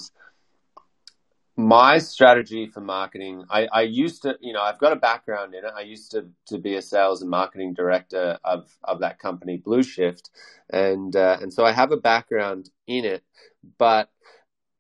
my 1.56 1.98
strategy 1.98 2.68
for 2.68 2.82
marketing, 2.82 3.46
I, 3.50 3.68
I 3.72 3.82
used 3.82 4.24
to, 4.24 4.38
you 4.42 4.54
know, 4.54 4.62
I've 4.62 4.80
got 4.80 4.94
a 4.94 4.98
background 4.98 5.56
in 5.56 5.66
it. 5.66 5.72
I 5.76 5.82
used 5.82 6.12
to, 6.12 6.28
to 6.48 6.58
be 6.58 6.76
a 6.76 6.82
sales 6.82 7.22
and 7.22 7.32
marketing 7.32 7.74
director 7.74 8.38
of, 8.44 8.70
of 8.84 9.00
that 9.00 9.20
company, 9.20 9.58
Blue 9.58 9.84
Shift. 9.84 10.30
And, 10.70 11.16
uh, 11.16 11.38
and 11.42 11.52
so 11.52 11.66
I 11.66 11.72
have 11.72 11.92
a 11.92 11.98
background 11.98 12.70
in 12.86 13.06
it, 13.06 13.24
but 13.78 14.10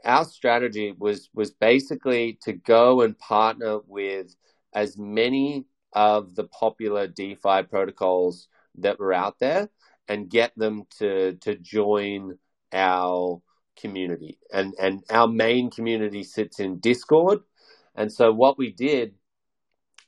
our 0.08 0.26
strategy 0.26 0.94
was, 0.98 1.30
was 1.34 1.52
basically 1.52 2.40
to 2.44 2.54
go 2.54 3.02
and 3.02 3.18
partner 3.20 3.80
with 3.86 4.36
as 4.74 4.98
many 4.98 5.66
of 5.94 6.36
the 6.36 6.46
popular 6.46 7.08
DeFi 7.08 7.64
protocols 7.64 8.48
that 8.78 9.00
were 9.00 9.14
out 9.14 9.40
there 9.40 9.70
and 10.08 10.30
get 10.30 10.52
them 10.56 10.84
to 11.00 11.34
to 11.42 11.56
join 11.56 12.38
our 12.72 13.42
community. 13.80 14.40
And 14.54 14.74
and 14.80 15.04
our 15.10 15.28
main 15.28 15.70
community 15.70 16.24
sits 16.24 16.60
in 16.60 16.80
Discord. 16.80 17.40
And 17.96 18.12
so 18.12 18.32
what 18.32 18.58
we 18.58 18.72
did 18.72 19.16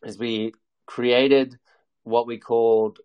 is 0.04 0.18
we 0.18 0.54
created 0.86 1.58
what 2.04 2.28
we 2.28 2.38
called 2.38 3.00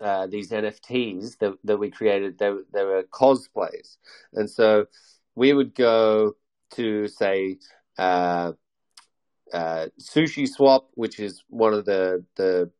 uh, 0.00 0.26
these 0.28 0.50
NFTs 0.50 1.38
that, 1.38 1.54
that 1.64 1.78
we 1.78 1.90
created. 1.90 2.38
They, 2.38 2.52
they 2.72 2.84
were 2.84 3.02
cosplays. 3.02 3.96
And 4.32 4.48
so 4.48 4.86
we 5.38 5.52
would 5.52 5.74
go 5.74 6.34
to, 6.72 7.06
say, 7.06 7.58
uh, 7.96 8.52
uh, 9.52 9.86
Sushi 10.00 10.46
Swap, 10.46 10.90
which 10.94 11.20
is 11.20 11.44
one 11.48 11.72
of 11.72 11.84
the, 11.84 12.24
the 12.36 12.70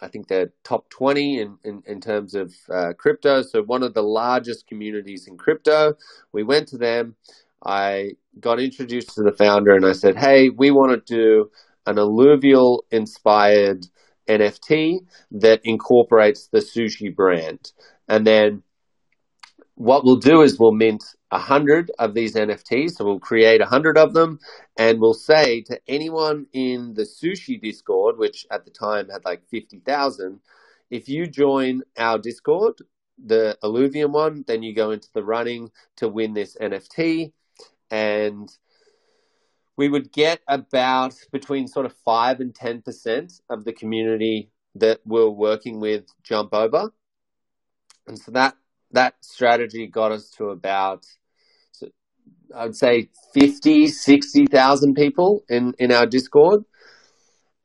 I 0.00 0.08
think 0.08 0.28
they're 0.28 0.52
top 0.62 0.90
20 0.90 1.40
in, 1.40 1.58
in, 1.64 1.82
in 1.86 2.00
terms 2.00 2.34
of 2.34 2.54
uh, 2.72 2.92
crypto. 2.98 3.42
So, 3.42 3.62
one 3.62 3.82
of 3.82 3.94
the 3.94 4.02
largest 4.02 4.66
communities 4.66 5.26
in 5.26 5.38
crypto. 5.38 5.94
We 6.32 6.42
went 6.42 6.68
to 6.68 6.78
them. 6.78 7.16
I 7.64 8.12
got 8.38 8.60
introduced 8.60 9.14
to 9.14 9.22
the 9.22 9.32
founder 9.32 9.74
and 9.74 9.86
I 9.86 9.92
said, 9.92 10.16
Hey, 10.16 10.50
we 10.50 10.70
want 10.70 10.92
to 10.92 11.14
do 11.14 11.50
an 11.86 11.96
Illuvial 11.96 12.82
inspired 12.90 13.86
NFT 14.28 14.98
that 15.30 15.60
incorporates 15.64 16.48
the 16.48 16.58
sushi 16.58 17.14
brand. 17.14 17.72
And 18.08 18.26
then 18.26 18.62
what 19.76 20.04
we'll 20.04 20.16
do 20.16 20.40
is 20.40 20.58
we'll 20.58 20.72
mint 20.72 21.04
a 21.30 21.38
hundred 21.38 21.92
of 21.98 22.14
these 22.14 22.34
NFTs. 22.34 22.92
So 22.92 23.04
we'll 23.04 23.20
create 23.20 23.60
a 23.60 23.66
hundred 23.66 23.98
of 23.98 24.14
them 24.14 24.40
and 24.78 25.00
we'll 25.00 25.14
say 25.14 25.60
to 25.62 25.78
anyone 25.86 26.46
in 26.52 26.94
the 26.94 27.02
sushi 27.02 27.60
Discord, 27.60 28.16
which 28.18 28.46
at 28.50 28.64
the 28.64 28.70
time 28.70 29.10
had 29.10 29.24
like 29.26 29.46
50,000, 29.50 30.40
if 30.90 31.08
you 31.10 31.26
join 31.26 31.82
our 31.98 32.18
Discord, 32.18 32.78
the 33.22 33.58
Illuvium 33.62 34.12
one, 34.12 34.44
then 34.46 34.62
you 34.62 34.74
go 34.74 34.92
into 34.92 35.08
the 35.12 35.22
running 35.22 35.70
to 35.96 36.08
win 36.08 36.32
this 36.32 36.56
NFT. 36.60 37.32
And 37.90 38.48
we 39.76 39.90
would 39.90 40.10
get 40.10 40.40
about 40.48 41.14
between 41.32 41.68
sort 41.68 41.84
of 41.84 41.94
five 42.02 42.40
and 42.40 42.54
10% 42.54 43.40
of 43.50 43.64
the 43.66 43.74
community 43.74 44.50
that 44.74 45.00
we're 45.04 45.28
working 45.28 45.80
with 45.80 46.06
jump 46.22 46.54
over. 46.54 46.92
And 48.06 48.18
so 48.18 48.32
that 48.32 48.56
that 48.92 49.14
strategy 49.20 49.86
got 49.86 50.12
us 50.12 50.30
to 50.30 50.50
about, 50.50 51.04
I'd 52.54 52.76
say 52.76 53.08
50, 53.34 53.88
60,000 53.88 54.94
people 54.94 55.44
in, 55.48 55.74
in 55.78 55.92
our 55.92 56.06
Discord. 56.06 56.64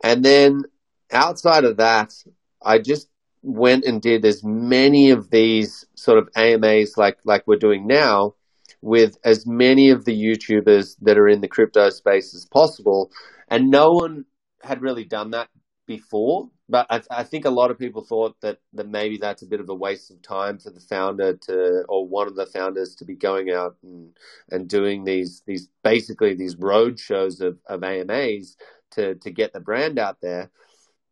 And 0.03 0.23
then 0.23 0.63
outside 1.11 1.63
of 1.63 1.77
that, 1.77 2.13
I 2.61 2.79
just 2.79 3.07
went 3.43 3.85
and 3.85 4.01
did 4.01 4.25
as 4.25 4.43
many 4.43 5.11
of 5.11 5.29
these 5.29 5.85
sort 5.95 6.17
of 6.17 6.29
AMAs 6.35 6.97
like, 6.97 7.17
like 7.25 7.43
we're 7.47 7.57
doing 7.57 7.87
now 7.87 8.35
with 8.81 9.17
as 9.23 9.45
many 9.45 9.91
of 9.91 10.05
the 10.05 10.15
YouTubers 10.15 10.95
that 11.01 11.17
are 11.17 11.27
in 11.27 11.41
the 11.41 11.47
crypto 11.47 11.89
space 11.89 12.33
as 12.33 12.45
possible. 12.45 13.11
And 13.47 13.69
no 13.69 13.91
one 13.91 14.25
had 14.63 14.81
really 14.81 15.05
done 15.05 15.31
that 15.31 15.49
before, 15.97 16.49
but 16.69 16.87
I, 16.89 17.01
I, 17.11 17.23
think 17.23 17.43
a 17.43 17.49
lot 17.49 17.69
of 17.69 17.77
people 17.77 18.01
thought 18.01 18.39
that, 18.39 18.59
that 18.73 18.87
maybe 18.87 19.17
that's 19.17 19.41
a 19.41 19.45
bit 19.45 19.59
of 19.59 19.67
a 19.67 19.75
waste 19.75 20.09
of 20.09 20.21
time 20.21 20.57
for 20.57 20.69
the 20.69 20.79
founder 20.79 21.33
to, 21.33 21.83
or 21.89 22.07
one 22.07 22.27
of 22.27 22.35
the 22.37 22.45
founders 22.45 22.95
to 22.95 23.05
be 23.05 23.15
going 23.15 23.51
out 23.51 23.75
and, 23.83 24.15
and 24.49 24.69
doing 24.69 25.03
these, 25.03 25.43
these 25.45 25.67
basically 25.83 26.33
these 26.33 26.55
road 26.55 26.97
shows 26.97 27.41
of, 27.41 27.57
of 27.65 27.83
AMAs 27.83 28.55
to, 28.91 29.15
to 29.15 29.31
get 29.31 29.51
the 29.51 29.59
brand 29.59 29.99
out 29.99 30.21
there. 30.21 30.49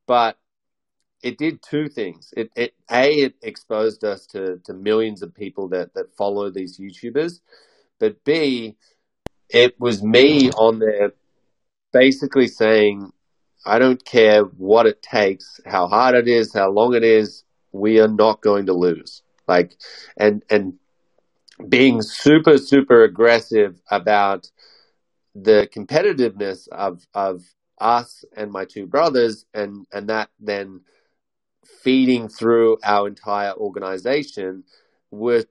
But 0.07 0.37
it 1.21 1.37
did 1.37 1.61
two 1.61 1.89
things. 1.89 2.33
It, 2.37 2.49
it 2.55 2.73
a 2.89 3.11
it 3.11 3.35
exposed 3.41 4.05
us 4.05 4.25
to, 4.27 4.61
to 4.63 4.73
millions 4.73 5.21
of 5.21 5.35
people 5.35 5.67
that, 5.69 5.93
that 5.93 6.15
follow 6.15 6.49
these 6.49 6.79
YouTubers, 6.79 7.41
but 7.99 8.23
b 8.23 8.77
it 9.49 9.77
was 9.77 10.01
me 10.01 10.51
on 10.51 10.79
there 10.79 11.11
basically 11.91 12.47
saying 12.47 13.11
I 13.69 13.77
don't 13.77 14.03
care 14.03 14.43
what 14.43 14.87
it 14.87 15.01
takes, 15.01 15.59
how 15.65 15.87
hard 15.87 16.15
it 16.15 16.27
is, 16.27 16.53
how 16.53 16.71
long 16.71 16.95
it 16.95 17.03
is, 17.03 17.43
we 17.71 17.99
are 17.99 18.07
not 18.07 18.41
going 18.41 18.65
to 18.65 18.73
lose. 18.73 19.21
Like, 19.47 19.75
and, 20.17 20.43
and 20.49 20.73
being 21.67 22.01
super, 22.01 22.57
super 22.57 23.03
aggressive 23.03 23.79
about 23.91 24.49
the 25.35 25.69
competitiveness 25.73 26.67
of, 26.69 27.05
of 27.13 27.43
us 27.79 28.25
and 28.35 28.51
my 28.51 28.65
two 28.65 28.87
brothers 28.87 29.45
and, 29.53 29.85
and 29.93 30.09
that 30.09 30.29
then 30.39 30.81
feeding 31.83 32.27
through 32.27 32.79
our 32.83 33.07
entire 33.07 33.53
organization, 33.53 34.63
we're 35.11 35.45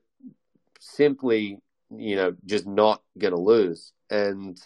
simply, 0.79 1.61
you 1.89 2.17
know, 2.17 2.35
just 2.45 2.67
not 2.67 3.01
going 3.17 3.33
to 3.33 3.39
lose. 3.39 3.93
And, 4.09 4.59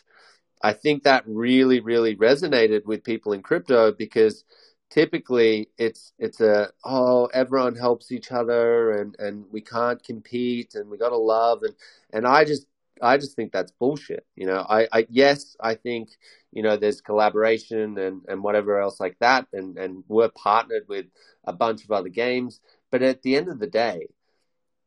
I 0.64 0.74
think 0.74 1.04
that 1.04 1.24
really, 1.28 1.82
really 1.82 2.16
resonated 2.16 2.86
with 2.86 3.04
people 3.04 3.34
in 3.34 3.42
crypto 3.42 3.92
because 3.92 4.46
typically 4.90 5.70
it's 5.78 6.14
it's 6.20 6.40
a 6.40 6.72
oh 6.86 7.26
everyone 7.34 7.76
helps 7.76 8.12
each 8.12 8.32
other 8.32 8.92
and 8.92 9.16
and 9.20 9.44
we 9.52 9.60
can't 9.60 10.04
compete 10.04 10.76
and 10.76 10.90
we 10.90 10.98
got 10.98 11.10
to 11.10 11.18
love 11.18 11.64
and 11.64 11.74
and 12.14 12.28
I 12.28 12.46
just 12.46 12.68
I 13.02 13.18
just 13.18 13.36
think 13.36 13.52
that's 13.52 13.72
bullshit. 13.72 14.26
You 14.36 14.46
know, 14.48 14.66
I, 14.70 14.88
I 14.92 15.08
yes, 15.10 15.56
I 15.60 15.76
think 15.76 16.10
you 16.52 16.64
know 16.64 16.78
there's 16.78 17.02
collaboration 17.02 17.98
and 17.98 18.22
and 18.28 18.44
whatever 18.44 18.80
else 18.80 19.00
like 19.00 19.18
that, 19.20 19.48
and 19.54 19.78
and 19.78 20.04
we're 20.08 20.30
partnered 20.30 20.84
with 20.88 21.08
a 21.46 21.54
bunch 21.54 21.84
of 21.84 21.92
other 21.92 22.10
games, 22.10 22.62
but 22.92 23.02
at 23.02 23.22
the 23.24 23.36
end 23.36 23.50
of 23.50 23.60
the 23.60 23.68
day, 23.68 24.08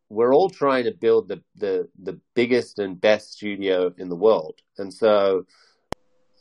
we're 0.08 0.34
all 0.34 0.50
trying 0.50 0.84
to 0.84 0.92
build 0.92 1.28
the 1.28 1.42
the 1.56 1.88
the 2.02 2.18
biggest 2.34 2.78
and 2.78 3.00
best 3.00 3.32
studio 3.32 3.92
in 3.98 4.08
the 4.08 4.16
world, 4.16 4.60
and 4.78 4.92
so 4.92 5.44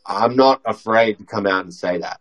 I'm 0.06 0.36
not 0.36 0.62
afraid 0.66 1.18
to 1.18 1.26
come 1.26 1.48
out 1.48 1.64
and 1.64 1.74
say 1.74 1.98
that. 2.00 2.20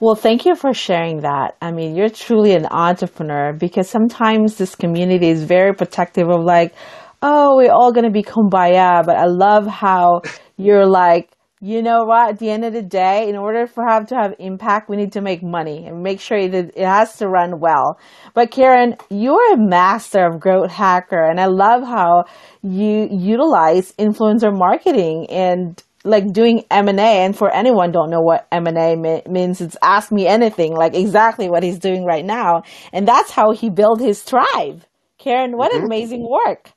Well, 0.00 0.14
thank 0.14 0.44
you 0.44 0.54
for 0.54 0.74
sharing 0.74 1.20
that. 1.20 1.56
I 1.62 1.70
mean, 1.70 1.94
you're 1.94 2.08
truly 2.08 2.52
an 2.52 2.66
entrepreneur 2.66 3.52
because 3.52 3.88
sometimes 3.88 4.56
this 4.56 4.74
community 4.74 5.28
is 5.28 5.44
very 5.44 5.72
protective 5.72 6.28
of 6.28 6.42
like, 6.42 6.74
oh, 7.22 7.56
we're 7.56 7.72
all 7.72 7.92
going 7.92 8.04
to 8.04 8.10
be 8.10 8.22
kumbaya. 8.22 9.04
But 9.06 9.16
I 9.16 9.26
love 9.26 9.66
how 9.66 10.22
you're 10.56 10.86
like, 10.86 11.30
you 11.60 11.80
know 11.80 12.04
what? 12.04 12.28
At 12.28 12.38
the 12.38 12.50
end 12.50 12.64
of 12.64 12.74
the 12.74 12.82
day, 12.82 13.28
in 13.28 13.36
order 13.36 13.66
for 13.66 13.86
have 13.88 14.06
to 14.08 14.14
have 14.14 14.34
impact, 14.38 14.90
we 14.90 14.96
need 14.96 15.12
to 15.12 15.22
make 15.22 15.42
money 15.42 15.86
and 15.86 16.02
make 16.02 16.20
sure 16.20 16.46
that 16.46 16.72
it 16.76 16.86
has 16.86 17.16
to 17.18 17.28
run 17.28 17.58
well. 17.58 17.98
But 18.34 18.50
Kieran, 18.50 18.96
you're 19.08 19.54
a 19.54 19.56
master 19.56 20.26
of 20.26 20.40
growth 20.40 20.70
hacker, 20.70 21.24
and 21.24 21.40
I 21.40 21.46
love 21.46 21.82
how 21.82 22.24
you 22.62 23.08
utilize 23.10 23.92
influencer 23.92 24.54
marketing 24.54 25.28
and 25.30 25.82
like 26.04 26.32
doing 26.32 26.64
AMA 26.70 26.92
and 27.00 27.36
for 27.36 27.50
anyone 27.50 27.90
don't 27.90 28.10
know 28.10 28.20
what 28.20 28.46
AMA 28.52 29.22
means 29.26 29.60
it's 29.60 29.76
ask 29.82 30.12
me 30.12 30.26
anything 30.26 30.74
like 30.74 30.94
exactly 30.94 31.48
what 31.48 31.62
he's 31.62 31.78
doing 31.78 32.04
right 32.04 32.24
now. 32.24 32.62
And 32.92 33.08
that's 33.08 33.30
how 33.30 33.52
he 33.52 33.70
built 33.70 34.00
his 34.00 34.24
tribe. 34.24 34.84
Kieran 35.18 35.56
what 35.56 35.72
mm-hmm. 35.72 35.86
amazing 35.86 36.28
work. 36.28 36.70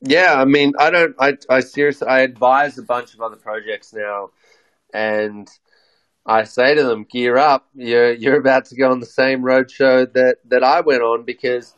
Yeah 0.00 0.34
I 0.34 0.44
mean 0.44 0.74
I 0.78 0.90
don't 0.90 1.16
I 1.18 1.36
I 1.48 1.60
seriously 1.60 2.06
I 2.06 2.20
advise 2.20 2.76
a 2.78 2.82
bunch 2.82 3.14
of 3.14 3.22
other 3.22 3.36
projects 3.36 3.92
now 3.94 4.30
and 4.92 5.48
I 6.26 6.44
say 6.44 6.74
to 6.74 6.84
them 6.84 7.06
gear 7.10 7.38
up. 7.38 7.66
You're 7.74 8.12
you're 8.12 8.38
about 8.38 8.66
to 8.66 8.76
go 8.76 8.90
on 8.90 9.00
the 9.00 9.06
same 9.06 9.40
roadshow 9.40 10.12
that 10.12 10.36
that 10.44 10.62
I 10.62 10.82
went 10.82 11.02
on 11.02 11.24
because 11.24 11.74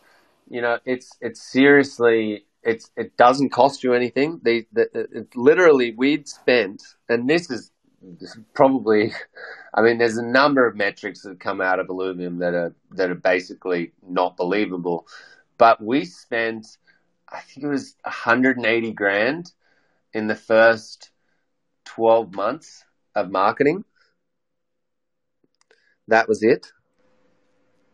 you 0.49 0.61
know 0.61 0.79
it's 0.85 1.17
it's 1.21 1.41
seriously 1.41 2.47
it's 2.63 2.91
it 2.97 3.17
doesn't 3.17 3.51
cost 3.51 3.83
you 3.83 3.95
anything. 3.95 4.41
They, 4.43 4.67
the, 4.73 5.27
literally 5.35 5.93
we'd 5.93 6.29
spent, 6.29 6.83
and 7.09 7.29
this 7.29 7.51
is 7.51 7.71
probably, 8.55 9.13
I 9.75 9.83
mean, 9.83 9.99
there's 9.99 10.19
a 10.19 10.23
number 10.23 10.67
of 10.67 10.77
metrics 10.77 11.23
that 11.23 11.41
come 11.41 11.61
out 11.61 11.81
of 11.81 11.89
Illuvium 11.89 12.39
that 12.41 12.55
are 12.55 12.75
that 12.93 13.11
are 13.11 13.15
basically 13.15 13.93
not 14.07 14.37
believable, 14.37 15.07
but 15.59 15.83
we 15.83 16.05
spent, 16.05 16.67
I 17.29 17.41
think 17.41 17.65
it 17.65 17.69
was 17.69 17.95
180 18.05 18.93
grand 18.93 19.53
in 20.13 20.27
the 20.27 20.35
first 20.35 21.11
12 21.87 22.35
months 22.35 22.85
of 23.15 23.31
marketing. 23.31 23.85
That 26.09 26.29
was 26.29 26.43
it. 26.43 26.67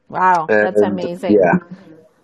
Wow, 0.09 0.47
that's 0.49 0.81
amazing. 0.81 1.35
Yeah. 1.35 1.59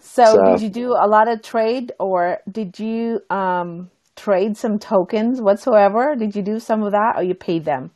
So, 0.03 0.25
so, 0.25 0.45
did 0.45 0.61
you 0.61 0.69
do 0.69 0.93
a 0.93 1.07
lot 1.07 1.29
of 1.29 1.43
trade 1.43 1.93
or 2.01 2.41
did 2.51 2.79
you 2.79 3.23
um, 3.31 3.88
trade 4.17 4.57
some 4.57 4.79
tokens 4.79 5.41
whatsoever? 5.41 6.17
Did 6.17 6.35
you 6.35 6.43
do 6.43 6.59
some 6.59 6.83
of 6.83 6.93
that 6.93 7.17
or 7.17 7.23
you 7.23 7.35
paid 7.35 7.65
them? 7.65 7.93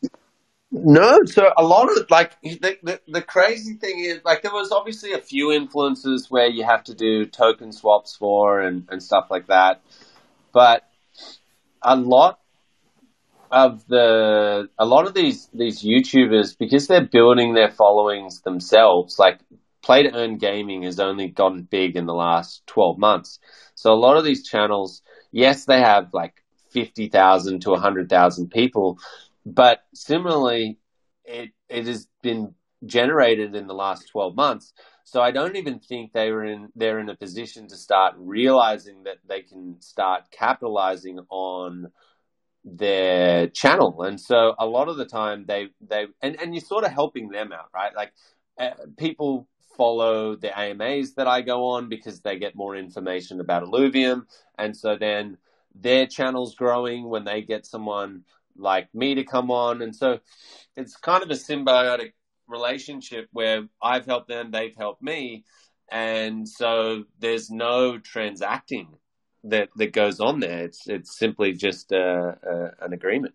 No, 0.70 1.18
so 1.24 1.50
a 1.56 1.64
lot 1.64 1.90
of 1.90 2.10
like 2.10 2.40
the, 2.42 2.78
the, 2.82 3.00
the 3.08 3.22
crazy 3.22 3.74
thing 3.74 4.00
is 4.00 4.20
like 4.24 4.42
there 4.42 4.52
was 4.52 4.70
obviously 4.70 5.12
a 5.12 5.18
few 5.18 5.50
influences 5.52 6.30
where 6.30 6.46
you 6.46 6.64
have 6.64 6.84
to 6.84 6.94
do 6.94 7.26
token 7.26 7.72
swaps 7.72 8.16
for 8.16 8.60
and, 8.60 8.86
and 8.90 9.02
stuff 9.02 9.26
like 9.28 9.48
that, 9.48 9.80
but 10.52 10.88
a 11.82 11.96
lot 11.96 12.38
of 13.50 13.86
the 13.86 14.68
a 14.78 14.84
lot 14.84 15.06
of 15.06 15.14
these 15.14 15.48
these 15.54 15.82
YouTubers 15.82 16.56
because 16.58 16.88
they're 16.88 17.06
building 17.06 17.54
their 17.54 17.70
followings 17.70 18.42
themselves, 18.42 19.18
like 19.18 19.38
play 19.86 20.02
to 20.02 20.12
earn 20.12 20.36
gaming 20.36 20.82
has 20.82 20.98
only 20.98 21.28
gotten 21.28 21.62
big 21.62 21.96
in 21.96 22.06
the 22.06 22.14
last 22.14 22.66
12 22.66 22.98
months. 22.98 23.38
So 23.76 23.92
a 23.92 23.94
lot 23.94 24.16
of 24.16 24.24
these 24.24 24.42
channels, 24.42 25.00
yes, 25.30 25.64
they 25.64 25.78
have 25.78 26.08
like 26.12 26.42
50,000 26.70 27.60
to 27.60 27.70
100,000 27.70 28.50
people, 28.50 28.98
but 29.46 29.84
similarly, 29.94 30.78
it, 31.24 31.50
it 31.68 31.86
has 31.86 32.08
been 32.20 32.52
generated 32.84 33.54
in 33.54 33.68
the 33.68 33.74
last 33.74 34.08
12 34.10 34.34
months. 34.34 34.72
So 35.04 35.22
I 35.22 35.30
don't 35.30 35.54
even 35.54 35.78
think 35.78 36.12
they 36.12 36.32
were 36.32 36.44
in, 36.44 36.68
they're 36.74 36.98
in 36.98 37.08
a 37.08 37.16
position 37.16 37.68
to 37.68 37.76
start 37.76 38.14
realizing 38.18 39.04
that 39.04 39.18
they 39.28 39.42
can 39.42 39.80
start 39.80 40.24
capitalizing 40.32 41.20
on 41.30 41.92
their 42.64 43.46
channel. 43.46 44.02
And 44.02 44.20
so 44.20 44.56
a 44.58 44.66
lot 44.66 44.88
of 44.88 44.96
the 44.96 45.06
time 45.06 45.44
they, 45.46 45.68
they, 45.80 46.06
and, 46.20 46.40
and 46.42 46.52
you're 46.52 46.64
sort 46.64 46.82
of 46.82 46.90
helping 46.90 47.28
them 47.28 47.52
out, 47.52 47.68
right? 47.72 47.94
Like 47.94 48.12
uh, 48.58 48.70
people 48.98 49.46
follow 49.76 50.36
the 50.36 50.56
AMAs 50.58 51.14
that 51.14 51.26
I 51.26 51.42
go 51.42 51.66
on 51.66 51.88
because 51.88 52.20
they 52.20 52.38
get 52.38 52.54
more 52.54 52.76
information 52.76 53.40
about 53.40 53.64
Illuvium. 53.64 54.26
And 54.58 54.76
so 54.76 54.96
then 54.96 55.38
their 55.74 56.06
channel's 56.06 56.54
growing 56.54 57.08
when 57.08 57.24
they 57.24 57.42
get 57.42 57.66
someone 57.66 58.24
like 58.56 58.94
me 58.94 59.14
to 59.16 59.24
come 59.24 59.50
on. 59.50 59.82
And 59.82 59.94
so 59.94 60.20
it's 60.76 60.96
kind 60.96 61.22
of 61.22 61.30
a 61.30 61.34
symbiotic 61.34 62.12
relationship 62.48 63.28
where 63.32 63.68
I've 63.82 64.06
helped 64.06 64.28
them, 64.28 64.50
they've 64.50 64.76
helped 64.76 65.02
me. 65.02 65.44
And 65.90 66.48
so 66.48 67.04
there's 67.18 67.50
no 67.50 67.98
transacting 67.98 68.96
that, 69.44 69.68
that 69.76 69.92
goes 69.92 70.20
on 70.20 70.40
there. 70.40 70.64
It's, 70.64 70.88
it's 70.88 71.18
simply 71.18 71.52
just 71.52 71.92
a, 71.92 72.36
a, 72.42 72.84
an 72.84 72.92
agreement. 72.92 73.34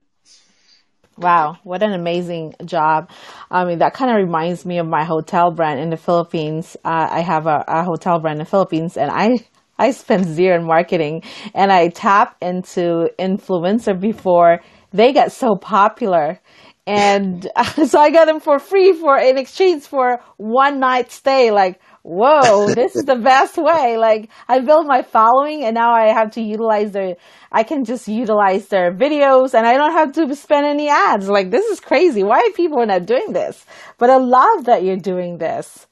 Wow, 1.21 1.57
what 1.63 1.83
an 1.83 1.93
amazing 1.93 2.55
job. 2.65 3.11
I 3.51 3.63
mean, 3.63 3.77
that 3.77 3.93
kind 3.93 4.09
of 4.09 4.17
reminds 4.17 4.65
me 4.65 4.79
of 4.79 4.87
my 4.87 5.03
hotel 5.03 5.51
brand 5.51 5.79
in 5.79 5.91
the 5.91 5.97
Philippines. 5.97 6.75
Uh, 6.83 7.07
I 7.11 7.19
have 7.19 7.45
a, 7.45 7.63
a, 7.67 7.83
hotel 7.83 8.19
brand 8.19 8.39
in 8.39 8.45
the 8.45 8.49
Philippines 8.49 8.97
and 8.97 9.11
I, 9.11 9.37
I 9.77 9.91
spent 9.91 10.25
zero 10.25 10.55
in 10.55 10.65
marketing 10.65 11.21
and 11.53 11.71
I 11.71 11.89
tap 11.89 12.37
into 12.41 13.11
influencer 13.19 13.99
before 13.99 14.61
they 14.93 15.13
got 15.13 15.31
so 15.31 15.55
popular. 15.55 16.39
And 16.87 17.47
so 17.85 17.99
I 17.99 18.09
got 18.09 18.25
them 18.25 18.39
for 18.39 18.57
free 18.57 18.93
for 18.93 19.15
in 19.19 19.37
exchange 19.37 19.83
for 19.83 20.21
one 20.37 20.79
night 20.79 21.11
stay. 21.11 21.51
Like, 21.51 21.79
whoa, 22.03 22.73
this 22.73 22.95
is 22.95 23.05
the 23.05 23.15
best 23.15 23.57
way. 23.57 23.97
Like 23.97 24.29
I 24.47 24.59
built 24.59 24.87
my 24.87 25.01
following 25.01 25.63
and 25.63 25.75
now 25.75 25.93
I 25.93 26.13
have 26.13 26.31
to 26.31 26.41
utilize 26.41 26.91
their, 26.91 27.15
I 27.51 27.63
can 27.63 27.85
just 27.85 28.07
utilize 28.07 28.67
their 28.67 28.93
videos 28.93 29.53
and 29.53 29.65
I 29.65 29.77
don't 29.77 29.93
have 29.93 30.13
to 30.13 30.35
spend 30.35 30.65
any 30.65 30.89
ads. 30.89 31.29
Like 31.29 31.51
this 31.51 31.65
is 31.65 31.79
crazy. 31.79 32.23
Why 32.23 32.39
are 32.39 32.55
people 32.55 32.85
not 32.85 33.05
doing 33.05 33.33
this? 33.33 33.65
But 33.97 34.09
I 34.09 34.17
love 34.17 34.65
that 34.65 34.83
you're 34.83 34.97
doing 34.97 35.37
this. 35.37 35.87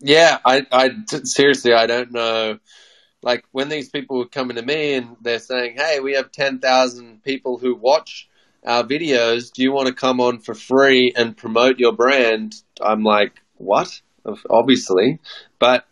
Yeah, 0.00 0.38
I, 0.44 0.66
I 0.72 0.90
seriously, 1.24 1.72
I 1.74 1.86
don't 1.86 2.12
know. 2.12 2.58
Like 3.22 3.44
when 3.52 3.68
these 3.68 3.88
people 3.88 4.20
are 4.22 4.28
coming 4.28 4.56
to 4.56 4.62
me 4.62 4.94
and 4.94 5.16
they're 5.20 5.38
saying, 5.38 5.76
"Hey, 5.76 6.00
we 6.00 6.14
have 6.14 6.32
ten 6.32 6.58
thousand 6.58 7.22
people 7.22 7.56
who 7.56 7.76
watch 7.76 8.28
our 8.64 8.84
videos. 8.84 9.52
Do 9.52 9.62
you 9.62 9.72
want 9.72 9.88
to 9.88 9.94
come 9.94 10.20
on 10.20 10.38
for 10.40 10.54
free 10.54 11.12
and 11.16 11.36
promote 11.36 11.78
your 11.78 11.92
brand? 11.92 12.54
I'm 12.80 13.02
like, 13.02 13.40
what? 13.56 14.00
Obviously. 14.48 15.18
But 15.58 15.86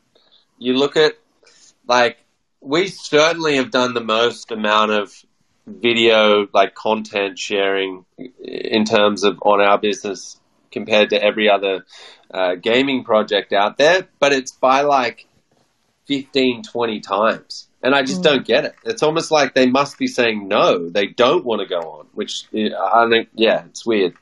you 0.59 0.75
look 0.75 0.97
at, 0.97 1.15
like, 1.87 2.19
we 2.61 2.89
certainly 2.89 3.57
have 3.57 3.71
done 3.71 3.95
the 3.95 4.05
most 4.05 4.51
amount 4.51 4.93
of 4.93 5.13
video, 5.67 6.47
like, 6.53 6.75
content 6.75 7.39
sharing 7.39 8.05
in 8.43 8.85
terms 8.85 9.25
of 9.25 9.39
on 9.43 9.61
our 9.61 9.79
business 9.79 10.39
compared 10.71 11.11
to 11.11 11.23
every 11.23 11.49
other 11.49 11.85
uh, 12.33 12.55
gaming 12.55 13.05
project 13.05 13.53
out 13.53 13.79
there. 13.79 14.09
But 14.19 14.33
it's 14.33 14.53
by 14.53 14.83
like 14.83 15.27
15, 16.07 16.63
20 16.63 17.01
times. 17.01 17.69
And 17.83 17.95
I 17.95 18.03
just 18.03 18.21
mm. 18.21 18.25
don't 18.25 18.47
get 18.47 18.65
it. 18.65 18.75
It's 18.85 19.03
almost 19.03 19.31
like 19.31 19.55
they 19.55 19.67
must 19.67 19.99
be 19.99 20.07
saying 20.07 20.49
no, 20.49 20.89
they 20.89 21.07
don't 21.07 21.45
want 21.45 21.63
to 21.63 21.67
go 21.67 21.81
on, 21.81 22.07
which 22.13 22.45
I 22.53 23.09
think, 23.09 23.29
yeah, 23.35 23.65
it's 23.67 23.87
weird. 23.87 24.15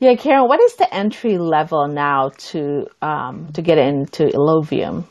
Yeah, 0.00 0.14
Kieran, 0.14 0.48
what 0.48 0.60
is 0.60 0.76
the 0.76 0.92
entry 0.92 1.36
level 1.36 1.86
now 1.86 2.30
to 2.30 2.86
um, 3.02 3.52
to 3.52 3.60
get 3.60 3.76
into 3.76 4.24
Illuvium? 4.28 5.04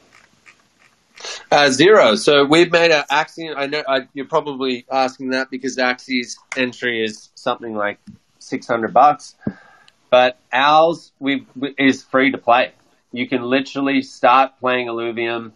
Uh, 1.51 1.69
zero. 1.69 2.15
So 2.15 2.43
we've 2.45 2.71
made 2.71 2.89
an 2.89 3.03
Axie. 3.11 3.53
I 3.55 3.67
know 3.67 3.83
I, 3.87 4.07
you're 4.13 4.25
probably 4.25 4.85
asking 4.91 5.29
that 5.29 5.51
because 5.51 5.77
Axie's 5.77 6.39
entry 6.57 7.03
is 7.03 7.29
something 7.35 7.75
like 7.75 7.99
six 8.39 8.65
hundred 8.65 8.93
bucks, 8.93 9.35
but 10.09 10.39
ours 10.51 11.11
we 11.19 11.45
is 11.77 12.03
free 12.03 12.31
to 12.31 12.39
play. 12.39 12.71
You 13.11 13.29
can 13.29 13.43
literally 13.43 14.01
start 14.01 14.59
playing 14.59 14.87
Illuvium 14.87 15.51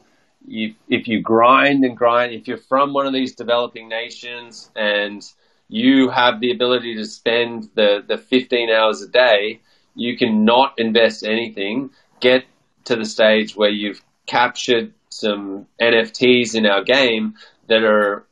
you, 0.46 0.76
if 0.90 1.08
you 1.08 1.22
grind 1.22 1.84
and 1.84 1.96
grind, 1.96 2.34
if 2.34 2.48
you're 2.48 2.58
from 2.58 2.94
one 2.94 3.08
of 3.08 3.14
these 3.14 3.34
developing 3.34 3.88
nations 3.88 4.70
and 4.76 5.24
you 5.68 6.10
have 6.10 6.40
the 6.40 6.52
ability 6.52 6.96
to 6.96 7.06
spend 7.06 7.70
the, 7.76 8.04
the 8.08 8.18
15 8.18 8.70
hours 8.70 9.02
a 9.02 9.08
day, 9.08 9.62
you 9.96 10.18
can 10.18 10.46
not 10.46 10.74
invest 10.78 11.24
anything, 11.24 11.92
get 12.20 12.46
to 12.86 12.96
the 12.96 13.06
stage 13.06 13.56
where 13.56 13.70
you've 13.70 14.02
captured 14.26 14.94
some 15.10 15.68
NFTs 15.80 16.56
in 16.56 16.66
our 16.66 16.84
game 16.84 17.36
that 17.68 17.84
are 17.84 18.26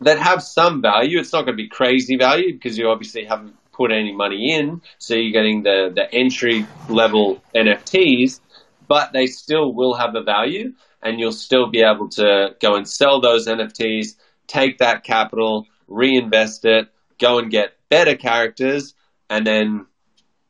that 0.00 0.18
have 0.18 0.42
some 0.42 0.80
value. 0.80 1.18
It's 1.18 1.32
not 1.32 1.42
going 1.42 1.56
to 1.56 1.62
be 1.62 1.68
crazy 1.68 2.16
value 2.16 2.52
because 2.52 2.78
you 2.78 2.88
obviously 2.88 3.24
haven't 3.24 3.56
put 3.72 3.90
any 3.90 4.12
money 4.12 4.54
in, 4.54 4.80
so 4.98 5.14
you're 5.14 5.32
getting 5.32 5.62
the 5.62 5.90
the 5.94 6.12
entry 6.12 6.66
level 6.88 7.42
NFTs, 7.54 8.40
but 8.86 9.12
they 9.12 9.26
still 9.26 9.72
will 9.72 9.94
have 9.94 10.14
a 10.14 10.22
value 10.22 10.72
and 11.02 11.20
you'll 11.20 11.32
still 11.32 11.70
be 11.70 11.82
able 11.82 12.08
to 12.08 12.54
go 12.60 12.74
and 12.74 12.88
sell 12.88 13.20
those 13.20 13.46
NFTs, 13.46 14.16
take 14.46 14.78
that 14.78 15.04
capital, 15.04 15.66
reinvest 15.88 16.64
it, 16.64 16.88
go 17.18 17.38
and 17.38 17.50
get 17.50 17.74
better 17.88 18.16
characters, 18.16 18.94
and 19.28 19.46
then 19.46 19.86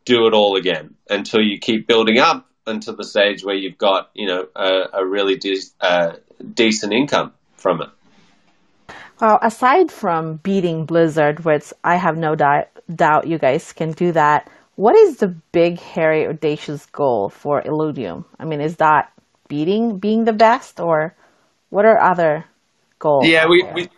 do 0.05 0.27
it 0.27 0.35
all 0.35 0.57
again 0.57 0.95
until 1.09 1.41
you 1.41 1.59
keep 1.59 1.87
building 1.87 2.19
up 2.19 2.47
until 2.67 2.97
the 2.97 3.05
stage 3.05 3.45
where 3.45 3.55
you've 3.55 3.79
got 3.79 4.11
you 4.15 4.27
know 4.27 4.47
a, 4.55 5.01
a 5.01 5.07
really 5.07 5.37
de- 5.37 5.61
uh, 5.81 6.13
decent 6.55 6.93
income 6.93 7.33
from 7.57 7.83
it. 7.83 7.89
Well, 9.21 9.39
aside 9.43 9.91
from 9.91 10.37
beating 10.37 10.87
Blizzard, 10.87 11.45
which 11.45 11.73
I 11.83 11.97
have 11.97 12.17
no 12.17 12.35
doubt 12.35 12.69
doubt 12.95 13.27
you 13.27 13.39
guys 13.39 13.73
can 13.73 13.93
do 13.93 14.13
that, 14.13 14.49
what 14.77 14.95
is 14.97 15.17
the 15.17 15.29
big, 15.29 15.81
hairy, 15.81 16.27
audacious 16.27 16.87
goal 16.87 17.31
for 17.31 17.63
Illuvium? 17.63 18.25
I 18.39 18.45
mean, 18.45 18.61
is 18.61 18.77
that 18.77 19.13
beating 19.49 19.99
being 19.99 20.25
the 20.25 20.33
best, 20.33 20.79
or 20.79 21.15
what 21.71 21.85
are 21.85 22.01
other 22.01 22.45
goals? 22.99 23.27
Yeah, 23.27 23.49
we, 23.49 23.65
we 23.75 23.89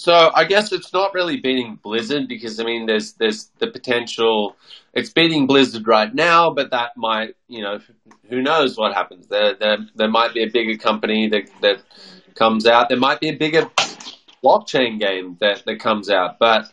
so 0.00 0.30
I 0.34 0.44
guess 0.44 0.72
it's 0.72 0.92
not 0.92 1.14
really 1.14 1.36
beating 1.36 1.78
Blizzard 1.82 2.26
because 2.28 2.58
I 2.58 2.64
mean 2.64 2.86
there's 2.86 3.12
there's 3.14 3.50
the 3.58 3.66
potential 3.66 4.56
it's 4.94 5.10
beating 5.10 5.46
Blizzard 5.46 5.86
right 5.86 6.12
now, 6.14 6.50
but 6.50 6.70
that 6.70 6.96
might 6.96 7.36
you 7.48 7.62
know 7.62 7.80
who 8.28 8.40
knows 8.40 8.76
what 8.76 8.94
happens. 8.94 9.26
There 9.26 9.54
there 9.54 9.78
there 9.94 10.08
might 10.08 10.34
be 10.34 10.42
a 10.42 10.50
bigger 10.50 10.76
company 10.76 11.28
that 11.28 11.50
that 11.60 11.82
comes 12.34 12.66
out. 12.66 12.88
There 12.88 12.98
might 12.98 13.20
be 13.20 13.28
a 13.28 13.36
bigger 13.36 13.70
blockchain 14.42 14.98
game 14.98 15.36
that, 15.40 15.64
that 15.66 15.80
comes 15.80 16.10
out. 16.10 16.38
But 16.38 16.70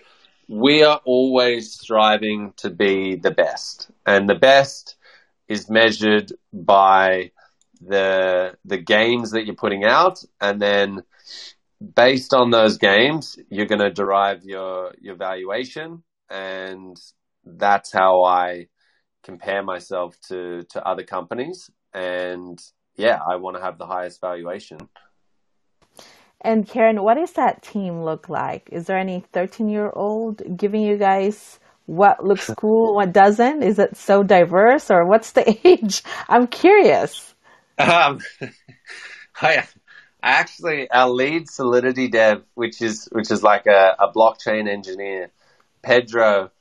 we 0.47 0.83
are 0.83 1.01
always 1.03 1.73
striving 1.73 2.53
to 2.57 2.69
be 2.69 3.15
the 3.15 3.31
best. 3.31 3.91
And 4.05 4.29
the 4.29 4.35
best 4.35 4.95
is 5.47 5.69
measured 5.69 6.31
by 6.53 7.31
the 7.81 8.57
the 8.65 8.77
games 8.77 9.31
that 9.31 9.45
you're 9.45 9.55
putting 9.55 9.83
out, 9.83 10.23
and 10.41 10.61
then 10.61 11.03
based 11.95 12.33
on 12.33 12.51
those 12.51 12.77
games, 12.77 13.37
you're 13.49 13.65
going 13.65 13.81
to 13.81 13.91
derive 13.91 14.43
your 14.43 14.93
your 14.99 15.15
valuation, 15.15 16.03
and 16.29 16.97
that's 17.45 17.91
how 17.91 18.23
I 18.23 18.67
compare 19.23 19.63
myself 19.63 20.19
to 20.29 20.63
to 20.71 20.85
other 20.85 21.03
companies. 21.03 21.69
And 21.93 22.59
yeah, 22.95 23.19
I 23.29 23.35
want 23.37 23.57
to 23.57 23.63
have 23.63 23.77
the 23.77 23.85
highest 23.85 24.21
valuation. 24.21 24.79
And 26.41 26.67
Kieran, 26.67 27.01
what 27.01 27.15
does 27.15 27.33
that 27.33 27.63
team 27.63 28.03
look 28.03 28.29
like? 28.29 28.69
Is 28.71 28.85
there 28.85 28.97
any 28.97 29.23
13 29.33 29.69
year 29.69 29.91
old 29.93 30.41
giving 30.57 30.81
you 30.81 30.97
guys 30.97 31.59
what 31.87 32.23
looks 32.23 32.49
cool, 32.57 32.95
what 32.95 33.11
doesn't? 33.11 33.63
Is 33.63 33.79
it 33.79 33.97
so 33.97 34.23
diverse 34.23 34.91
or 34.91 35.05
what's 35.07 35.31
the 35.31 35.57
age? 35.67 36.03
I'm 36.29 36.47
curious. 36.47 37.33
Um, 37.77 38.19
I 39.41 39.67
actually 40.27 40.89
our 40.91 41.09
lead 41.09 41.49
Solidity 41.49 42.07
dev, 42.07 42.43
which 42.53 42.81
is 42.81 43.07
which 43.11 43.31
is 43.31 43.43
like 43.43 43.65
a, 43.65 43.95
a 43.99 44.11
blockchain 44.11 44.69
engineer, 44.69 45.31
Pedro, 45.81 46.51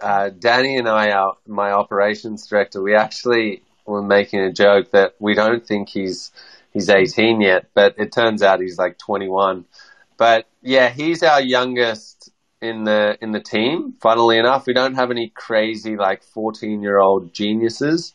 uh, 0.00 0.30
Danny 0.30 0.76
and 0.76 0.88
I, 0.88 1.10
our, 1.10 1.36
my 1.46 1.72
operations 1.72 2.46
director, 2.46 2.82
we 2.82 2.94
actually 2.94 3.62
were 3.86 4.02
making 4.02 4.40
a 4.40 4.52
joke 4.52 4.90
that 4.92 5.14
we 5.18 5.34
don't 5.34 5.66
think 5.66 5.88
he's 5.88 6.32
he's 6.72 6.88
18 6.88 7.40
yet, 7.40 7.66
but 7.74 7.94
it 7.98 8.12
turns 8.12 8.42
out 8.42 8.60
he's 8.60 8.78
like 8.78 8.98
21. 8.98 9.64
But 10.16 10.46
yeah, 10.62 10.88
he's 10.88 11.22
our 11.22 11.40
youngest 11.40 12.30
in 12.60 12.84
the 12.84 13.18
in 13.20 13.32
the 13.32 13.40
team. 13.40 13.94
Funnily 14.00 14.38
enough, 14.38 14.66
we 14.66 14.72
don't 14.72 14.94
have 14.94 15.10
any 15.10 15.28
crazy 15.28 15.96
like 15.96 16.22
14 16.22 16.80
year 16.82 16.98
old 16.98 17.34
geniuses. 17.34 18.14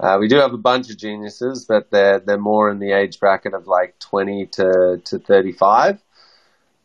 Uh, 0.00 0.16
we 0.18 0.28
do 0.28 0.36
have 0.36 0.54
a 0.54 0.58
bunch 0.58 0.88
of 0.88 0.96
geniuses, 0.96 1.66
but 1.66 1.90
they're 1.90 2.20
they're 2.20 2.38
more 2.38 2.70
in 2.70 2.78
the 2.78 2.92
age 2.92 3.20
bracket 3.20 3.52
of 3.52 3.66
like 3.66 3.98
20 3.98 4.46
to 4.46 5.02
to 5.04 5.18
35. 5.18 6.00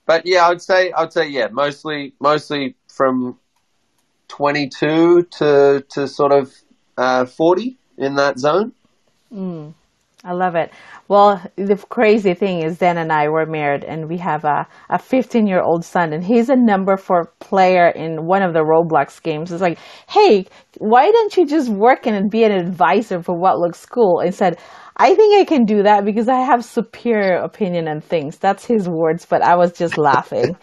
But 0.05 0.25
yeah, 0.25 0.45
I 0.45 0.49
would 0.49 0.61
say 0.61 0.91
I 0.91 1.01
would 1.01 1.13
say 1.13 1.29
yeah, 1.29 1.47
mostly 1.47 2.13
mostly 2.19 2.75
from 2.89 3.39
22 4.27 5.23
to 5.23 5.85
to 5.89 6.07
sort 6.09 6.33
of 6.33 6.53
uh, 6.97 7.25
40 7.25 7.77
in 7.97 8.15
that 8.15 8.37
zone. 8.37 8.73
Mm, 9.33 9.73
I 10.25 10.33
love 10.33 10.55
it. 10.55 10.71
Well, 11.07 11.39
the 11.55 11.77
crazy 11.89 12.33
thing 12.33 12.63
is, 12.63 12.79
Dan 12.79 12.97
and 12.97 13.11
I 13.11 13.29
were 13.29 13.45
married, 13.45 13.83
and 13.83 14.09
we 14.09 14.17
have 14.17 14.43
a, 14.43 14.67
a 14.89 14.97
15 14.97 15.45
year 15.45 15.61
old 15.61 15.85
son, 15.85 16.13
and 16.13 16.23
he's 16.23 16.49
a 16.49 16.55
number 16.55 16.97
four 16.97 17.31
player 17.39 17.87
in 17.89 18.25
one 18.25 18.41
of 18.41 18.53
the 18.53 18.61
Roblox 18.63 19.21
games. 19.21 19.51
It's 19.51 19.61
like, 19.61 19.77
hey, 20.09 20.47
why 20.79 21.11
don't 21.11 21.37
you 21.37 21.45
just 21.45 21.69
work 21.69 22.07
in 22.07 22.15
and 22.15 22.31
be 22.31 22.43
an 22.43 22.51
advisor 22.51 23.21
for 23.21 23.37
what 23.37 23.59
looks 23.59 23.85
cool? 23.85 24.19
And 24.19 24.33
said, 24.33 24.57
I 24.97 25.13
think 25.13 25.35
I 25.35 25.43
can 25.45 25.65
do 25.65 25.83
that 25.83 26.05
because 26.05 26.27
I 26.27 26.39
have 26.39 26.65
superior 26.65 27.35
opinion 27.35 27.87
on 27.87 28.01
things. 28.01 28.37
That's 28.37 28.65
his 28.65 28.87
words, 28.89 29.25
but 29.25 29.43
I 29.43 29.57
was 29.57 29.73
just 29.73 29.97
laughing. 29.97 30.55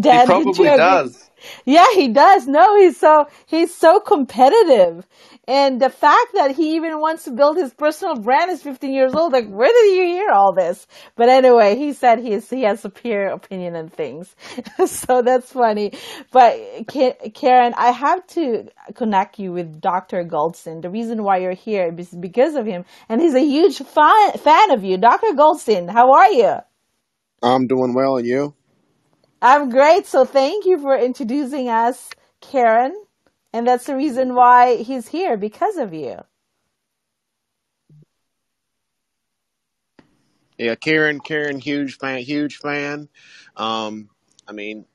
Dad, 0.00 0.22
he 0.22 0.26
probably 0.26 0.70
does. 0.70 1.23
Yeah, 1.64 1.86
he 1.94 2.08
does. 2.08 2.46
No, 2.46 2.76
he's 2.76 2.98
so 2.98 3.26
he's 3.46 3.74
so 3.74 4.00
competitive. 4.00 5.06
And 5.46 5.80
the 5.80 5.90
fact 5.90 6.32
that 6.34 6.52
he 6.52 6.76
even 6.76 7.00
wants 7.00 7.24
to 7.24 7.30
build 7.30 7.56
his 7.58 7.74
personal 7.74 8.16
brand 8.16 8.50
is 8.50 8.62
15 8.62 8.92
years 8.92 9.14
old. 9.14 9.32
Like, 9.32 9.48
where 9.48 9.68
did 9.68 9.96
you 9.96 10.04
hear 10.04 10.30
all 10.30 10.54
this? 10.54 10.86
But 11.16 11.28
anyway, 11.28 11.76
he 11.76 11.92
said 11.92 12.18
he 12.18 12.32
is, 12.32 12.48
he 12.48 12.62
has 12.62 12.80
superior 12.80 13.28
opinion 13.28 13.76
on 13.76 13.88
things. 13.90 14.34
so 14.86 15.20
that's 15.22 15.52
funny. 15.52 15.92
But 16.32 16.88
Kieran, 16.88 17.74
I 17.76 17.90
have 17.90 18.26
to 18.28 18.68
connect 18.94 19.38
you 19.38 19.52
with 19.52 19.80
Dr. 19.80 20.24
Goldstein. 20.24 20.80
The 20.80 20.90
reason 20.90 21.22
why 21.22 21.38
you're 21.38 21.52
here 21.52 21.94
is 21.96 22.08
because 22.10 22.54
of 22.54 22.64
him. 22.64 22.84
And 23.08 23.20
he's 23.20 23.34
a 23.34 23.40
huge 23.44 23.78
fan, 23.78 24.32
fan 24.32 24.70
of 24.70 24.82
you. 24.82 24.96
Dr. 24.96 25.34
Goldstein, 25.34 25.88
how 25.88 26.12
are 26.12 26.30
you? 26.30 26.56
I'm 27.42 27.66
doing 27.66 27.92
well. 27.94 28.16
And 28.16 28.26
you? 28.26 28.54
I'm 29.44 29.68
great. 29.68 30.06
So 30.06 30.24
thank 30.24 30.64
you 30.64 30.78
for 30.78 30.96
introducing 30.96 31.68
us, 31.68 32.08
Kieran. 32.40 32.96
And 33.52 33.66
that's 33.68 33.84
the 33.84 33.94
reason 33.94 34.34
why 34.34 34.76
he's 34.76 35.06
here 35.06 35.36
because 35.36 35.76
of 35.76 35.92
you. 35.92 36.18
Yeah, 40.56 40.76
Kieran, 40.76 41.20
Kieran, 41.20 41.58
huge 41.58 41.98
fan, 41.98 42.20
huge 42.20 42.56
fan. 42.56 43.10
Um, 43.54 44.08
I 44.48 44.52
mean, 44.52 44.86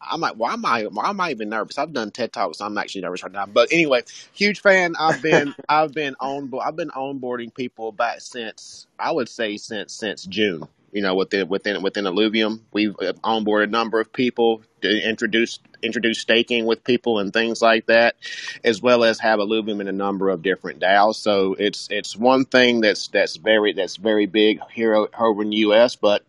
I 0.00 0.16
might, 0.16 0.36
why 0.36 0.52
am 0.52 0.64
I, 0.64 0.84
why 0.84 1.08
am 1.08 1.20
I 1.20 1.32
even 1.32 1.48
nervous? 1.48 1.76
I've 1.76 1.92
done 1.92 2.12
TED 2.12 2.32
Talks. 2.32 2.58
So 2.58 2.66
I'm 2.66 2.78
actually 2.78 3.00
nervous 3.00 3.24
right 3.24 3.32
now. 3.32 3.46
But 3.46 3.72
anyway, 3.72 4.02
huge 4.32 4.60
fan. 4.60 4.94
I've 4.96 5.20
been, 5.20 5.56
I've 5.68 5.92
been 5.92 6.14
on, 6.20 6.52
I've 6.64 6.76
been 6.76 6.90
onboarding 6.90 7.52
people 7.52 7.90
back 7.90 8.20
since, 8.20 8.86
I 8.96 9.10
would 9.10 9.28
say 9.28 9.56
since, 9.56 9.92
since 9.92 10.24
June. 10.24 10.68
You 10.92 11.02
know, 11.02 11.14
within 11.14 11.48
within 11.48 11.82
within 11.82 12.04
Illuvium. 12.04 12.60
We've 12.72 12.94
uh, 13.00 13.12
onboarded 13.24 13.64
a 13.64 13.66
number 13.68 14.00
of 14.00 14.12
people 14.12 14.62
to 14.82 15.08
introduce 15.08 15.58
introduce 15.82 16.20
staking 16.20 16.66
with 16.66 16.84
people 16.84 17.18
and 17.18 17.32
things 17.32 17.60
like 17.60 17.86
that, 17.86 18.16
as 18.64 18.80
well 18.80 19.04
as 19.04 19.20
have 19.20 19.38
Illuvium 19.38 19.80
in 19.80 19.88
a 19.88 19.92
number 19.92 20.30
of 20.30 20.42
different 20.42 20.80
DAOs. 20.80 21.16
So 21.16 21.54
it's 21.58 21.88
it's 21.90 22.16
one 22.16 22.44
thing 22.44 22.80
that's 22.80 23.08
that's 23.08 23.36
very 23.36 23.72
that's 23.72 23.96
very 23.96 24.26
big 24.26 24.60
here 24.72 25.08
over 25.18 25.42
in 25.42 25.50
the 25.50 25.56
U.S. 25.58 25.96
But 25.96 26.22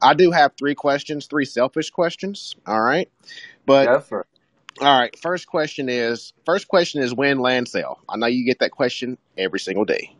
I 0.00 0.14
do 0.14 0.30
have 0.30 0.52
three 0.56 0.74
questions, 0.74 1.26
three 1.26 1.44
selfish 1.44 1.90
questions. 1.90 2.54
All 2.66 2.80
right, 2.80 3.10
but 3.66 3.86
Go 3.86 4.00
for 4.00 4.20
it. 4.20 4.26
all 4.80 4.98
right. 4.98 5.18
First 5.18 5.46
question 5.46 5.88
is 5.88 6.32
first 6.46 6.68
question 6.68 7.02
is 7.02 7.14
when 7.14 7.38
land 7.38 7.68
sale. 7.68 8.00
I 8.08 8.16
know 8.16 8.26
you 8.26 8.44
get 8.44 8.60
that 8.60 8.70
question 8.70 9.18
every 9.36 9.60
single 9.60 9.84
day. 9.84 10.14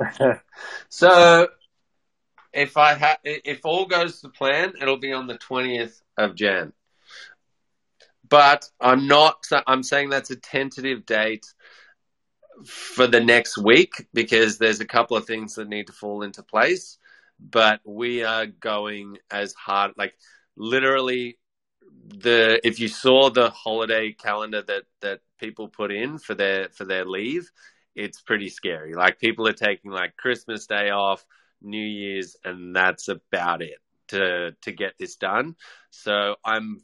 so 0.88 1.48
if 2.52 2.76
I 2.76 2.94
ha- 2.94 3.18
if 3.24 3.60
all 3.64 3.86
goes 3.86 4.20
to 4.20 4.28
plan, 4.28 4.74
it'll 4.80 4.98
be 4.98 5.12
on 5.12 5.26
the 5.26 5.38
twentieth 5.38 6.00
of 6.16 6.34
Jan. 6.34 6.72
But 8.28 8.68
I'm 8.80 9.06
not. 9.06 9.44
I'm 9.66 9.82
saying 9.82 10.10
that's 10.10 10.30
a 10.30 10.36
tentative 10.36 11.06
date 11.06 11.46
for 12.66 13.06
the 13.06 13.20
next 13.20 13.58
week 13.58 14.06
because 14.12 14.58
there's 14.58 14.80
a 14.80 14.86
couple 14.86 15.16
of 15.16 15.26
things 15.26 15.54
that 15.54 15.68
need 15.68 15.86
to 15.86 15.92
fall 15.92 16.22
into 16.22 16.42
place. 16.42 16.98
But 17.38 17.80
we 17.84 18.22
are 18.22 18.46
going 18.46 19.18
as 19.30 19.54
hard, 19.54 19.92
like 19.96 20.14
literally 20.56 21.38
the 22.08 22.60
if 22.66 22.80
you 22.80 22.88
saw 22.88 23.30
the 23.30 23.50
holiday 23.50 24.12
calendar 24.12 24.62
that 24.62 24.82
that 25.00 25.20
people 25.38 25.68
put 25.68 25.90
in 25.90 26.18
for 26.18 26.34
their 26.34 26.68
for 26.68 26.84
their 26.84 27.04
leave, 27.04 27.50
it's 27.94 28.20
pretty 28.20 28.48
scary. 28.48 28.94
Like 28.94 29.18
people 29.18 29.48
are 29.48 29.52
taking 29.52 29.90
like 29.90 30.16
Christmas 30.16 30.66
Day 30.66 30.90
off, 30.90 31.24
New 31.62 31.84
Year's, 31.84 32.36
and 32.44 32.74
that's 32.74 33.08
about 33.08 33.62
it 33.62 33.78
to 34.08 34.52
to 34.62 34.72
get 34.72 34.94
this 34.98 35.16
done. 35.16 35.56
So 35.90 36.36
I'm 36.44 36.82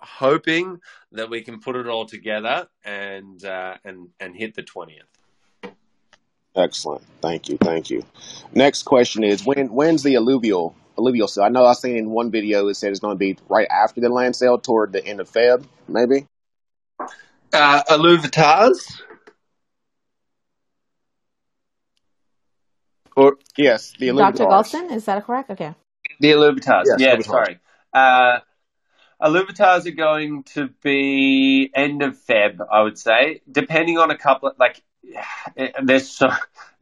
hoping 0.00 0.80
that 1.12 1.30
we 1.30 1.42
can 1.42 1.60
put 1.60 1.76
it 1.76 1.86
all 1.86 2.06
together 2.06 2.68
and 2.84 3.42
uh, 3.44 3.74
and 3.84 4.08
and 4.20 4.36
hit 4.36 4.54
the 4.54 4.62
twentieth. 4.62 5.04
Excellent. 6.56 7.02
Thank 7.20 7.48
you. 7.48 7.58
Thank 7.58 7.90
you. 7.90 8.04
Next 8.52 8.84
question 8.84 9.24
is 9.24 9.44
when 9.44 9.72
when's 9.72 10.02
the 10.02 10.14
Illuvial 10.14 10.74
Illuvial 10.96 11.28
sale? 11.28 11.44
I 11.44 11.48
know 11.48 11.64
I 11.64 11.72
seen 11.72 11.96
in 11.96 12.10
one 12.10 12.30
video 12.30 12.68
it 12.68 12.74
said 12.74 12.90
it's 12.90 13.00
going 13.00 13.14
to 13.14 13.18
be 13.18 13.36
right 13.48 13.66
after 13.68 14.00
the 14.00 14.08
land 14.08 14.36
sale, 14.36 14.58
toward 14.58 14.92
the 14.92 15.04
end 15.04 15.20
of 15.20 15.30
Feb, 15.30 15.66
maybe. 15.88 16.26
Uh, 17.52 17.82
Illuvitars. 17.90 19.00
Or 23.16 23.36
Yes, 23.56 23.92
the 23.98 24.08
Dr. 24.08 24.44
Illumidars. 24.44 24.72
Galston, 24.72 24.92
is 24.92 25.04
that 25.04 25.24
correct? 25.24 25.50
Okay. 25.50 25.74
the 26.20 26.32
Illuvitars. 26.32 26.84
Yes, 26.86 26.96
yeah, 26.98 27.16
Illuvitars. 27.16 27.24
sorry. 27.24 27.60
Uh, 27.92 28.38
Illuvitars 29.22 29.86
are 29.86 29.92
going 29.92 30.42
to 30.54 30.68
be 30.82 31.70
end 31.74 32.02
of 32.02 32.18
Feb, 32.18 32.58
I 32.70 32.82
would 32.82 32.98
say, 32.98 33.40
depending 33.50 33.98
on 33.98 34.10
a 34.10 34.18
couple 34.18 34.48
of, 34.48 34.56
like, 34.58 34.82
there's 35.82 36.10
so, 36.10 36.30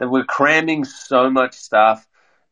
we're 0.01 0.25
cramming 0.25 0.85
so 0.85 1.31
much 1.31 1.55
stuff. 1.55 2.07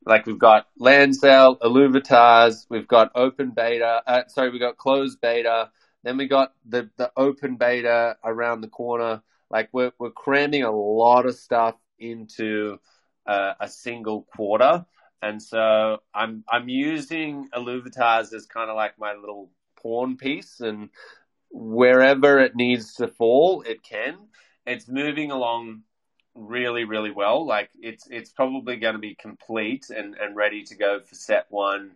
Like, 0.04 0.26
we've 0.26 0.38
got 0.38 0.66
land 0.78 1.16
sale, 1.16 1.56
Illuvitars, 1.58 2.66
we've 2.68 2.88
got 2.88 3.12
open 3.14 3.50
beta, 3.50 4.02
uh, 4.06 4.22
sorry, 4.28 4.50
we've 4.50 4.60
got 4.60 4.76
closed 4.76 5.20
beta, 5.20 5.70
then 6.04 6.16
we 6.16 6.26
got 6.26 6.54
the, 6.66 6.88
the 6.96 7.10
open 7.16 7.56
beta 7.56 8.16
around 8.24 8.62
the 8.62 8.68
corner. 8.68 9.22
Like, 9.50 9.68
we're, 9.72 9.92
we're 9.98 10.10
cramming 10.10 10.62
a 10.62 10.70
lot 10.70 11.26
of 11.26 11.34
stuff 11.34 11.74
into 11.98 12.78
uh, 13.26 13.54
a 13.60 13.68
single 13.68 14.22
quarter. 14.22 14.84
And 15.22 15.42
so 15.42 15.98
I'm 16.14 16.44
I'm 16.48 16.68
using 16.68 17.48
Illuvitars 17.54 18.32
as 18.32 18.46
kind 18.46 18.70
of 18.70 18.76
like 18.76 18.98
my 18.98 19.14
little 19.14 19.50
pawn 19.82 20.16
piece, 20.16 20.60
and 20.60 20.88
wherever 21.50 22.38
it 22.38 22.56
needs 22.56 22.94
to 22.94 23.08
fall, 23.08 23.62
it 23.62 23.82
can. 23.82 24.16
It's 24.66 24.88
moving 24.88 25.30
along 25.30 25.82
really, 26.34 26.84
really 26.84 27.10
well. 27.10 27.46
Like 27.46 27.70
it's 27.80 28.06
it's 28.10 28.30
probably 28.30 28.76
going 28.76 28.94
to 28.94 29.00
be 29.00 29.14
complete 29.14 29.90
and, 29.90 30.14
and 30.14 30.36
ready 30.36 30.62
to 30.64 30.74
go 30.74 31.00
for 31.00 31.14
set 31.14 31.46
one. 31.50 31.92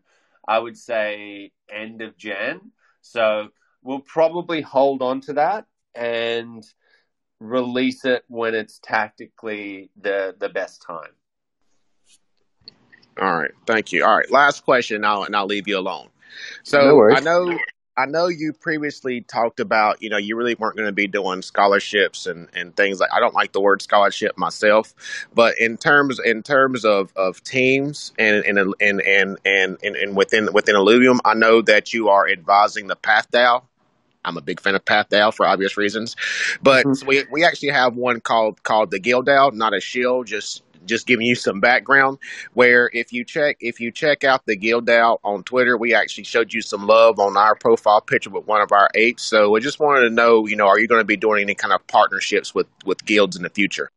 I 0.47 0.59
would 0.59 0.77
say 0.77 1.53
end 1.71 2.03
of 2.03 2.19
Jan. 2.19 2.73
So 3.01 3.49
we'll 3.83 4.01
probably 4.01 4.61
hold 4.61 5.03
on 5.03 5.21
to 5.23 5.35
that 5.35 5.67
and 5.95 6.65
release 7.45 8.05
it 8.05 8.25
when 8.29 8.55
it's 8.55 8.79
tactically 8.83 9.91
the 10.01 10.35
the 10.39 10.49
best 10.49 10.83
time. 10.83 11.11
All 13.21 13.37
right, 13.37 13.53
thank 13.67 13.93
you. 13.93 14.05
All 14.05 14.17
right, 14.17 14.31
last 14.31 14.65
question, 14.65 14.97
and 14.97 15.07
I'll 15.07 15.25
and 15.25 15.37
I'll 15.37 15.47
leave 15.47 15.69
you 15.69 15.79
alone. 15.79 16.09
So 16.63 16.81
No. 16.81 17.15
I 17.15 17.21
know 17.21 17.59
I 17.97 18.07
know 18.07 18.27
you 18.27 18.53
previously 18.53 19.21
talked 19.21 19.61
about 19.61 20.03
you 20.03 20.11
know 20.11 20.17
you 20.17 20.37
really 20.37 20.57
weren't 20.57 20.77
going 20.77 20.89
to 20.89 20.93
be 20.93 21.07
doing 21.07 21.43
scholarships 21.43 22.27
and, 22.27 22.49
and 22.55 22.77
things 22.77 22.99
like 22.99 23.11
I 23.13 23.21
don't 23.21 23.35
like 23.35 23.53
the 23.53 23.61
word 23.61 23.83
scholarship 23.83 24.37
myself, 24.37 24.95
but 25.33 25.55
in 25.59 25.77
terms 25.77 26.19
in 26.25 26.43
terms 26.43 26.85
of, 26.85 27.13
of 27.15 27.43
teams 27.45 28.13
and 28.19 28.45
and 28.45 28.59
and 28.59 28.75
and 28.81 29.39
and, 29.45 29.79
and, 29.83 29.97
and 29.97 30.17
within 30.17 30.53
within 30.53 30.75
Illuvium, 30.75 31.21
I 31.25 31.35
know 31.35 31.63
that 31.63 31.95
you 31.95 32.09
are 32.09 32.29
advising 32.29 32.89
the 32.89 32.97
Path 32.97 33.31
DAO. 33.31 33.63
I'm 34.25 34.37
a 34.37 34.41
big 34.41 34.61
fan 34.61 34.75
of 34.75 34.85
Path 34.85 35.09
DAO 35.11 35.33
for 35.33 35.47
obvious 35.47 35.77
reasons, 35.77 36.17
but 36.63 36.87
Mhm. 36.87 37.07
we 37.07 37.25
we 37.31 37.45
actually 37.45 37.71
have 37.71 37.95
one 37.97 38.21
called 38.21 38.63
called 38.63 38.91
the 38.91 38.99
Guild 38.99 39.27
DAO, 39.27 39.53
not 39.53 39.75
a 39.75 39.81
shield, 39.81 40.27
just 40.27 40.63
just 40.87 41.07
giving 41.07 41.27
you 41.27 41.35
some 41.35 41.61
background 41.61 42.19
where 42.53 42.91
if 42.93 43.13
you 43.13 43.25
check 43.25 43.57
if 43.61 43.81
you 43.81 43.91
check 43.91 44.23
out 44.23 44.45
the 44.47 44.55
guild 44.57 44.91
out 44.91 45.19
on 45.25 45.43
twitter 45.43 45.79
we 45.79 45.95
actually 45.95 46.25
showed 46.25 46.53
you 46.53 46.61
some 46.61 46.87
love 46.87 47.19
on 47.19 47.39
our 47.39 47.55
profile 47.55 48.03
picture 48.03 48.29
with 48.29 48.47
one 48.47 48.61
of 48.61 48.71
our 48.71 48.91
apes 48.95 49.23
so 49.23 49.57
i 49.57 49.61
just 49.61 49.81
wanted 49.81 50.03
to 50.03 50.11
know 50.11 50.47
you 50.47 50.57
know 50.57 50.67
are 50.67 50.79
you 50.79 50.87
going 50.87 51.01
to 51.01 51.07
be 51.07 51.17
doing 51.17 51.43
any 51.43 51.55
kind 51.55 51.73
of 51.73 51.87
partnerships 51.87 52.55
with 52.55 52.67
with 52.85 53.03
guilds 53.05 53.35
in 53.35 53.43
the 53.43 53.51
future 53.51 53.91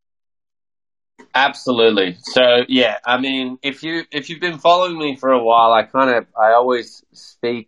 Absolutely. 1.33 2.17
So 2.21 2.63
yeah, 2.67 2.97
I 3.05 3.19
mean, 3.19 3.59
if 3.61 3.83
you 3.83 4.03
if 4.11 4.29
you've 4.29 4.39
been 4.39 4.57
following 4.57 4.97
me 4.97 5.15
for 5.15 5.29
a 5.29 5.43
while, 5.43 5.71
I 5.71 5.83
kind 5.83 6.09
of 6.09 6.25
I 6.35 6.53
always 6.53 7.03
speak 7.13 7.67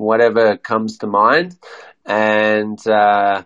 whatever 0.00 0.56
comes 0.56 0.98
to 0.98 1.06
mind, 1.06 1.56
and 2.04 2.78
uh, 2.86 3.44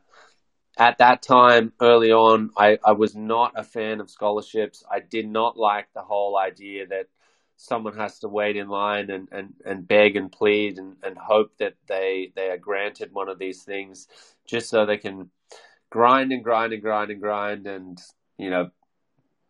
at 0.78 0.98
that 0.98 1.22
time 1.22 1.72
early 1.80 2.12
on, 2.12 2.50
I, 2.56 2.78
I 2.84 2.92
was 2.92 3.14
not 3.14 3.52
a 3.56 3.64
fan 3.64 4.00
of 4.00 4.10
scholarships. 4.10 4.84
I 4.90 5.00
did 5.00 5.28
not 5.28 5.56
like 5.56 5.88
the 5.94 6.02
whole 6.02 6.38
idea 6.38 6.86
that 6.86 7.06
someone 7.56 7.96
has 7.96 8.18
to 8.20 8.28
wait 8.28 8.56
in 8.56 8.68
line 8.68 9.10
and, 9.10 9.28
and, 9.30 9.54
and 9.64 9.86
beg 9.86 10.16
and 10.16 10.30
plead 10.30 10.78
and, 10.78 10.96
and 11.02 11.16
hope 11.16 11.52
that 11.58 11.74
they 11.86 12.32
they 12.34 12.50
are 12.50 12.58
granted 12.58 13.12
one 13.12 13.28
of 13.28 13.38
these 13.38 13.62
things 13.62 14.08
just 14.44 14.68
so 14.68 14.84
they 14.84 14.96
can 14.96 15.30
grind 15.90 16.32
and 16.32 16.42
grind 16.42 16.72
and 16.72 16.82
grind 16.82 17.10
and 17.12 17.20
grind 17.20 17.66
and 17.68 18.00
you 18.38 18.50
know 18.50 18.70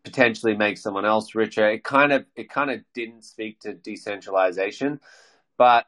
potentially 0.05 0.55
make 0.55 0.77
someone 0.77 1.07
else 1.07 1.35
richer. 1.35 1.67
It 1.69 1.83
kind 1.83 2.13
of 2.13 2.27
it 2.37 2.51
kind 2.51 2.71
of 2.71 2.81
didn't 2.95 3.25
speak 3.25 3.61
to 3.61 3.73
decentralization, 3.73 5.01
but 5.57 5.87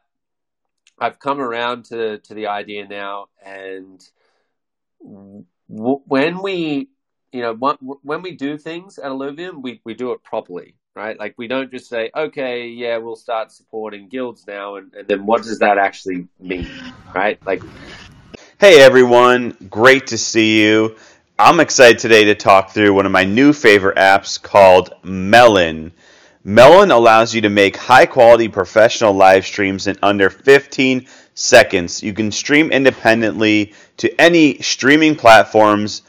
I've 0.99 1.19
come 1.19 1.39
around 1.39 1.85
to 1.85 2.19
to 2.19 2.33
the 2.33 2.47
idea 2.47 2.87
now, 2.87 3.27
and 3.45 4.03
w- 5.01 5.45
when 5.69 6.41
we 6.41 6.89
you 7.31 7.41
know 7.41 7.53
when, 8.03 8.21
we 8.21 8.31
do 8.35 8.57
things 8.57 8.97
at 8.97 9.11
Illuvium, 9.11 9.61
we 9.61 9.81
we 9.83 9.93
do 9.93 10.11
it 10.11 10.23
properly. 10.23 10.75
Right, 10.95 11.19
like 11.19 11.35
we 11.37 11.47
don't 11.47 11.69
just 11.69 11.89
say, 11.89 12.09
okay, 12.15 12.69
yeah, 12.69 12.97
we'll 12.97 13.15
start 13.15 13.51
supporting 13.51 14.09
guilds 14.09 14.47
now, 14.47 14.77
and, 14.77 14.91
and 14.95 15.07
then 15.07 15.27
what 15.27 15.43
does 15.43 15.59
that 15.59 15.77
actually 15.77 16.27
mean, 16.39 16.67
right? 17.13 17.39
Like, 17.45 17.61
Hey 18.59 18.81
everyone, 18.81 19.55
great 19.69 20.07
to 20.07 20.17
see 20.17 20.63
you. 20.63 20.95
I'm 21.37 21.59
excited 21.59 21.99
today 21.99 22.23
to 22.25 22.33
talk 22.33 22.71
through 22.71 22.95
one 22.95 23.05
of 23.05 23.11
my 23.11 23.23
new 23.23 23.53
favorite 23.53 23.97
apps 23.97 24.41
called 24.41 24.91
Melon. 25.03 25.91
Melon 26.49 26.91
allows 26.91 27.35
you 27.35 27.41
to 27.41 27.49
make 27.49 27.75
high 27.75 28.05
quality 28.05 28.47
professional 28.47 29.11
live 29.11 29.45
streams 29.45 29.85
in 29.85 29.97
under 30.01 30.29
15 30.29 31.05
seconds. 31.33 32.01
You 32.01 32.13
can 32.13 32.31
stream 32.31 32.71
independently 32.71 33.73
to 33.97 34.09
any 34.15 34.59
streaming 34.59 35.17
platforms 35.17 36.03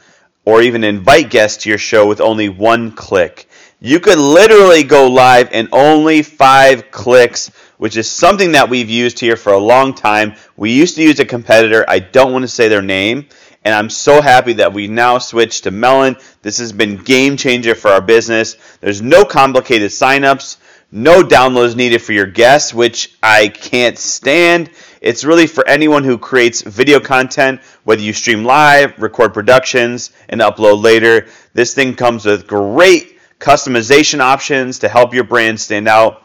or 0.45 0.61
even 0.61 0.85
invite 0.85 1.29
guests 1.29 1.63
to 1.63 1.69
your 1.69 1.77
show 1.77 2.07
with 2.07 2.21
only 2.21 2.47
one 2.47 2.93
click. 2.93 3.49
You 3.81 3.99
could 3.99 4.17
literally 4.17 4.83
go 4.83 5.09
live 5.09 5.51
in 5.51 5.67
only 5.73 6.21
five 6.21 6.89
clicks, 6.89 7.51
which 7.77 7.97
is 7.97 8.09
something 8.09 8.53
that 8.53 8.69
we've 8.69 8.89
used 8.89 9.19
here 9.19 9.35
for 9.35 9.51
a 9.51 9.57
long 9.59 9.93
time. 9.93 10.35
We 10.55 10.71
used 10.71 10.95
to 10.95 11.03
use 11.03 11.19
a 11.19 11.25
competitor. 11.25 11.83
I 11.85 11.99
don't 11.99 12.31
want 12.31 12.43
to 12.43 12.47
say 12.47 12.69
their 12.69 12.81
name. 12.81 13.27
And 13.63 13.75
I'm 13.75 13.89
so 13.89 14.21
happy 14.21 14.53
that 14.53 14.73
we 14.73 14.87
now 14.87 15.17
switched 15.17 15.65
to 15.65 15.71
Melon. 15.71 16.15
This 16.41 16.59
has 16.59 16.71
been 16.71 16.97
game 16.97 17.35
changer 17.35 17.75
for 17.75 17.89
our 17.89 18.01
business. 18.01 18.55
There's 18.79 19.01
no 19.01 19.25
complicated 19.25 19.91
signups, 19.91 20.57
no 20.91 21.21
downloads 21.21 21.75
needed 21.75 22.01
for 22.01 22.13
your 22.13 22.25
guests, 22.25 22.73
which 22.73 23.17
I 23.21 23.49
can't 23.49 23.97
stand. 23.97 24.69
It's 25.01 25.23
really 25.23 25.45
for 25.45 25.67
anyone 25.67 26.03
who 26.03 26.17
creates 26.17 26.61
video 26.61 26.99
content, 26.99 27.61
whether 27.83 28.01
you 28.01 28.13
stream 28.13 28.43
live, 28.43 28.97
record 28.97 29.33
productions, 29.33 30.11
and 30.29 30.41
upload 30.41 30.81
later. 30.81 31.27
This 31.53 31.73
thing 31.73 31.95
comes 31.95 32.25
with 32.25 32.47
great 32.47 33.19
customization 33.39 34.19
options 34.19 34.79
to 34.79 34.89
help 34.89 35.13
your 35.13 35.23
brand 35.25 35.59
stand 35.59 35.87
out. 35.87 36.23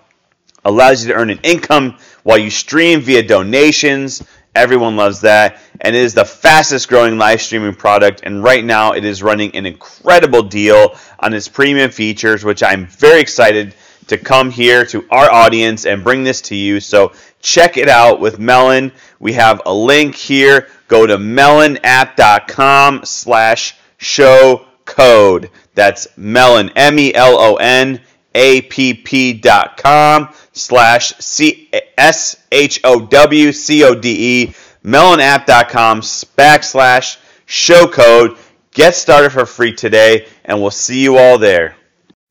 allows 0.64 1.04
you 1.04 1.12
to 1.12 1.18
earn 1.18 1.30
an 1.30 1.40
income 1.42 1.98
while 2.22 2.38
you 2.38 2.50
stream 2.50 3.00
via 3.00 3.22
donations. 3.22 4.22
Everyone 4.54 4.96
loves 4.96 5.22
that. 5.22 5.58
And 5.80 5.96
it 5.96 6.02
is 6.02 6.14
the 6.14 6.24
fastest 6.24 6.88
growing 6.88 7.18
live 7.18 7.42
streaming 7.42 7.74
product. 7.74 8.20
And 8.22 8.42
right 8.42 8.64
now, 8.64 8.92
it 8.92 9.04
is 9.04 9.22
running 9.22 9.54
an 9.56 9.66
incredible 9.66 10.42
deal 10.42 10.96
on 11.18 11.34
its 11.34 11.48
premium 11.48 11.90
features, 11.90 12.44
which 12.44 12.62
I'm 12.62 12.86
very 12.86 13.20
excited 13.20 13.74
to 14.06 14.18
come 14.18 14.50
here 14.50 14.84
to 14.86 15.04
our 15.10 15.30
audience 15.30 15.86
and 15.86 16.04
bring 16.04 16.24
this 16.24 16.40
to 16.42 16.54
you. 16.54 16.80
So 16.80 17.12
check 17.40 17.76
it 17.76 17.88
out 17.88 18.20
with 18.20 18.38
Melon. 18.38 18.92
We 19.18 19.32
have 19.32 19.62
a 19.66 19.74
link 19.74 20.14
here. 20.14 20.68
Go 20.88 21.06
to 21.06 21.16
melonapp.com 21.16 23.04
slash 23.04 23.76
show 23.98 24.66
code. 24.84 25.50
That's 25.74 26.06
Melon, 26.16 26.70
M 26.76 26.98
E 26.98 27.14
L 27.14 27.38
O 27.38 27.56
N 27.56 28.00
A 28.34 28.60
P 28.62 28.94
P 28.94 29.32
dot 29.32 29.76
com 29.76 30.28
slash 30.54 31.14
C 31.18 31.70
S 31.98 32.42
H 32.50 32.80
O 32.84 33.06
W 33.06 33.52
C 33.52 33.84
O 33.84 33.94
D 33.94 34.42
E, 34.42 34.54
melonapp.com 34.84 36.00
backslash 36.00 37.18
show 37.46 37.86
code. 37.86 38.36
Get 38.72 38.94
started 38.94 39.30
for 39.30 39.46
free 39.46 39.74
today, 39.74 40.26
and 40.44 40.60
we'll 40.60 40.70
see 40.70 41.02
you 41.02 41.18
all 41.18 41.38
there. 41.38 41.76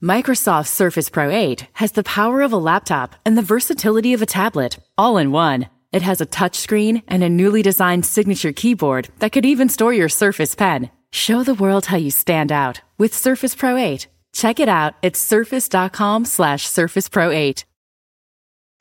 Microsoft 0.03 0.67
Surface 0.67 1.09
Pro 1.09 1.29
8 1.29 1.67
has 1.73 1.93
the 1.93 2.03
power 2.03 2.41
of 2.41 2.51
a 2.51 2.57
laptop 2.57 3.15
and 3.25 3.37
the 3.37 3.41
versatility 3.41 4.11
of 4.11 4.21
a 4.21 4.25
tablet, 4.25 4.77
all 4.97 5.17
in 5.17 5.31
one. 5.31 5.67
It 5.93 6.01
has 6.01 6.19
a 6.19 6.25
touchscreen 6.25 7.03
and 7.07 7.23
a 7.23 7.29
newly 7.29 7.61
designed 7.61 8.05
signature 8.05 8.51
keyboard 8.51 9.07
that 9.19 9.31
could 9.31 9.45
even 9.45 9.69
store 9.69 9.93
your 9.93 10.09
Surface 10.09 10.55
Pen. 10.55 10.89
Show 11.13 11.43
the 11.43 11.53
world 11.53 11.85
how 11.85 11.95
you 11.95 12.11
stand 12.11 12.51
out 12.51 12.81
with 12.97 13.13
Surface 13.13 13.55
Pro 13.55 13.77
8. 13.77 14.07
Check 14.33 14.59
it 14.59 14.67
out 14.67 14.95
at 15.03 15.15
surface.com 15.15 16.25
slash 16.25 16.67
surface 16.67 17.07
pro 17.07 17.29
8. 17.29 17.63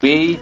We, 0.02 0.40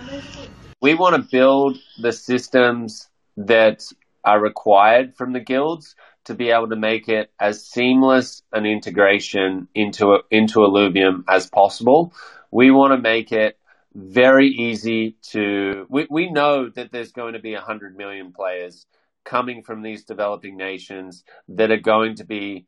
we 0.81 0.95
want 0.95 1.17
to 1.17 1.31
build 1.31 1.77
the 2.01 2.13
systems 2.13 3.09
that 3.37 3.85
are 4.25 4.41
required 4.41 5.15
from 5.15 5.35
the 5.35 5.41
guilds 5.41 5.95
to 6.25 6.35
be 6.35 6.51
able 6.51 6.69
to 6.71 6.77
make 6.77 7.09
it 7.09 7.31
as 7.39 7.65
seamless 7.65 8.43
an 8.53 8.65
integration 8.65 9.69
into 9.75 10.21
into 10.31 10.61
Illuvium 10.61 11.25
as 11.29 11.49
possible. 11.49 12.15
We 12.51 12.71
want 12.71 12.93
to 12.93 12.99
make 12.99 13.33
it 13.33 13.59
very 13.95 14.49
easy 14.49 15.17
to. 15.33 15.87
We, 15.91 16.07
we 16.09 16.31
know 16.31 16.71
that 16.71 16.91
there's 16.91 17.13
going 17.13 17.35
to 17.35 17.39
be 17.39 17.53
100 17.55 17.97
million 17.97 18.33
players 18.33 18.87
coming 19.25 19.63
from 19.63 19.83
these 19.83 20.05
developing 20.05 20.57
nations 20.57 21.23
that 21.49 21.71
are 21.71 21.77
going 21.77 22.15
to 22.17 22.25
be 22.25 22.67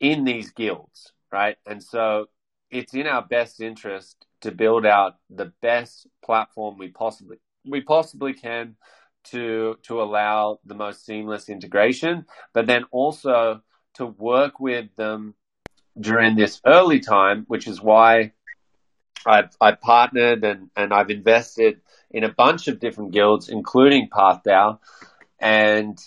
in 0.00 0.24
these 0.24 0.50
guilds, 0.50 1.12
right? 1.30 1.56
And 1.66 1.82
so 1.82 2.26
it's 2.70 2.94
in 2.94 3.06
our 3.06 3.22
best 3.22 3.60
interest 3.60 4.26
to 4.44 4.52
build 4.52 4.84
out 4.84 5.16
the 5.30 5.52
best 5.62 6.06
platform 6.22 6.76
we 6.78 6.88
possibly 6.88 7.38
we 7.66 7.80
possibly 7.80 8.34
can 8.34 8.76
to 9.24 9.76
to 9.82 10.02
allow 10.02 10.60
the 10.66 10.74
most 10.74 11.04
seamless 11.06 11.48
integration, 11.48 12.26
but 12.52 12.66
then 12.66 12.84
also 12.90 13.62
to 13.94 14.06
work 14.06 14.60
with 14.60 14.94
them 14.96 15.34
during 15.98 16.36
this 16.36 16.60
early 16.66 17.00
time, 17.00 17.44
which 17.48 17.66
is 17.66 17.80
why 17.80 18.32
I've 19.24 19.56
I 19.62 19.72
partnered 19.72 20.44
and, 20.44 20.70
and 20.76 20.92
I've 20.92 21.10
invested 21.10 21.80
in 22.10 22.24
a 22.24 22.32
bunch 22.32 22.68
of 22.68 22.80
different 22.80 23.12
guilds, 23.12 23.48
including 23.48 24.10
PathDAO, 24.10 24.78
and 25.38 25.98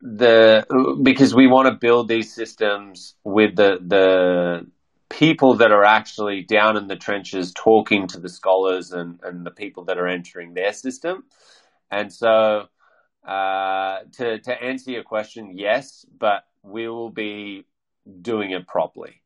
the 0.00 0.66
because 1.00 1.32
we 1.32 1.46
want 1.46 1.68
to 1.68 1.74
build 1.74 2.08
these 2.08 2.34
systems 2.34 3.14
with 3.22 3.54
the 3.54 3.78
the 3.86 4.66
people 5.10 5.56
that 5.56 5.72
are 5.72 5.84
actually 5.84 6.42
down 6.42 6.76
in 6.76 6.86
the 6.86 6.96
trenches 6.96 7.52
talking 7.54 8.06
to 8.08 8.18
the 8.18 8.28
scholars 8.28 8.92
and, 8.92 9.20
and 9.22 9.44
the 9.44 9.50
people 9.50 9.84
that 9.84 9.98
are 9.98 10.06
entering 10.08 10.54
their 10.54 10.72
system. 10.72 11.24
And 11.90 12.12
so, 12.12 12.68
uh, 13.26 13.98
to 14.12 14.38
to 14.38 14.62
answer 14.62 14.92
your 14.92 15.02
question, 15.02 15.58
yes, 15.58 16.06
but 16.18 16.44
we 16.62 16.88
will 16.88 17.10
be 17.10 17.66
doing 18.22 18.52
it 18.52 18.66
properly. 18.66 19.19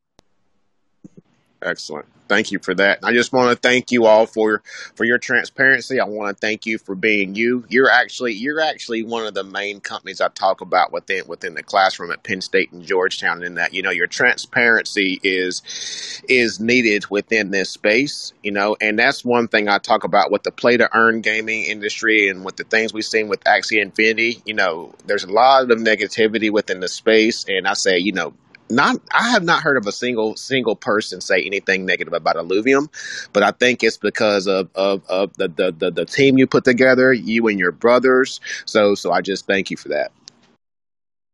Excellent. 1.62 2.06
Thank 2.28 2.52
you 2.52 2.58
for 2.58 2.74
that. 2.74 3.00
I 3.02 3.12
just 3.12 3.32
want 3.32 3.50
to 3.50 3.56
thank 3.56 3.90
you 3.90 4.06
all 4.06 4.26
for 4.26 4.62
for 4.94 5.04
your 5.04 5.18
transparency. 5.18 6.00
I 6.00 6.04
want 6.06 6.34
to 6.34 6.40
thank 6.40 6.64
you 6.66 6.78
for 6.78 6.94
being 6.94 7.34
you. 7.34 7.64
You're 7.68 7.90
actually 7.90 8.32
you're 8.32 8.60
actually 8.60 9.02
one 9.02 9.26
of 9.26 9.34
the 9.34 9.44
main 9.44 9.80
companies 9.80 10.20
I 10.20 10.28
talk 10.28 10.62
about 10.62 10.90
within 10.92 11.26
within 11.26 11.54
the 11.54 11.62
classroom 11.62 12.10
at 12.12 12.22
Penn 12.22 12.40
State 12.40 12.72
and 12.72 12.82
Georgetown. 12.82 13.42
In 13.42 13.54
that 13.56 13.74
you 13.74 13.82
know 13.82 13.90
your 13.90 14.06
transparency 14.06 15.20
is 15.22 16.22
is 16.28 16.60
needed 16.60 17.10
within 17.10 17.50
this 17.50 17.70
space. 17.70 18.32
You 18.42 18.52
know, 18.52 18.76
and 18.80 18.98
that's 18.98 19.22
one 19.24 19.48
thing 19.48 19.68
I 19.68 19.78
talk 19.78 20.04
about 20.04 20.30
with 20.30 20.44
the 20.44 20.52
play 20.52 20.78
to 20.78 20.88
earn 20.96 21.20
gaming 21.20 21.64
industry 21.64 22.28
and 22.28 22.44
with 22.44 22.56
the 22.56 22.64
things 22.64 22.94
we've 22.94 23.04
seen 23.04 23.28
with 23.28 23.44
Axie 23.44 23.82
Infinity. 23.82 24.42
You 24.46 24.54
know, 24.54 24.94
there's 25.06 25.24
a 25.24 25.32
lot 25.32 25.70
of 25.70 25.78
negativity 25.78 26.50
within 26.50 26.80
the 26.80 26.88
space, 26.88 27.44
and 27.48 27.68
I 27.68 27.74
say 27.74 27.98
you 27.98 28.12
know 28.12 28.32
not 28.70 28.96
I 29.12 29.30
have 29.30 29.42
not 29.42 29.62
heard 29.62 29.76
of 29.76 29.86
a 29.86 29.92
single 29.92 30.36
single 30.36 30.76
person 30.76 31.20
say 31.20 31.42
anything 31.42 31.86
negative 31.86 32.14
about 32.14 32.36
Illuvium, 32.36 32.88
but 33.32 33.42
I 33.42 33.50
think 33.50 33.82
it's 33.82 33.96
because 33.96 34.46
of 34.46 34.70
of, 34.74 35.02
of 35.08 35.36
the, 35.36 35.48
the, 35.48 35.72
the 35.72 35.90
the 35.90 36.04
team 36.04 36.38
you 36.38 36.46
put 36.46 36.64
together, 36.64 37.12
you 37.12 37.48
and 37.48 37.58
your 37.58 37.72
brothers. 37.72 38.40
So 38.64 38.94
so 38.94 39.12
I 39.12 39.20
just 39.20 39.46
thank 39.46 39.70
you 39.70 39.76
for 39.76 39.88
that. 39.88 40.12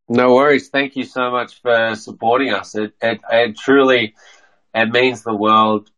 No 0.09 0.35
worries. 0.35 0.68
Thank 0.68 0.97
you 0.97 1.05
so 1.05 1.31
much 1.31 1.61
for 1.62 1.95
supporting 1.95 2.53
us. 2.53 2.74
It 2.74 2.95
it, 3.01 3.20
it 3.31 3.57
truly 3.57 4.14
it 4.74 4.91
means 4.91 5.22
the 5.22 5.35
world 5.35 5.91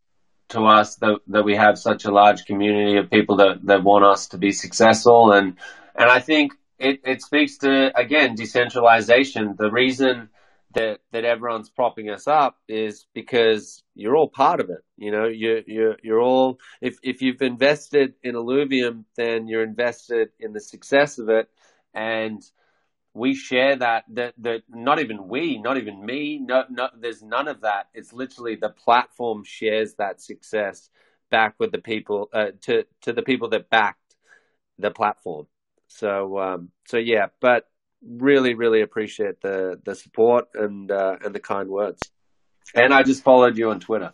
to 0.50 0.66
us 0.66 0.96
that 0.96 1.20
that 1.28 1.44
we 1.44 1.56
have 1.56 1.78
such 1.78 2.04
a 2.04 2.10
large 2.10 2.44
community 2.44 2.98
of 2.98 3.10
people 3.10 3.36
that, 3.36 3.64
that 3.64 3.82
want 3.82 4.04
us 4.04 4.28
to 4.28 4.38
be 4.38 4.52
successful 4.52 5.32
and 5.32 5.56
and 5.94 6.10
I 6.10 6.20
think 6.20 6.52
it, 6.78 7.00
it 7.04 7.22
speaks 7.22 7.58
to 7.58 7.98
again 7.98 8.34
decentralization. 8.34 9.54
The 9.56 9.70
reason 9.70 10.28
that 10.74 11.00
that 11.12 11.24
everyone's 11.24 11.70
propping 11.70 12.10
us 12.10 12.26
up 12.26 12.58
is 12.68 13.06
because 13.14 13.82
you're 13.94 14.16
all 14.16 14.28
part 14.28 14.60
of 14.60 14.70
it. 14.70 14.84
You 14.96 15.10
know, 15.10 15.26
you 15.26 15.62
you 15.66 15.94
you're 16.02 16.20
all 16.20 16.58
if 16.80 16.98
if 17.02 17.22
you've 17.22 17.42
invested 17.42 18.14
in 18.22 18.34
Illuvium, 18.34 19.04
then 19.16 19.48
you're 19.48 19.62
invested 19.62 20.30
in 20.38 20.52
the 20.52 20.60
success 20.60 21.18
of 21.18 21.28
it, 21.28 21.48
and 21.94 22.42
we 23.14 23.34
share 23.34 23.76
that. 23.76 24.04
That 24.10 24.34
that 24.38 24.62
not 24.68 25.00
even 25.00 25.28
we, 25.28 25.58
not 25.58 25.76
even 25.76 26.04
me, 26.04 26.38
no, 26.38 26.64
no, 26.70 26.88
there's 26.98 27.22
none 27.22 27.48
of 27.48 27.62
that. 27.62 27.88
It's 27.94 28.12
literally 28.12 28.56
the 28.56 28.70
platform 28.70 29.44
shares 29.44 29.94
that 29.94 30.20
success 30.20 30.88
back 31.30 31.54
with 31.58 31.72
the 31.72 31.78
people 31.78 32.28
uh, 32.32 32.52
to 32.62 32.84
to 33.02 33.12
the 33.12 33.22
people 33.22 33.48
that 33.50 33.70
backed 33.70 34.16
the 34.78 34.90
platform. 34.90 35.46
So 35.88 36.38
um, 36.38 36.70
so 36.86 36.96
yeah, 36.96 37.26
but 37.40 37.68
really, 38.06 38.54
really 38.54 38.82
appreciate 38.82 39.40
the 39.40 39.80
the 39.84 39.94
support 39.94 40.48
and 40.54 40.90
uh, 40.90 41.16
and 41.24 41.34
the 41.34 41.40
kind 41.40 41.68
words. 41.68 42.00
And 42.74 42.92
I 42.94 43.02
just 43.02 43.22
followed 43.22 43.56
you 43.56 43.70
on 43.70 43.80
Twitter. 43.80 44.12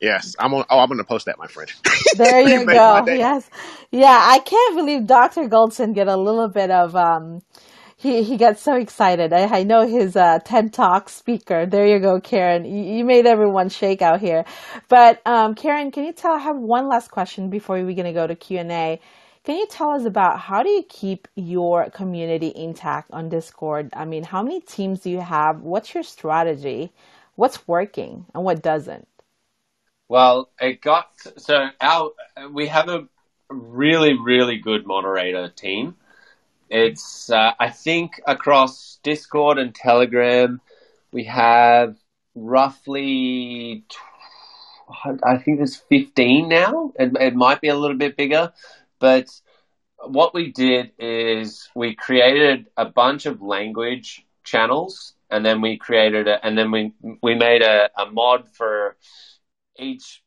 Yes, 0.00 0.34
I'm 0.38 0.54
on. 0.54 0.64
Oh, 0.70 0.78
I'm 0.78 0.88
going 0.88 0.98
to 0.98 1.04
post 1.04 1.26
that, 1.26 1.38
my 1.38 1.46
friend. 1.46 1.70
There 2.16 2.40
you 2.40 2.66
go. 2.72 3.04
Yes, 3.06 3.48
yeah. 3.90 4.18
I 4.22 4.38
can't 4.40 4.76
believe 4.76 5.06
Dr. 5.06 5.42
Goldson 5.48 5.94
get 5.94 6.08
a 6.08 6.16
little 6.16 6.48
bit 6.48 6.70
of. 6.70 6.96
um 6.96 7.42
he 8.00 8.22
he 8.22 8.38
gets 8.38 8.62
so 8.62 8.76
excited. 8.76 9.30
I, 9.34 9.58
I 9.60 9.62
know 9.62 9.86
his 9.86 10.16
uh, 10.16 10.38
TED 10.42 10.72
Talk 10.72 11.10
speaker. 11.10 11.66
There 11.66 11.86
you 11.86 11.98
go, 11.98 12.18
Kieran. 12.18 12.64
You, 12.64 12.82
you 12.96 13.04
made 13.04 13.26
everyone 13.26 13.68
shake 13.68 14.00
out 14.00 14.20
here. 14.20 14.46
But 14.88 15.20
um, 15.26 15.54
Kieran, 15.54 15.90
can 15.90 16.04
you 16.04 16.14
tell? 16.14 16.32
I 16.32 16.38
have 16.38 16.56
one 16.56 16.88
last 16.88 17.10
question 17.10 17.50
before 17.50 17.76
we're 17.76 17.94
going 17.94 18.06
to 18.06 18.14
go 18.14 18.26
to 18.26 18.34
Q 18.34 18.58
and 18.58 18.72
A. 18.72 19.00
Can 19.50 19.58
you 19.58 19.66
tell 19.66 19.90
us 19.90 20.04
about 20.04 20.38
how 20.38 20.62
do 20.62 20.68
you 20.68 20.84
keep 20.84 21.26
your 21.34 21.90
community 21.90 22.52
intact 22.54 23.10
on 23.10 23.28
Discord? 23.28 23.90
I 23.94 24.04
mean, 24.04 24.22
how 24.22 24.44
many 24.44 24.60
teams 24.60 25.00
do 25.00 25.10
you 25.10 25.20
have? 25.20 25.62
What's 25.62 25.92
your 25.92 26.04
strategy? 26.04 26.92
What's 27.34 27.66
working 27.66 28.26
and 28.32 28.44
what 28.44 28.62
doesn't? 28.62 29.08
Well, 30.06 30.50
it 30.60 30.80
got 30.80 31.08
so 31.36 31.66
our 31.80 32.12
we 32.52 32.68
have 32.68 32.88
a 32.88 33.08
really 33.48 34.16
really 34.16 34.58
good 34.58 34.86
moderator 34.86 35.48
team. 35.48 35.96
It's 36.68 37.28
uh, 37.28 37.50
I 37.58 37.70
think 37.70 38.20
across 38.28 39.00
Discord 39.02 39.58
and 39.58 39.74
Telegram 39.74 40.60
we 41.10 41.24
have 41.24 41.96
roughly 42.36 43.82
I 45.24 45.38
think 45.38 45.58
there's 45.58 45.76
15 45.76 46.48
now. 46.48 46.92
It, 46.98 47.12
it 47.20 47.34
might 47.34 47.60
be 47.60 47.68
a 47.68 47.76
little 47.76 47.96
bit 47.96 48.16
bigger, 48.16 48.52
but 49.00 49.28
what 49.98 50.34
we 50.34 50.52
did 50.52 50.92
is 50.98 51.68
we 51.74 51.94
created 51.94 52.66
a 52.76 52.86
bunch 52.86 53.26
of 53.26 53.42
language 53.42 54.24
channels 54.44 55.14
and 55.30 55.44
then 55.44 55.60
we 55.60 55.76
created 55.76 56.26
a, 56.28 56.44
and 56.44 56.56
then 56.56 56.70
we 56.70 56.92
we 57.22 57.34
made 57.34 57.62
a, 57.62 57.90
a 57.98 58.10
mod 58.10 58.48
for 58.54 58.96
each 59.78 60.22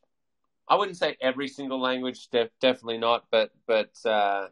I 0.68 0.76
wouldn't 0.76 0.96
say 0.96 1.16
every 1.20 1.48
single 1.48 1.80
language 1.80 2.28
def, 2.30 2.48
definitely 2.60 2.98
not 2.98 3.24
but 3.30 3.50
but 3.66 3.92
uh, 4.04 4.48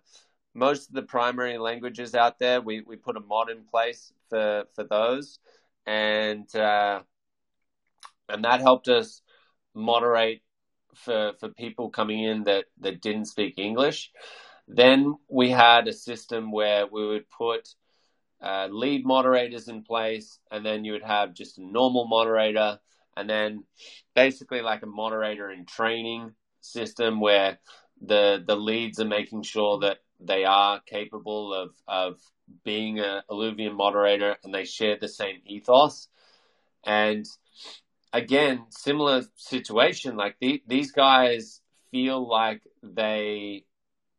most 0.55 0.89
of 0.89 0.95
the 0.95 1.03
primary 1.03 1.59
languages 1.59 2.15
out 2.15 2.39
there 2.39 2.61
we, 2.61 2.83
we 2.83 2.97
put 2.97 3.17
a 3.17 3.21
mod 3.21 3.51
in 3.51 3.65
place 3.65 4.13
for 4.29 4.65
for 4.75 4.85
those. 4.85 5.39
And 5.87 6.55
uh, 6.55 7.03
and 8.29 8.45
that 8.45 8.61
helped 8.61 8.89
us 8.89 9.23
moderate 9.75 10.43
for 10.95 11.33
for 11.39 11.49
people 11.49 11.91
coming 11.91 12.23
in 12.23 12.45
that 12.45 12.67
that 12.81 13.01
didn't 13.01 13.27
speak 13.27 13.59
English. 13.59 14.11
Then 14.69 15.17
we 15.29 15.51
had 15.51 15.89
a 15.89 15.93
system 15.93 16.53
where 16.53 16.87
we 16.87 17.07
would 17.07 17.29
put 17.31 17.69
uh, 18.41 18.69
lead 18.71 19.05
moderators 19.05 19.69
in 19.69 19.83
place, 19.83 20.39
and 20.51 20.65
then 20.65 20.85
you 20.85 20.93
would 20.93 21.03
have 21.03 21.35
just 21.35 21.59
a 21.59 21.65
normal 21.65 22.07
moderator, 22.07 22.79
and 23.17 23.29
then 23.29 23.65
basically 24.15 24.61
like 24.63 24.83
a 24.83 24.87
moderator 24.87 25.51
in 25.51 25.67
training 25.67 26.33
system 26.61 27.21
where 27.21 27.59
the 28.01 28.43
the 28.47 28.57
leads 28.57 29.01
are 29.01 29.05
making 29.05 29.43
sure 29.43 29.81
that 29.81 29.99
they 30.21 30.45
are 30.45 30.81
capable 30.87 31.55
of 31.55 31.71
of 31.87 32.21
being 32.65 32.99
a 32.99 33.23
Illuvium 33.31 33.75
moderator 33.75 34.37
and 34.43 34.55
they 34.55 34.65
share 34.65 34.97
the 34.99 35.09
same 35.09 35.41
ethos. 35.47 36.09
And 36.85 37.27
again, 38.13 38.67
similar 38.71 39.23
situation. 39.37 40.17
Like 40.17 40.37
the, 40.41 40.63
these 40.67 40.93
guys 40.93 41.61
feel 41.91 42.27
like 42.29 42.63
they, 42.83 43.65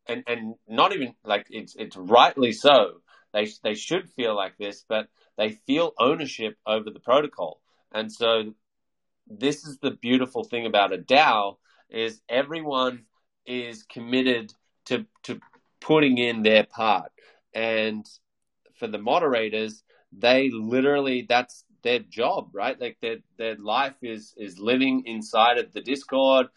and 0.07 0.23
and 0.27 0.55
not 0.67 0.93
even 0.93 1.15
like 1.23 1.47
it's 1.49 1.75
it's 1.75 1.95
rightly 1.95 2.51
so. 2.51 3.01
They 3.33 3.47
they 3.63 3.73
should 3.73 4.09
feel 4.09 4.35
like 4.35 4.57
this, 4.57 4.85
but 4.87 5.07
they 5.37 5.51
feel 5.51 5.93
ownership 5.99 6.57
over 6.65 6.89
the 6.89 6.99
protocol. 6.99 7.61
And 7.91 8.11
so, 8.11 8.53
this 9.27 9.65
is 9.65 9.77
the 9.79 9.91
beautiful 9.91 10.43
thing 10.43 10.65
about 10.65 10.93
a 10.93 10.97
DAO 10.97 11.57
is 11.89 12.21
everyone 12.27 13.05
is 13.45 13.83
committed 13.83 14.53
to 14.85 15.05
to 15.23 15.39
putting 15.79 16.17
in 16.17 16.43
their 16.43 16.65
part. 16.65 17.11
And 17.53 18.05
for 18.79 18.87
the 18.87 18.97
moderators, 18.97 19.83
they 20.11 20.49
literally 20.51 21.25
that's 21.27 21.63
their 21.83 21.99
job, 21.99 22.49
right? 22.53 22.79
Like 22.79 22.97
their 23.01 23.17
their 23.37 23.55
life 23.55 23.95
is 24.01 24.33
is 24.37 24.59
living 24.59 25.03
inside 25.05 25.57
of 25.57 25.73
the 25.73 25.81
Discord, 25.81 26.47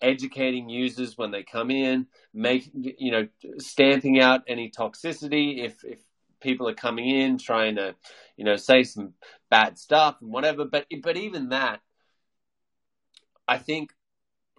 educating 0.00 0.68
users 0.68 1.18
when 1.18 1.30
they 1.30 1.42
come 1.42 1.70
in, 1.70 2.06
make 2.32 2.70
you 2.74 3.10
know, 3.10 3.28
stamping 3.58 4.20
out 4.20 4.42
any 4.46 4.70
toxicity 4.70 5.64
if 5.64 5.84
if 5.84 5.98
people 6.40 6.68
are 6.68 6.74
coming 6.74 7.08
in 7.08 7.38
trying 7.38 7.76
to, 7.76 7.94
you 8.36 8.44
know, 8.44 8.56
say 8.56 8.82
some 8.82 9.14
bad 9.50 9.78
stuff 9.78 10.16
and 10.20 10.30
whatever. 10.30 10.64
But 10.64 10.86
but 11.02 11.16
even 11.16 11.48
that, 11.48 11.80
I 13.48 13.58
think 13.58 13.90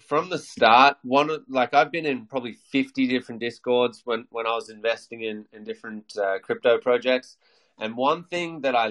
from 0.02 0.30
the 0.30 0.38
start, 0.38 0.98
one 1.04 1.30
like 1.48 1.74
I've 1.74 1.92
been 1.92 2.06
in 2.06 2.26
probably 2.26 2.54
fifty 2.72 3.08
different 3.08 3.42
discords 3.42 4.02
when 4.06 4.26
when 4.30 4.48
I 4.48 4.56
was 4.56 4.70
investing 4.70 5.22
in 5.22 5.46
in 5.54 5.64
different 5.64 6.18
uh, 6.18 6.40
crypto 6.40 6.80
projects, 6.80 7.38
and 7.80 7.96
one 7.96 8.24
thing 8.26 8.62
that 8.62 8.76
I 8.76 8.90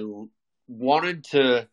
wanted 0.69 1.25
to 1.25 1.69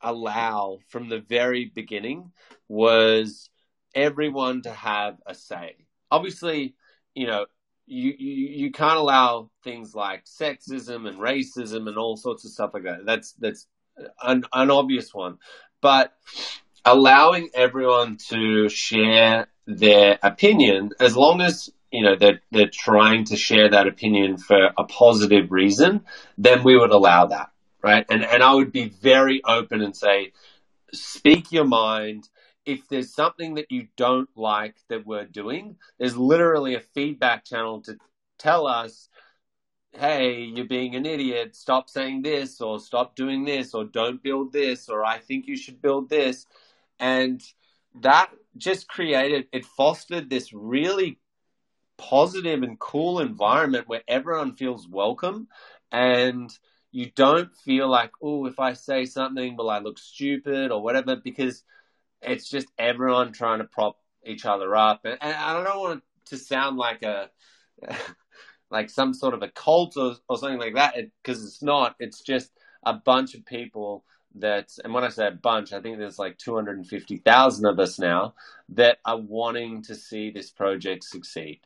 allow 0.00 0.78
from 0.88 1.08
the 1.08 1.20
very 1.20 1.70
beginning 1.74 2.32
was 2.68 3.50
everyone 3.94 4.62
to 4.62 4.70
have 4.70 5.16
a 5.26 5.34
say. 5.34 5.76
Obviously, 6.10 6.74
you 7.14 7.26
know, 7.26 7.46
you, 7.86 8.14
you, 8.18 8.48
you 8.64 8.72
can't 8.72 8.98
allow 8.98 9.50
things 9.64 9.94
like 9.94 10.24
sexism 10.24 11.08
and 11.08 11.18
racism 11.18 11.88
and 11.88 11.96
all 11.96 12.16
sorts 12.16 12.44
of 12.44 12.50
stuff 12.50 12.70
like 12.74 12.84
that. 12.84 13.06
That's 13.06 13.32
that's 13.32 13.66
an, 14.22 14.44
an 14.52 14.70
obvious 14.70 15.14
one, 15.14 15.38
but 15.80 16.12
allowing 16.84 17.50
everyone 17.54 18.18
to 18.28 18.68
share 18.68 19.48
their 19.66 20.18
opinion 20.22 20.90
as 21.00 21.16
long 21.16 21.40
as 21.40 21.70
you 21.90 22.04
know 22.04 22.16
they're 22.16 22.40
they're 22.50 22.70
trying 22.72 23.24
to 23.24 23.36
share 23.36 23.70
that 23.70 23.86
opinion 23.86 24.36
for 24.36 24.70
a 24.76 24.84
positive 24.84 25.50
reason, 25.50 26.04
then 26.36 26.64
we 26.64 26.76
would 26.76 26.90
allow 26.90 27.26
that 27.26 27.50
right? 27.82 28.04
And 28.10 28.24
and 28.24 28.42
I 28.42 28.54
would 28.54 28.72
be 28.72 28.88
very 28.88 29.42
open 29.44 29.82
and 29.82 29.96
say, 29.96 30.32
speak 30.92 31.52
your 31.52 31.64
mind. 31.64 32.28
If 32.64 32.88
there's 32.88 33.14
something 33.14 33.54
that 33.54 33.70
you 33.70 33.88
don't 33.96 34.28
like 34.34 34.76
that 34.88 35.06
we're 35.06 35.24
doing, 35.24 35.76
there's 35.98 36.16
literally 36.16 36.74
a 36.74 36.80
feedback 36.80 37.44
channel 37.44 37.80
to 37.82 37.96
tell 38.38 38.66
us, 38.66 39.08
hey, 39.92 40.40
you're 40.40 40.66
being 40.66 40.96
an 40.96 41.06
idiot, 41.06 41.54
stop 41.54 41.88
saying 41.88 42.22
this, 42.22 42.60
or 42.60 42.80
stop 42.80 43.14
doing 43.14 43.44
this, 43.44 43.72
or 43.72 43.84
don't 43.84 44.22
build 44.22 44.52
this, 44.52 44.88
or 44.88 45.04
I 45.04 45.18
think 45.18 45.46
you 45.46 45.56
should 45.56 45.80
build 45.80 46.08
this. 46.08 46.44
And 46.98 47.40
that 48.00 48.30
just 48.56 48.88
created, 48.88 49.46
it 49.52 49.64
fostered 49.64 50.28
this 50.28 50.52
really 50.52 51.18
positive 51.98 52.62
and 52.62 52.78
cool 52.78 53.20
environment 53.20 53.88
where 53.88 54.02
everyone 54.08 54.56
feels 54.56 54.88
welcome 54.88 55.48
and 55.90 56.50
you 56.96 57.10
don't 57.14 57.54
feel 57.54 57.90
like, 57.90 58.10
oh, 58.22 58.46
if 58.46 58.58
I 58.58 58.72
say 58.72 59.04
something, 59.04 59.54
will 59.54 59.68
I 59.68 59.80
look 59.80 59.98
stupid 59.98 60.70
or 60.70 60.82
whatever? 60.82 61.14
Because 61.14 61.62
it's 62.22 62.48
just 62.48 62.68
everyone 62.78 63.32
trying 63.32 63.58
to 63.58 63.64
prop 63.64 63.98
each 64.24 64.46
other 64.46 64.74
up, 64.74 65.04
and, 65.04 65.18
and 65.20 65.34
I 65.34 65.62
don't 65.62 65.78
want 65.78 66.02
to 66.30 66.38
sound 66.38 66.78
like 66.78 67.02
a 67.02 67.28
like 68.70 68.88
some 68.88 69.12
sort 69.12 69.34
of 69.34 69.42
a 69.42 69.48
cult 69.48 69.98
or, 69.98 70.14
or 70.26 70.38
something 70.38 70.58
like 70.58 70.76
that, 70.76 70.94
because 71.22 71.42
it, 71.42 71.48
it's 71.48 71.62
not. 71.62 71.96
It's 72.00 72.22
just 72.22 72.50
a 72.82 72.94
bunch 72.94 73.34
of 73.34 73.44
people 73.44 74.02
that, 74.36 74.70
and 74.82 74.94
when 74.94 75.04
I 75.04 75.10
say 75.10 75.26
a 75.26 75.32
bunch, 75.32 75.74
I 75.74 75.82
think 75.82 75.98
there's 75.98 76.18
like 76.18 76.38
250,000 76.38 77.66
of 77.66 77.78
us 77.78 77.98
now 77.98 78.32
that 78.70 79.00
are 79.04 79.18
wanting 79.18 79.82
to 79.82 79.94
see 79.94 80.30
this 80.30 80.48
project 80.48 81.04
succeed. 81.04 81.60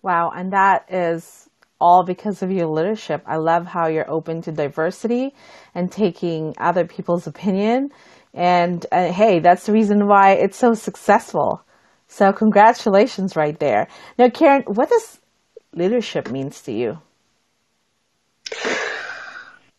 Wow, 0.00 0.30
and 0.30 0.52
that 0.52 0.86
is 0.88 1.49
all 1.80 2.04
because 2.04 2.42
of 2.42 2.50
your 2.52 2.66
leadership. 2.66 3.22
I 3.26 3.36
love 3.36 3.66
how 3.66 3.88
you're 3.88 4.10
open 4.10 4.42
to 4.42 4.52
diversity 4.52 5.34
and 5.74 5.90
taking 5.90 6.54
other 6.58 6.84
people's 6.86 7.26
opinion. 7.26 7.90
And 8.34 8.84
uh, 8.92 9.12
hey, 9.12 9.40
that's 9.40 9.66
the 9.66 9.72
reason 9.72 10.06
why 10.06 10.32
it's 10.32 10.56
so 10.56 10.74
successful. 10.74 11.64
So 12.08 12.32
congratulations 12.32 13.36
right 13.36 13.58
there. 13.58 13.88
Now, 14.18 14.28
Kieran, 14.28 14.62
what 14.66 14.90
does 14.90 15.20
leadership 15.74 16.30
means 16.30 16.60
to 16.62 16.72
you? 16.72 16.98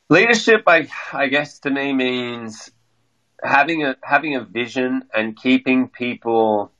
Leadership, 0.09 0.63
I, 0.67 0.89
I 1.13 1.27
guess, 1.27 1.59
to 1.59 1.69
me 1.69 1.93
means 1.93 2.71
having 3.43 3.83
a 3.83 3.95
having 4.03 4.35
a 4.35 4.43
vision 4.43 5.03
and 5.13 5.35
keeping 5.35 5.89
people 5.89 6.71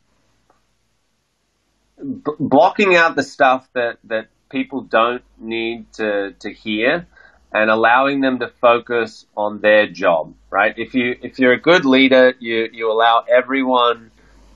b- 1.98 2.32
blocking 2.40 2.96
out 2.96 3.16
the 3.16 3.24
stuff 3.24 3.68
that 3.74 3.98
that 4.06 4.28
people 4.52 4.82
don't 4.82 5.24
need 5.40 5.92
to, 5.94 6.34
to 6.40 6.52
hear 6.52 7.08
and 7.54 7.70
allowing 7.70 8.22
them 8.22 8.40
to 8.40 8.48
focus 8.48 9.26
on 9.36 9.60
their 9.60 9.88
job, 9.88 10.34
right? 10.50 10.74
If 10.78 10.94
you 10.94 11.18
if 11.22 11.40
you're 11.40 11.54
a 11.54 11.60
good 11.60 11.86
leader, 11.86 12.34
you 12.40 12.70
you 12.72 12.92
allow 12.92 13.26
everyone 13.30 14.12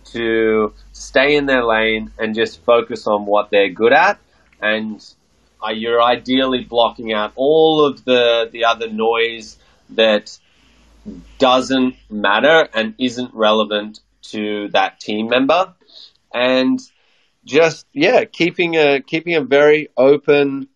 to 0.06 0.74
stay 0.94 1.36
in 1.36 1.46
their 1.46 1.64
lane 1.64 2.12
and 2.18 2.36
just 2.36 2.64
focus 2.64 3.08
on 3.08 3.26
what 3.26 3.50
they're 3.50 3.70
good 3.70 3.92
at, 3.92 4.20
and 4.62 5.04
you're 5.74 6.02
ideally 6.02 6.64
blocking 6.64 7.12
out 7.12 7.34
all 7.36 7.86
of 7.86 8.06
the 8.06 8.50
the 8.52 8.66
other 8.66 8.90
noise 8.90 9.58
that 9.90 10.38
doesn't 11.38 11.96
matter 12.10 12.68
and 12.74 12.96
isn't 12.98 13.34
relevant 13.34 14.00
to 14.22 14.70
that 14.70 15.00
team 15.00 15.28
member, 15.28 15.74
and 16.34 16.80
just 17.46 17.86
yeah, 17.94 18.26
keeping 18.26 18.76
a 18.76 19.02
keeping 19.02 19.36
a 19.36 19.42
very 19.42 19.90
open 19.98 20.68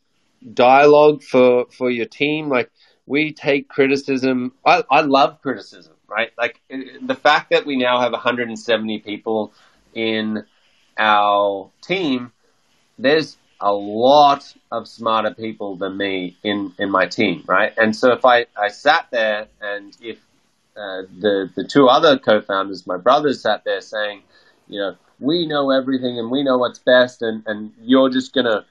dialogue 0.53 1.23
for 1.23 1.65
for 1.65 1.89
your 1.89 2.05
team. 2.05 2.49
Like 2.49 2.71
we 3.05 3.33
take 3.33 3.67
criticism. 3.67 4.53
I, 4.65 4.83
I 4.89 5.01
love 5.01 5.41
criticism, 5.41 5.93
right? 6.07 6.31
Like 6.37 6.61
the 6.69 7.15
fact 7.15 7.49
that 7.51 7.65
we 7.65 7.75
now 7.75 7.99
have 8.01 8.11
170 8.11 8.99
people 8.99 9.53
in 9.93 10.45
our 10.97 11.71
team. 11.81 12.31
There's 12.97 13.37
a 13.61 13.73
lot 13.73 14.53
of 14.71 14.87
smarter 14.87 15.33
people 15.33 15.75
than 15.75 15.97
me 15.97 16.37
in, 16.43 16.73
in 16.77 16.91
my 16.91 17.07
team, 17.07 17.43
right? 17.47 17.73
And 17.77 17.95
so 17.95 18.11
if 18.13 18.25
I, 18.25 18.45
I 18.57 18.69
sat 18.69 19.07
there 19.11 19.47
and 19.61 19.95
if 20.01 20.17
uh, 20.77 21.03
the 21.19 21.49
the 21.55 21.65
two 21.65 21.87
other 21.87 22.17
co-founders, 22.17 22.87
my 22.87 22.95
brothers, 22.95 23.41
sat 23.41 23.63
there 23.65 23.81
saying, 23.81 24.21
you 24.67 24.79
know, 24.79 24.95
we 25.19 25.45
know 25.45 25.71
everything 25.71 26.17
and 26.19 26.31
we 26.31 26.43
know 26.43 26.57
what's 26.57 26.79
best 26.79 27.21
and, 27.21 27.43
and 27.45 27.71
you're 27.81 28.09
just 28.09 28.33
going 28.33 28.45
to 28.45 28.65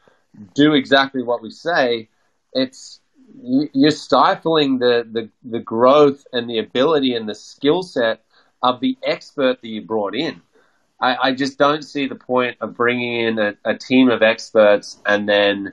do 0.55 0.75
exactly 0.75 1.23
what 1.23 1.43
we 1.43 1.51
say, 1.51 2.09
it's 2.53 3.01
you're 3.41 3.91
stifling 3.91 4.79
the, 4.79 5.07
the, 5.11 5.29
the 5.45 5.61
growth 5.61 6.25
and 6.33 6.49
the 6.49 6.59
ability 6.59 7.15
and 7.15 7.29
the 7.29 7.35
skill 7.35 7.83
set 7.83 8.25
of 8.63 8.81
the 8.81 8.97
expert 9.05 9.61
that 9.61 9.69
you 9.69 9.83
brought 9.83 10.15
in. 10.15 10.41
I, 11.01 11.17
I 11.25 11.35
just 11.35 11.59
don't 11.59 11.83
see 11.83 12.09
the 12.09 12.17
point 12.17 12.57
of 12.61 12.75
bringing 12.75 13.21
in 13.27 13.39
a, 13.39 13.55
a 13.65 13.77
team 13.77 14.09
of 14.09 14.23
experts 14.23 14.99
and 15.07 15.29
then 15.29 15.73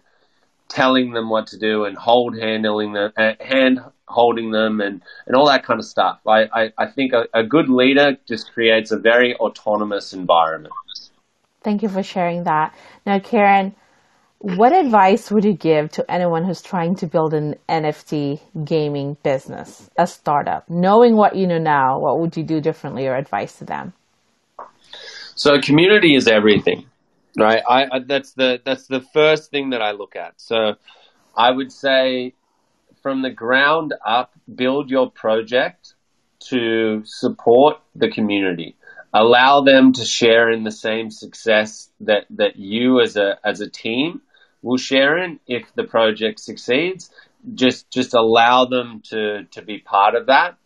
telling 0.68 1.12
them 1.12 1.30
what 1.30 1.48
to 1.48 1.58
do 1.58 1.86
and 1.86 1.98
hold 1.98 2.38
handling 2.38 2.94
them, 2.94 3.12
uh, 3.18 3.34
hand 3.40 3.80
holding 4.08 4.52
them 4.52 4.82
and, 4.82 5.02
and 5.28 5.36
all 5.36 5.48
that 5.48 5.66
kind 5.66 5.80
of 5.80 5.86
stuff. 5.86 6.20
I, 6.28 6.44
I, 6.54 6.74
I 6.78 6.86
think 6.88 7.14
a, 7.14 7.26
a 7.34 7.44
good 7.44 7.70
leader 7.70 8.18
just 8.28 8.54
creates 8.54 8.92
a 8.92 8.98
very 8.98 9.36
autonomous 9.36 10.14
environment. 10.14 10.74
Thank 11.64 11.82
you 11.82 11.90
for 11.90 12.04
sharing 12.04 12.44
that. 12.44 12.76
Now, 13.06 13.20
Kieran, 13.20 13.76
what 14.40 14.74
advice 14.74 15.32
would 15.32 15.44
you 15.44 15.54
give 15.54 15.92
to 15.94 16.12
anyone 16.12 16.44
who's 16.44 16.62
trying 16.62 16.96
to 16.98 17.08
build 17.08 17.34
an 17.34 17.56
NFT 17.68 18.40
gaming 18.64 19.18
business, 19.24 19.90
a 19.98 20.06
startup? 20.06 20.70
Knowing 20.70 21.16
what 21.16 21.36
you 21.36 21.48
know 21.48 21.58
now, 21.58 22.00
what 22.00 22.20
would 22.20 22.38
you 22.38 22.44
do 22.44 22.62
differently 22.62 23.08
or 23.08 23.16
advice 23.16 23.58
to 23.58 23.66
them? 23.66 23.94
So 25.34 25.60
community 25.60 26.16
is 26.16 26.28
everything, 26.28 26.86
right? 27.38 27.64
I, 27.68 27.84
I 27.86 28.00
that's 28.06 28.34
the 28.34 28.62
that's 28.64 28.88
the 28.88 29.02
first 29.14 29.52
thing 29.52 29.72
that 29.72 29.82
I 29.82 29.92
look 29.92 30.16
at. 30.16 30.34
So 30.38 30.76
I 31.36 31.52
would 31.52 31.72
say 31.72 32.34
from 33.06 33.22
the 33.22 33.30
ground 33.30 33.94
up, 34.04 34.34
build 34.56 34.90
your 34.90 35.12
project 35.12 35.94
to 36.40 37.04
support 37.06 37.78
the 37.94 38.10
community. 38.10 38.76
Allow 39.14 39.62
them 39.62 39.94
to 39.94 40.04
share 40.04 40.50
in 40.50 40.64
the 40.64 40.72
same 40.72 41.12
success 41.12 41.88
that, 42.00 42.26
that 42.32 42.56
you 42.56 43.00
as 43.02 43.16
a 43.16 43.38
as 43.44 43.62
a 43.62 43.70
team 43.70 44.22
will 44.64 44.78
share 44.78 45.20
in 45.20 45.40
if 45.46 45.72
the 45.76 45.84
project 45.84 46.40
succeeds. 46.40 47.12
Just 47.54 47.92
just 47.92 48.16
allow 48.16 48.66
them 48.66 49.04
to, 49.12 49.44
to 49.52 49.62
be 49.62 49.78
part 49.78 50.16
of 50.16 50.26
that. 50.26 50.58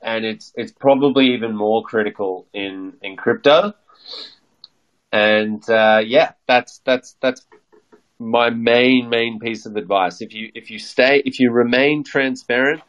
And 0.00 0.24
it's 0.24 0.52
it's 0.54 0.70
probably 0.70 1.34
even 1.34 1.56
more 1.56 1.82
critical 1.82 2.46
in, 2.54 2.92
in 3.02 3.16
crypto. 3.16 3.74
And 5.10 5.68
uh, 5.68 6.02
yeah, 6.06 6.34
that's 6.46 6.78
that's 6.84 7.16
that's 7.20 7.44
my 8.18 8.50
main 8.50 9.08
main 9.08 9.38
piece 9.38 9.66
of 9.66 9.76
advice. 9.76 10.20
If 10.20 10.34
you 10.34 10.50
if 10.54 10.70
you 10.70 10.78
stay 10.78 11.22
if 11.24 11.40
you 11.40 11.50
remain 11.50 12.04
transparent 12.04 12.82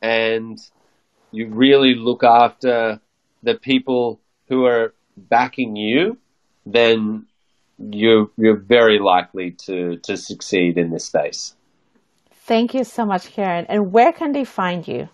and 0.00 0.58
you 1.32 1.48
really 1.48 1.94
look 1.94 2.24
after 2.24 3.00
the 3.42 3.54
people 3.54 4.20
who 4.48 4.64
are 4.64 4.94
backing 5.16 5.76
you, 5.76 6.18
then 6.66 7.26
you're 7.78 8.30
you're 8.36 8.58
very 8.58 8.98
likely 8.98 9.52
to 9.66 9.96
to 9.98 10.16
succeed 10.16 10.78
in 10.78 10.90
this 10.90 11.06
space. 11.06 11.54
Thank 12.32 12.74
you 12.74 12.84
so 12.84 13.06
much, 13.06 13.28
Kieran. 13.28 13.66
And 13.68 13.92
where 13.92 14.12
can 14.12 14.32
they 14.32 14.44
find 14.44 14.86
you? 14.86 15.08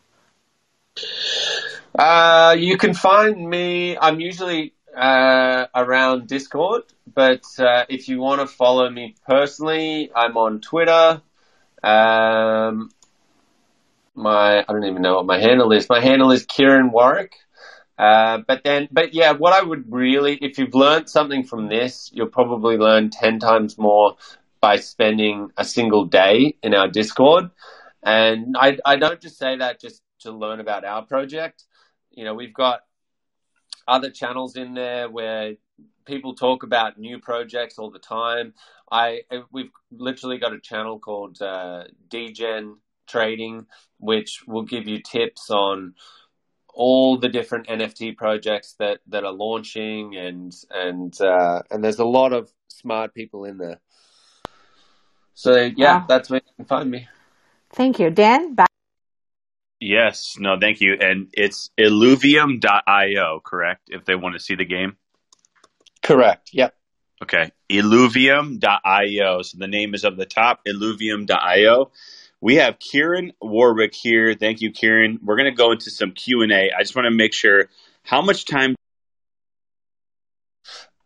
Uh, 1.99 2.57
you 2.59 2.77
can 2.77 2.95
find 2.95 3.49
me. 3.49 3.97
I'm 3.99 4.21
usually 4.21 4.73
uh, 4.97 5.67
around 5.75 6.27
Discord, 6.27 6.85
but 7.13 7.45
uh, 7.59 7.85
if 7.89 8.09
you 8.09 8.19
want 8.19 8.41
to 8.41 8.47
follow 8.47 8.89
me 8.89 9.15
personally, 9.27 10.11
I'm 10.15 10.37
on 10.37 10.61
Twitter. 10.61 11.21
Um, 11.83 12.91
my 14.15 14.61
I 14.61 14.65
don't 14.73 14.85
even 14.85 15.03
know 15.03 15.17
what 15.17 15.27
my 15.27 15.39
handle 15.39 15.71
is. 15.73 15.89
My 15.89 16.01
handle 16.01 16.33
is 16.33 16.47
Kieran 16.47 16.91
Warwick. 16.91 17.35
Uh, 17.99 18.39
but 18.47 18.63
then, 18.65 18.89
but 18.91 19.15
yeah, 19.15 19.33
what 19.33 19.53
I 19.53 19.63
would 19.63 19.91
really, 19.91 20.35
if 20.37 20.59
you've 20.59 20.75
learned 20.75 21.09
something 21.09 21.45
from 21.45 21.69
this, 21.69 22.11
you'll 22.13 22.27
probably 22.27 22.77
learn 22.77 23.11
10 23.11 23.39
times 23.39 23.79
more 23.79 24.17
by 24.61 24.77
spending 24.77 25.51
a 25.57 25.65
single 25.65 26.05
day 26.05 26.57
in 26.63 26.75
our 26.75 26.89
Discord. 26.89 27.51
And 28.03 28.55
I, 28.59 28.79
I 28.85 28.97
don't 28.97 29.21
just 29.21 29.39
say 29.39 29.57
that 29.57 29.81
just 29.81 30.03
to 30.21 30.33
learn 30.33 30.61
about 30.61 30.85
our 30.85 31.03
project. 31.07 31.65
You 32.11 32.25
know, 32.25 32.35
we've 32.35 32.55
got 32.55 32.81
other 33.87 34.11
channels 34.11 34.57
in 34.57 34.75
there 34.75 35.09
where 35.09 35.55
people 36.05 36.35
talk 36.35 36.63
about 36.63 36.99
new 36.99 37.19
projects 37.19 37.79
all 37.79 37.91
the 37.91 37.99
time. 37.99 38.55
I, 38.91 39.23
we've 39.51 39.71
literally 39.91 40.39
got 40.39 40.53
a 40.53 40.61
channel 40.61 40.99
called 40.99 41.41
uh, 41.43 41.85
DGen 42.09 42.77
Trading, 43.07 43.67
which 43.99 44.43
will 44.47 44.63
give 44.63 44.87
you 44.87 45.01
tips 45.01 45.51
on 45.51 45.95
all 46.73 47.19
the 47.19 47.29
different 47.29 47.67
NFT 47.69 48.17
projects 48.17 48.75
that, 48.79 49.01
that 49.09 49.25
are 49.25 49.33
launching 49.33 50.17
and 50.17 50.55
and 50.71 51.19
uh, 51.21 51.63
and 51.71 51.83
there's 51.83 51.99
a 51.99 52.05
lot 52.05 52.33
of 52.33 52.53
smart 52.69 53.15
people 53.15 53.45
in 53.45 53.59
there. 53.59 53.81
So 55.35 55.71
yeah, 55.77 55.99
wow. 55.99 56.05
that's 56.09 56.31
where 56.31 56.41
you 56.45 56.53
can 56.57 56.65
find 56.67 56.91
me. 56.91 57.09
Thank 57.71 57.99
you, 57.99 58.11
Dan. 58.11 58.55
Back- 58.55 58.76
yes, 59.81 60.37
no, 60.39 60.59
thank 60.61 60.81
you, 60.81 60.97
and 61.01 61.29
it's 61.33 61.71
illuvium.io, 61.79 63.41
correct? 63.45 63.89
If 63.89 64.05
they 64.05 64.15
want 64.15 64.35
to 64.35 64.41
see 64.41 64.55
the 64.55 64.65
game. 64.65 64.97
Correct. 66.03 66.51
Yep. 66.53 66.75
Okay, 67.23 67.51
illuvium.io. 67.71 69.43
So 69.43 69.59
the 69.59 69.67
name 69.67 69.95
is 69.95 70.05
up 70.05 70.17
the 70.17 70.27
top, 70.27 70.61
illuvium.io. 70.69 71.91
We 72.41 72.57
have 72.57 72.79
Kieran 72.79 73.33
Warwick 73.41 73.95
here. 73.95 74.35
Thank 74.35 74.61
you, 74.61 74.71
Kieran. 74.71 75.19
We're 75.25 75.37
going 75.37 75.51
to 75.51 75.57
go 75.57 75.73
into 75.73 75.91
some 75.91 76.13
Q 76.13 76.43
and 76.43 76.53
A. 76.53 76.71
I 76.77 76.83
just 76.83 76.95
want 76.95 77.07
to 77.07 77.11
make 77.11 77.33
sure 77.33 77.71
how 78.03 78.21
much 78.21 78.45
time. 78.45 78.75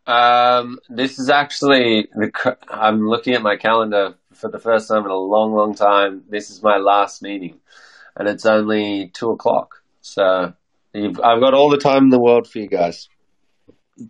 Um, 0.06 0.80
this 0.88 1.20
is 1.20 1.30
actually 1.30 2.08
the. 2.14 2.56
I'm 2.68 3.08
looking 3.08 3.34
at 3.34 3.42
my 3.42 3.56
calendar 3.56 4.16
for 4.34 4.50
the 4.50 4.58
first 4.58 4.88
time 4.88 5.04
in 5.04 5.10
a 5.10 5.16
long, 5.16 5.54
long 5.54 5.74
time. 5.74 6.24
This 6.28 6.50
is 6.50 6.62
my 6.62 6.78
last 6.78 7.22
meeting, 7.22 7.60
and 8.16 8.28
it's 8.28 8.46
only 8.46 9.10
two 9.14 9.30
o'clock. 9.30 9.82
So 10.00 10.54
I've 10.94 11.14
got 11.16 11.54
all 11.54 11.70
the 11.70 11.78
time 11.78 12.04
in 12.04 12.10
the 12.10 12.20
world 12.20 12.48
for 12.48 12.58
you 12.58 12.68
guys. 12.68 13.08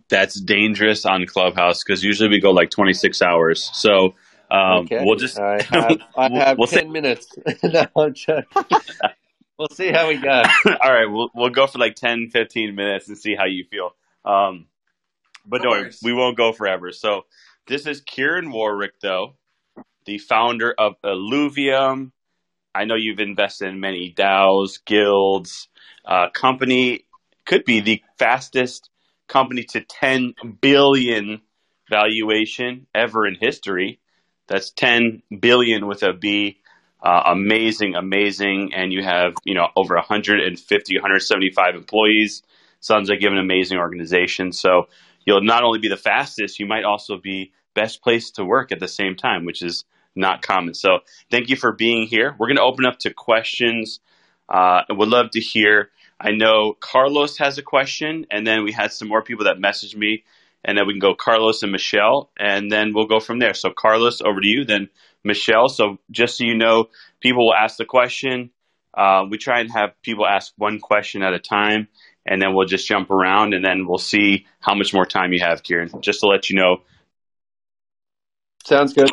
That's 0.09 0.39
dangerous 0.39 1.05
on 1.05 1.25
Clubhouse 1.25 1.83
because 1.83 2.03
usually 2.03 2.29
we 2.29 2.39
go 2.39 2.51
like 2.51 2.69
26 2.69 3.21
hours. 3.21 3.69
So 3.73 4.15
um, 4.51 4.83
okay. 4.83 5.03
We'll 5.03 5.15
just. 5.15 5.39
I 5.39 5.61
have, 5.69 5.97
I 6.15 6.29
have 6.33 6.57
we'll 6.57 6.67
10 6.67 6.79
say, 6.83 6.87
minutes. 6.89 7.27
no, 7.63 7.85
we'll 7.95 9.69
see 9.71 9.91
how 9.91 10.09
we 10.09 10.17
go. 10.17 10.29
All 10.65 10.93
right. 10.93 11.09
We'll, 11.09 11.29
we'll 11.33 11.49
go 11.49 11.67
for 11.67 11.79
like 11.79 11.95
10, 11.95 12.29
15 12.31 12.75
minutes 12.75 13.07
and 13.07 13.17
see 13.17 13.33
how 13.35 13.45
you 13.45 13.63
feel. 13.63 13.95
Um, 14.25 14.67
but 15.45 15.63
no, 15.63 15.89
we 16.03 16.13
won't 16.13 16.37
go 16.37 16.51
forever. 16.51 16.91
So 16.91 17.23
this 17.65 17.87
is 17.87 18.01
Kieran 18.01 18.51
Warwick, 18.51 18.99
though, 19.01 19.35
the 20.05 20.17
founder 20.17 20.75
of 20.77 20.95
Illuvium. 21.03 22.11
I 22.73 22.85
know 22.85 22.95
you've 22.95 23.19
invested 23.19 23.69
in 23.69 23.79
many 23.79 24.13
DAOs, 24.13 24.83
guilds. 24.85 25.67
Uh, 26.05 26.29
company 26.29 27.05
could 27.45 27.65
be 27.65 27.81
the 27.81 28.01
fastest 28.17 28.89
company 29.27 29.63
to 29.63 29.81
10 29.81 30.35
billion 30.61 31.41
valuation 31.89 32.87
ever 32.93 33.27
in 33.27 33.35
history. 33.39 33.99
That's 34.47 34.71
10 34.71 35.21
billion 35.39 35.87
with 35.87 36.03
a 36.03 36.13
B. 36.13 36.59
Uh, 37.01 37.23
amazing, 37.27 37.95
amazing. 37.95 38.73
And 38.73 38.93
you 38.93 39.03
have, 39.03 39.33
you 39.43 39.55
know, 39.55 39.67
over 39.75 39.95
150, 39.95 40.95
175 40.95 41.75
employees. 41.75 42.43
Sounds 42.79 43.09
like 43.09 43.21
you 43.21 43.27
have 43.27 43.33
an 43.33 43.43
amazing 43.43 43.77
organization. 43.77 44.51
So 44.51 44.87
you'll 45.25 45.43
not 45.43 45.63
only 45.63 45.79
be 45.79 45.87
the 45.87 45.97
fastest, 45.97 46.59
you 46.59 46.65
might 46.65 46.83
also 46.83 47.17
be 47.17 47.53
best 47.73 48.01
place 48.01 48.31
to 48.31 48.45
work 48.45 48.71
at 48.71 48.79
the 48.79 48.87
same 48.87 49.15
time, 49.15 49.45
which 49.45 49.61
is 49.61 49.85
not 50.15 50.41
common. 50.41 50.73
So 50.73 50.99
thank 51.29 51.49
you 51.49 51.55
for 51.55 51.71
being 51.71 52.07
here. 52.07 52.35
We're 52.37 52.47
going 52.47 52.57
to 52.57 52.63
open 52.63 52.85
up 52.85 52.99
to 52.99 53.13
questions. 53.13 53.99
Uh, 54.49 54.81
would 54.89 55.09
love 55.09 55.31
to 55.31 55.39
hear. 55.39 55.89
I 56.19 56.31
know 56.31 56.73
Carlos 56.79 57.37
has 57.37 57.57
a 57.57 57.63
question, 57.63 58.27
and 58.29 58.45
then 58.45 58.63
we 58.63 58.71
had 58.71 58.91
some 58.91 59.07
more 59.07 59.23
people 59.23 59.45
that 59.45 59.57
messaged 59.57 59.95
me 59.95 60.23
and 60.63 60.77
then 60.77 60.85
we 60.85 60.93
can 60.93 60.99
go 60.99 61.15
Carlos 61.15 61.63
and 61.63 61.71
Michelle, 61.71 62.29
and 62.37 62.71
then 62.71 62.93
we'll 62.93 63.07
go 63.07 63.19
from 63.19 63.39
there. 63.39 63.53
So, 63.53 63.71
Carlos, 63.71 64.21
over 64.21 64.39
to 64.39 64.47
you, 64.47 64.65
then 64.65 64.89
Michelle. 65.23 65.69
So, 65.69 65.97
just 66.11 66.37
so 66.37 66.43
you 66.43 66.55
know, 66.55 66.89
people 67.19 67.45
will 67.45 67.55
ask 67.55 67.77
the 67.77 67.85
question. 67.85 68.51
Uh, 68.93 69.25
we 69.29 69.37
try 69.37 69.61
and 69.61 69.71
have 69.71 69.99
people 70.03 70.27
ask 70.27 70.53
one 70.57 70.79
question 70.79 71.23
at 71.23 71.33
a 71.33 71.39
time, 71.39 71.87
and 72.25 72.41
then 72.41 72.53
we'll 72.53 72.67
just 72.67 72.87
jump 72.87 73.09
around, 73.09 73.53
and 73.53 73.65
then 73.65 73.87
we'll 73.87 73.97
see 73.97 74.45
how 74.59 74.75
much 74.75 74.93
more 74.93 75.05
time 75.05 75.33
you 75.33 75.39
have, 75.43 75.63
Kieran, 75.63 75.89
just 76.01 76.19
to 76.19 76.27
let 76.27 76.49
you 76.49 76.57
know. 76.57 76.81
Sounds 78.65 78.93
good. 78.93 79.09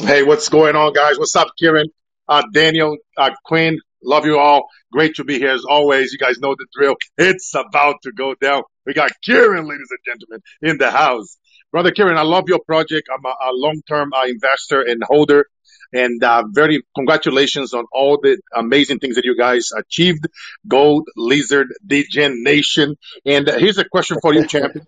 Hey, 0.00 0.22
what's 0.22 0.48
going 0.48 0.76
on, 0.76 0.92
guys? 0.92 1.18
What's 1.18 1.36
up, 1.36 1.48
Kieran? 1.58 1.88
Uh, 2.28 2.42
Daniel, 2.52 2.96
uh, 3.16 3.30
Quinn, 3.44 3.78
love 4.02 4.26
you 4.26 4.38
all. 4.38 4.66
Great 4.92 5.16
to 5.16 5.24
be 5.24 5.38
here 5.38 5.52
as 5.52 5.64
always. 5.68 6.12
You 6.12 6.18
guys 6.18 6.38
know 6.38 6.54
the 6.56 6.66
drill. 6.76 6.96
It's 7.16 7.54
about 7.54 7.96
to 8.02 8.12
go 8.12 8.34
down. 8.40 8.62
We 8.84 8.94
got 8.94 9.10
Kieran, 9.22 9.66
ladies 9.68 9.88
and 9.90 9.98
gentlemen, 10.04 10.40
in 10.62 10.78
the 10.78 10.90
house. 10.90 11.36
Brother 11.72 11.90
Kieran, 11.90 12.16
I 12.16 12.22
love 12.22 12.44
your 12.48 12.60
project. 12.60 13.08
I'm 13.12 13.24
a, 13.24 13.50
a 13.50 13.52
long-term 13.52 14.12
uh, 14.12 14.24
investor 14.26 14.82
and 14.82 15.02
holder. 15.02 15.46
And 15.92 16.22
uh, 16.22 16.44
very 16.50 16.82
congratulations 16.96 17.72
on 17.72 17.84
all 17.92 18.18
the 18.20 18.38
amazing 18.54 18.98
things 18.98 19.16
that 19.16 19.24
you 19.24 19.36
guys 19.36 19.70
achieved. 19.76 20.26
Gold, 20.66 21.08
Lizard, 21.16 21.68
Degen 21.86 22.42
Nation. 22.42 22.96
And 23.24 23.48
uh, 23.48 23.58
here's 23.58 23.78
a 23.78 23.84
question 23.84 24.18
for 24.20 24.34
you, 24.34 24.46
champion. 24.46 24.86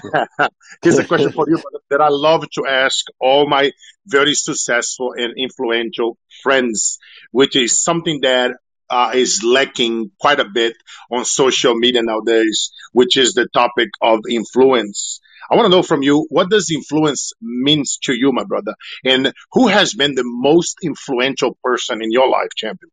here's 0.82 0.98
a 0.98 1.04
question 1.04 1.30
for 1.32 1.46
you 1.48 1.62
that 1.90 2.00
I 2.00 2.08
love 2.08 2.44
to 2.54 2.66
ask 2.66 3.04
all 3.20 3.48
my 3.48 3.72
very 4.06 4.34
successful 4.34 5.12
and 5.16 5.34
influential 5.36 6.16
friends, 6.42 6.98
which 7.30 7.54
is 7.56 7.82
something 7.82 8.20
that 8.22 8.52
uh, 8.90 9.12
is 9.14 9.42
lacking 9.42 10.10
quite 10.20 10.40
a 10.40 10.44
bit 10.44 10.76
on 11.10 11.24
social 11.24 11.74
media 11.74 12.02
nowadays, 12.02 12.70
which 12.92 13.16
is 13.16 13.34
the 13.34 13.46
topic 13.52 13.90
of 14.00 14.20
influence. 14.28 15.20
I 15.50 15.56
want 15.56 15.66
to 15.66 15.70
know 15.70 15.82
from 15.82 16.02
you, 16.02 16.26
what 16.30 16.50
does 16.50 16.70
influence 16.70 17.32
means 17.40 17.98
to 18.04 18.14
you, 18.14 18.32
my 18.32 18.44
brother? 18.44 18.74
And 19.04 19.32
who 19.52 19.68
has 19.68 19.94
been 19.94 20.14
the 20.14 20.24
most 20.24 20.78
influential 20.82 21.56
person 21.62 22.02
in 22.02 22.10
your 22.10 22.28
life, 22.28 22.50
champion? 22.56 22.90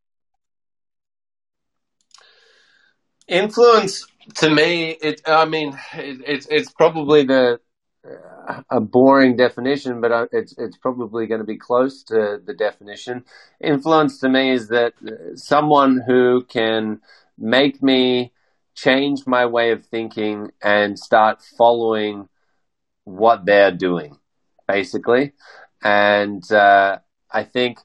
Influence 3.28 4.06
to 4.36 4.50
me, 4.50 4.92
it, 4.92 5.22
I 5.26 5.46
mean, 5.46 5.78
it, 5.94 6.22
it's, 6.28 6.48
it's 6.50 6.72
probably 6.72 7.24
the, 7.24 7.60
a 8.70 8.80
boring 8.82 9.36
definition, 9.36 10.02
but 10.02 10.12
uh, 10.12 10.26
it's 10.32 10.58
it's 10.58 10.78
probably 10.78 11.28
going 11.28 11.40
to 11.40 11.46
be 11.46 11.58
close 11.58 12.04
to 12.04 12.42
the 12.44 12.54
definition. 12.54 13.24
Influence 13.62 14.20
to 14.20 14.30
me 14.30 14.52
is 14.52 14.70
that 14.70 14.94
uh, 15.06 15.36
someone 15.36 16.02
who 16.06 16.44
can 16.44 17.02
make 17.38 17.82
me 17.82 18.32
change 18.76 19.28
my 19.28 19.46
way 19.46 19.72
of 19.72 19.86
thinking 19.86 20.52
and 20.62 20.98
start 20.98 21.42
following 21.58 22.28
what 23.04 23.46
they're 23.46 23.72
doing, 23.72 24.18
basically. 24.68 25.34
And 25.84 26.44
uh, 26.52 27.00
I 27.30 27.44
think 27.44 27.80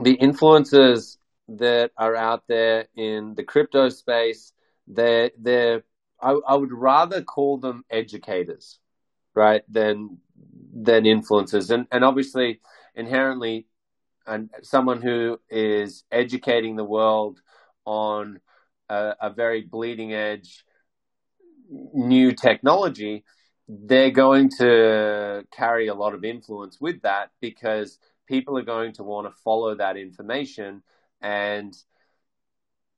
the 0.00 0.16
influencers 0.16 1.16
that 1.48 1.90
are 1.96 2.14
out 2.14 2.44
there 2.48 2.86
in 2.96 3.34
the 3.34 3.44
crypto 3.44 3.88
space, 3.88 4.52
they're, 4.86 5.30
they're 5.38 5.82
I, 6.20 6.38
I 6.46 6.54
would 6.56 6.72
rather 6.72 7.22
call 7.22 7.58
them 7.58 7.84
educators, 7.90 8.78
right, 9.34 9.62
than 9.70 10.18
than 10.74 11.04
influencers. 11.04 11.70
And 11.70 11.86
and 11.92 12.04
obviously 12.04 12.60
inherently 12.94 13.66
and 14.26 14.50
someone 14.62 15.00
who 15.00 15.40
is 15.48 16.04
educating 16.10 16.76
the 16.76 16.84
world 16.84 17.40
on 17.84 18.40
a, 18.88 19.14
a 19.22 19.30
very 19.30 19.62
bleeding 19.62 20.12
edge 20.12 20.64
new 21.70 22.32
technology, 22.32 23.24
they're 23.68 24.10
going 24.10 24.48
to 24.58 25.44
carry 25.52 25.88
a 25.88 25.94
lot 25.94 26.14
of 26.14 26.24
influence 26.24 26.80
with 26.80 27.02
that 27.02 27.30
because 27.40 27.98
people 28.26 28.56
are 28.58 28.62
going 28.64 28.92
to 28.94 29.02
want 29.02 29.26
to 29.26 29.42
follow 29.42 29.74
that 29.74 29.96
information 29.96 30.82
and 31.20 31.76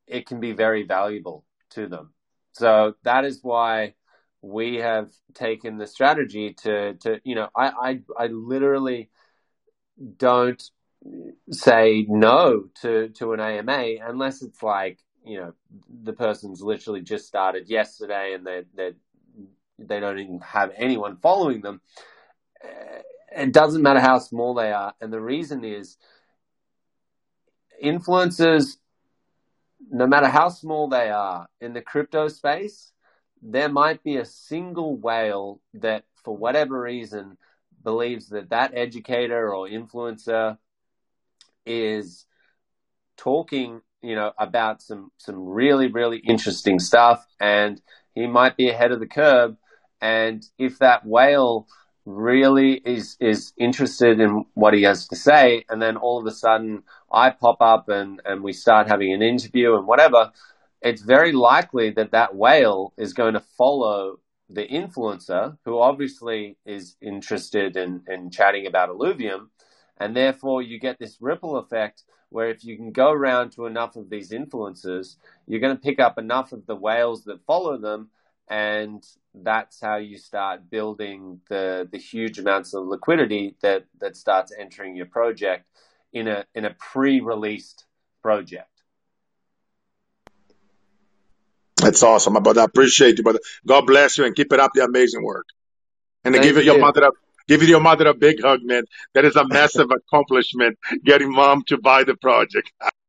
it 0.07 0.25
can 0.25 0.39
be 0.39 0.53
very 0.53 0.83
valuable 0.83 1.45
to 1.71 1.87
them. 1.87 2.13
So 2.53 2.95
that 3.03 3.25
is 3.25 3.39
why 3.41 3.95
we 4.41 4.77
have 4.77 5.11
taken 5.33 5.77
the 5.77 5.87
strategy 5.87 6.53
to, 6.63 6.95
to 6.95 7.21
you 7.23 7.35
know, 7.35 7.49
I, 7.55 7.67
I, 7.69 7.99
I 8.17 8.27
literally 8.27 9.09
don't 10.17 10.61
say 11.51 12.05
no 12.07 12.65
to, 12.81 13.09
to 13.09 13.33
an 13.33 13.39
AMA 13.39 13.95
unless 14.05 14.41
it's 14.41 14.63
like, 14.63 14.99
you 15.25 15.37
know, 15.37 15.53
the 16.03 16.13
person's 16.13 16.61
literally 16.61 17.01
just 17.01 17.27
started 17.27 17.69
yesterday 17.69 18.33
and 18.33 18.45
they're, 18.45 18.65
they 18.75 18.91
they 19.79 19.99
don't 19.99 20.19
even 20.19 20.39
have 20.39 20.71
anyone 20.75 21.17
following 21.17 21.61
them. 21.61 21.81
It 23.35 23.53
doesn't 23.53 23.81
matter 23.81 23.99
how 23.99 24.19
small 24.19 24.53
they 24.53 24.71
are, 24.71 24.93
and 24.99 25.11
the 25.11 25.21
reason 25.21 25.63
is 25.63 25.97
influencers, 27.83 28.77
no 29.89 30.05
matter 30.05 30.27
how 30.27 30.49
small 30.49 30.87
they 30.87 31.09
are 31.09 31.47
in 31.59 31.73
the 31.73 31.81
crypto 31.81 32.27
space, 32.27 32.91
there 33.41 33.69
might 33.69 34.03
be 34.03 34.17
a 34.17 34.25
single 34.25 34.95
whale 34.95 35.61
that, 35.73 36.03
for 36.23 36.35
whatever 36.35 36.81
reason, 36.81 37.37
believes 37.83 38.29
that 38.29 38.49
that 38.49 38.73
educator 38.75 39.53
or 39.53 39.67
influencer 39.67 40.57
is 41.65 42.25
talking 43.17 43.81
you 44.01 44.15
know, 44.15 44.31
about 44.37 44.81
some 44.81 45.11
some 45.17 45.45
really 45.45 45.87
really 45.87 46.17
interesting 46.17 46.79
stuff, 46.79 47.25
and 47.39 47.81
he 48.13 48.27
might 48.27 48.57
be 48.57 48.69
ahead 48.69 48.91
of 48.91 48.99
the 48.99 49.07
curve. 49.07 49.55
And 50.01 50.45
if 50.57 50.79
that 50.79 51.05
whale 51.05 51.67
really 52.05 52.81
is 52.83 53.15
is 53.19 53.53
interested 53.57 54.19
in 54.19 54.45
what 54.55 54.73
he 54.73 54.83
has 54.83 55.07
to 55.09 55.15
say, 55.15 55.65
and 55.69 55.81
then 55.81 55.97
all 55.97 56.19
of 56.19 56.25
a 56.25 56.31
sudden 56.31 56.83
I 57.11 57.29
pop 57.29 57.57
up 57.61 57.89
and 57.89 58.21
and 58.25 58.43
we 58.43 58.53
start 58.53 58.87
having 58.87 59.13
an 59.13 59.21
interview 59.21 59.75
and 59.75 59.85
whatever, 59.87 60.31
it's 60.81 61.03
very 61.03 61.31
likely 61.31 61.91
that 61.91 62.11
that 62.11 62.35
whale 62.35 62.93
is 62.97 63.13
going 63.13 63.33
to 63.33 63.39
follow 63.39 64.19
the 64.53 64.67
influencer 64.67 65.57
who 65.65 65.79
obviously 65.79 66.57
is 66.65 66.95
interested 67.01 67.77
in, 67.77 68.01
in 68.07 68.29
chatting 68.31 68.67
about 68.67 68.89
Illuvium. 68.89 69.49
And 69.97 70.15
therefore, 70.15 70.61
you 70.61 70.79
get 70.79 70.99
this 70.99 71.17
ripple 71.21 71.57
effect 71.57 72.03
where 72.29 72.49
if 72.49 72.63
you 72.63 72.75
can 72.77 72.91
go 72.91 73.11
around 73.11 73.51
to 73.51 73.65
enough 73.65 73.95
of 73.95 74.09
these 74.09 74.31
influencers, 74.31 75.17
you're 75.47 75.59
going 75.59 75.75
to 75.75 75.81
pick 75.81 75.99
up 75.99 76.17
enough 76.17 76.51
of 76.53 76.65
the 76.65 76.75
whales 76.75 77.25
that 77.25 77.45
follow 77.45 77.77
them, 77.77 78.09
and 78.51 79.01
that's 79.33 79.79
how 79.79 79.95
you 79.95 80.17
start 80.17 80.69
building 80.69 81.39
the 81.49 81.87
the 81.89 81.97
huge 81.97 82.37
amounts 82.37 82.73
of 82.73 82.85
liquidity 82.85 83.55
that 83.61 83.85
that 83.99 84.17
starts 84.17 84.51
entering 84.59 84.95
your 84.95 85.05
project 85.05 85.65
in 86.11 86.27
a 86.27 86.45
in 86.53 86.65
a 86.65 86.75
pre-released 86.77 87.85
project. 88.21 88.67
That's 91.77 92.03
awesome, 92.03 92.33
but 92.43 92.57
I 92.57 92.65
appreciate 92.65 93.17
you, 93.17 93.23
but 93.23 93.37
God 93.65 93.87
bless 93.87 94.17
you 94.17 94.25
and 94.25 94.35
keep 94.35 94.51
it 94.51 94.59
up 94.59 94.71
the 94.75 94.83
amazing 94.83 95.23
work. 95.23 95.45
And 96.25 96.35
to 96.35 96.41
give 96.41 96.57
you. 96.57 96.63
your 96.63 96.77
mother 96.77 97.05
a 97.05 97.11
Give 97.47 97.63
your 97.63 97.81
mother 97.81 98.07
a 98.07 98.13
big 98.13 98.41
hug, 98.41 98.59
man. 98.63 98.83
That 99.13 99.25
is 99.25 99.35
a 99.35 99.45
massive 99.45 99.89
accomplishment, 99.97 100.77
getting 101.03 101.33
mom 101.33 101.63
to 101.67 101.77
buy 101.77 102.03
the 102.03 102.15
project. 102.15 102.71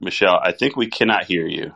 Michelle, 0.00 0.38
I 0.42 0.52
think 0.52 0.76
we 0.76 0.88
cannot 0.88 1.24
hear 1.24 1.46
you. 1.46 1.72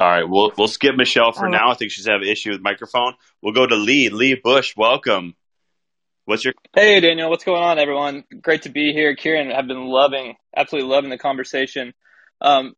All 0.00 0.08
right, 0.08 0.28
we'll 0.28 0.52
we'll 0.58 0.68
skip 0.68 0.96
Michelle 0.96 1.32
for 1.32 1.46
oh. 1.46 1.50
now. 1.50 1.70
I 1.70 1.74
think 1.74 1.92
she's 1.92 2.06
having 2.06 2.26
an 2.26 2.32
issue 2.32 2.50
with 2.50 2.60
microphone. 2.60 3.14
We'll 3.40 3.54
go 3.54 3.66
to 3.66 3.76
Lee. 3.76 4.08
Lee 4.08 4.34
Bush, 4.34 4.74
welcome. 4.76 5.34
What's 6.24 6.44
your 6.44 6.54
Hey 6.74 7.00
Daniel, 7.00 7.30
what's 7.30 7.44
going 7.44 7.62
on 7.62 7.78
everyone? 7.78 8.24
Great 8.42 8.62
to 8.62 8.70
be 8.70 8.92
here. 8.92 9.14
Kieran, 9.14 9.52
I've 9.52 9.68
been 9.68 9.86
loving, 9.86 10.34
absolutely 10.56 10.90
loving 10.90 11.10
the 11.10 11.18
conversation. 11.18 11.94
Um, 12.40 12.74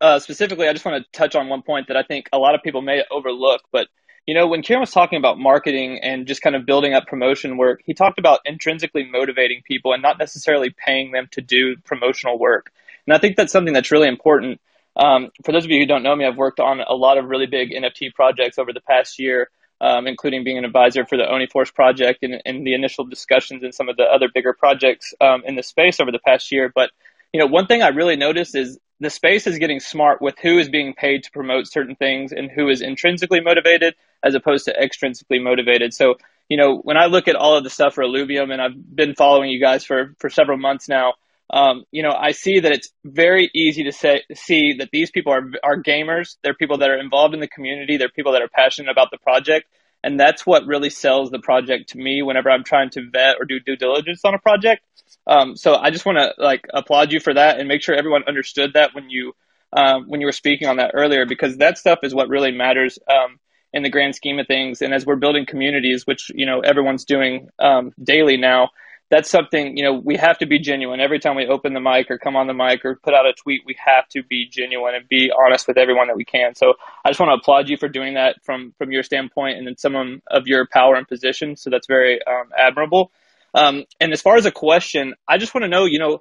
uh, 0.00 0.18
specifically, 0.18 0.68
I 0.68 0.72
just 0.72 0.84
want 0.84 1.04
to 1.04 1.18
touch 1.18 1.34
on 1.34 1.48
one 1.48 1.62
point 1.62 1.88
that 1.88 1.96
I 1.96 2.02
think 2.02 2.28
a 2.32 2.38
lot 2.38 2.54
of 2.54 2.62
people 2.62 2.82
may 2.82 3.02
overlook. 3.10 3.62
But 3.72 3.88
you 4.26 4.34
know, 4.34 4.46
when 4.46 4.62
Kieran 4.62 4.80
was 4.80 4.90
talking 4.90 5.18
about 5.18 5.38
marketing 5.38 6.00
and 6.02 6.26
just 6.26 6.42
kind 6.42 6.54
of 6.54 6.66
building 6.66 6.94
up 6.94 7.06
promotion 7.06 7.56
work, 7.56 7.80
he 7.84 7.94
talked 7.94 8.18
about 8.18 8.40
intrinsically 8.44 9.08
motivating 9.10 9.62
people 9.64 9.92
and 9.92 10.02
not 10.02 10.18
necessarily 10.18 10.74
paying 10.84 11.12
them 11.12 11.28
to 11.32 11.40
do 11.40 11.76
promotional 11.84 12.38
work. 12.38 12.70
And 13.06 13.14
I 13.14 13.18
think 13.18 13.36
that's 13.36 13.52
something 13.52 13.72
that's 13.72 13.90
really 13.90 14.08
important 14.08 14.60
um, 14.98 15.30
for 15.44 15.52
those 15.52 15.64
of 15.64 15.70
you 15.70 15.78
who 15.78 15.86
don't 15.86 16.02
know 16.02 16.16
me, 16.16 16.26
I've 16.26 16.36
worked 16.36 16.58
on 16.58 16.80
a 16.80 16.94
lot 16.94 17.18
of 17.18 17.26
really 17.26 17.46
big 17.46 17.70
NFT 17.70 18.12
projects 18.14 18.58
over 18.58 18.72
the 18.72 18.80
past 18.80 19.18
year, 19.18 19.48
um, 19.80 20.08
including 20.08 20.42
being 20.42 20.58
an 20.58 20.64
advisor 20.64 21.06
for 21.06 21.16
the 21.16 21.22
OniForce 21.22 21.72
project 21.72 22.20
and, 22.22 22.42
and, 22.44 22.66
the 22.66 22.74
initial 22.74 23.04
discussions 23.04 23.62
in 23.62 23.70
some 23.70 23.88
of 23.88 23.96
the 23.96 24.02
other 24.02 24.28
bigger 24.32 24.52
projects 24.52 25.14
um, 25.20 25.42
in 25.46 25.54
the 25.54 25.62
space 25.62 26.00
over 26.00 26.10
the 26.10 26.18
past 26.18 26.50
year. 26.50 26.72
But 26.74 26.90
you 27.32 27.40
know, 27.40 27.46
one 27.46 27.66
thing 27.66 27.82
I 27.82 27.88
really 27.88 28.16
noticed 28.16 28.54
is 28.54 28.78
the 29.00 29.10
space 29.10 29.46
is 29.46 29.58
getting 29.58 29.80
smart 29.80 30.20
with 30.20 30.34
who 30.42 30.58
is 30.58 30.68
being 30.68 30.94
paid 30.94 31.24
to 31.24 31.30
promote 31.30 31.66
certain 31.68 31.94
things 31.94 32.32
and 32.32 32.50
who 32.50 32.68
is 32.68 32.80
intrinsically 32.80 33.40
motivated 33.40 33.94
as 34.24 34.34
opposed 34.34 34.64
to 34.64 34.74
extrinsically 34.74 35.42
motivated. 35.42 35.94
So, 35.94 36.16
you 36.48 36.56
know, 36.56 36.78
when 36.78 36.96
I 36.96 37.06
look 37.06 37.28
at 37.28 37.36
all 37.36 37.56
of 37.56 37.64
the 37.64 37.70
stuff 37.70 37.94
for 37.94 38.02
Illuvium, 38.02 38.52
and 38.52 38.60
I've 38.60 38.74
been 38.74 39.14
following 39.14 39.50
you 39.50 39.60
guys 39.60 39.84
for 39.84 40.14
for 40.18 40.30
several 40.30 40.58
months 40.58 40.88
now 40.88 41.14
um, 41.50 41.84
you 41.90 42.02
know, 42.02 42.12
I 42.12 42.32
see 42.32 42.60
that 42.60 42.72
it's 42.72 42.90
very 43.04 43.50
easy 43.54 43.84
to 43.84 43.92
say, 43.92 44.22
see 44.34 44.74
that 44.78 44.90
these 44.92 45.10
people 45.10 45.32
are, 45.32 45.50
are 45.64 45.82
gamers. 45.82 46.36
They're 46.42 46.54
people 46.54 46.78
that 46.78 46.90
are 46.90 46.98
involved 46.98 47.34
in 47.34 47.40
the 47.40 47.48
community. 47.48 47.96
They're 47.96 48.10
people 48.10 48.32
that 48.32 48.42
are 48.42 48.48
passionate 48.48 48.90
about 48.90 49.10
the 49.10 49.18
project. 49.18 49.66
And 50.04 50.20
that's 50.20 50.46
what 50.46 50.66
really 50.66 50.90
sells 50.90 51.30
the 51.30 51.38
project 51.38 51.90
to 51.90 51.98
me 51.98 52.22
whenever 52.22 52.50
I'm 52.50 52.64
trying 52.64 52.90
to 52.90 53.08
vet 53.10 53.36
or 53.40 53.46
do 53.46 53.60
due 53.60 53.76
diligence 53.76 54.20
on 54.24 54.34
a 54.34 54.38
project. 54.38 54.82
Um, 55.28 55.56
so 55.56 55.74
I 55.74 55.90
just 55.90 56.06
want 56.06 56.18
to 56.18 56.42
like 56.42 56.66
applaud 56.72 57.12
you 57.12 57.20
for 57.20 57.34
that 57.34 57.58
and 57.58 57.68
make 57.68 57.82
sure 57.82 57.94
everyone 57.94 58.24
understood 58.26 58.72
that 58.74 58.94
when 58.94 59.10
you, 59.10 59.34
um, 59.72 60.06
when 60.08 60.20
you 60.20 60.26
were 60.26 60.32
speaking 60.32 60.68
on 60.68 60.78
that 60.78 60.92
earlier, 60.94 61.26
because 61.26 61.58
that 61.58 61.78
stuff 61.78 62.00
is 62.02 62.14
what 62.14 62.28
really 62.28 62.50
matters, 62.50 62.98
um, 63.10 63.38
in 63.72 63.82
the 63.82 63.90
grand 63.90 64.14
scheme 64.14 64.38
of 64.38 64.46
things. 64.46 64.80
And 64.80 64.94
as 64.94 65.04
we're 65.04 65.16
building 65.16 65.44
communities, 65.44 66.06
which, 66.06 66.30
you 66.34 66.46
know, 66.46 66.60
everyone's 66.60 67.04
doing, 67.04 67.50
um, 67.58 67.92
daily 68.02 68.38
now, 68.38 68.70
that's 69.10 69.30
something 69.30 69.76
you 69.76 69.82
know 69.84 69.94
we 69.94 70.16
have 70.16 70.38
to 70.38 70.46
be 70.46 70.58
genuine. 70.58 71.00
Every 71.00 71.18
time 71.18 71.36
we 71.36 71.46
open 71.46 71.72
the 71.72 71.80
mic 71.80 72.10
or 72.10 72.18
come 72.18 72.36
on 72.36 72.46
the 72.46 72.54
mic 72.54 72.84
or 72.84 72.96
put 72.96 73.14
out 73.14 73.26
a 73.26 73.32
tweet 73.32 73.62
we 73.64 73.76
have 73.84 74.08
to 74.10 74.22
be 74.22 74.48
genuine 74.50 74.94
and 74.94 75.08
be 75.08 75.30
honest 75.46 75.66
with 75.66 75.78
everyone 75.78 76.08
that 76.08 76.16
we 76.16 76.24
can. 76.24 76.54
So 76.54 76.74
i 77.04 77.10
just 77.10 77.18
want 77.18 77.30
to 77.30 77.40
applaud 77.40 77.68
you 77.68 77.76
for 77.76 77.88
doing 77.88 78.14
that 78.14 78.36
from 78.44 78.74
from 78.76 78.90
your 78.90 79.02
standpoint 79.02 79.58
and 79.58 79.66
then 79.66 79.76
some 79.76 80.20
of 80.30 80.46
your 80.46 80.66
power 80.66 80.94
and 80.94 81.08
position. 81.08 81.56
So 81.56 81.70
that's 81.70 81.86
very 81.86 82.20
um, 82.26 82.50
admirable 82.56 83.10
um, 83.54 83.84
and 84.00 84.12
as 84.12 84.22
far 84.22 84.36
as 84.36 84.46
a 84.46 84.52
question 84.52 85.14
i 85.26 85.38
just 85.38 85.54
want 85.54 85.62
to 85.62 85.68
know 85.68 85.84
you 85.84 85.98
know 85.98 86.20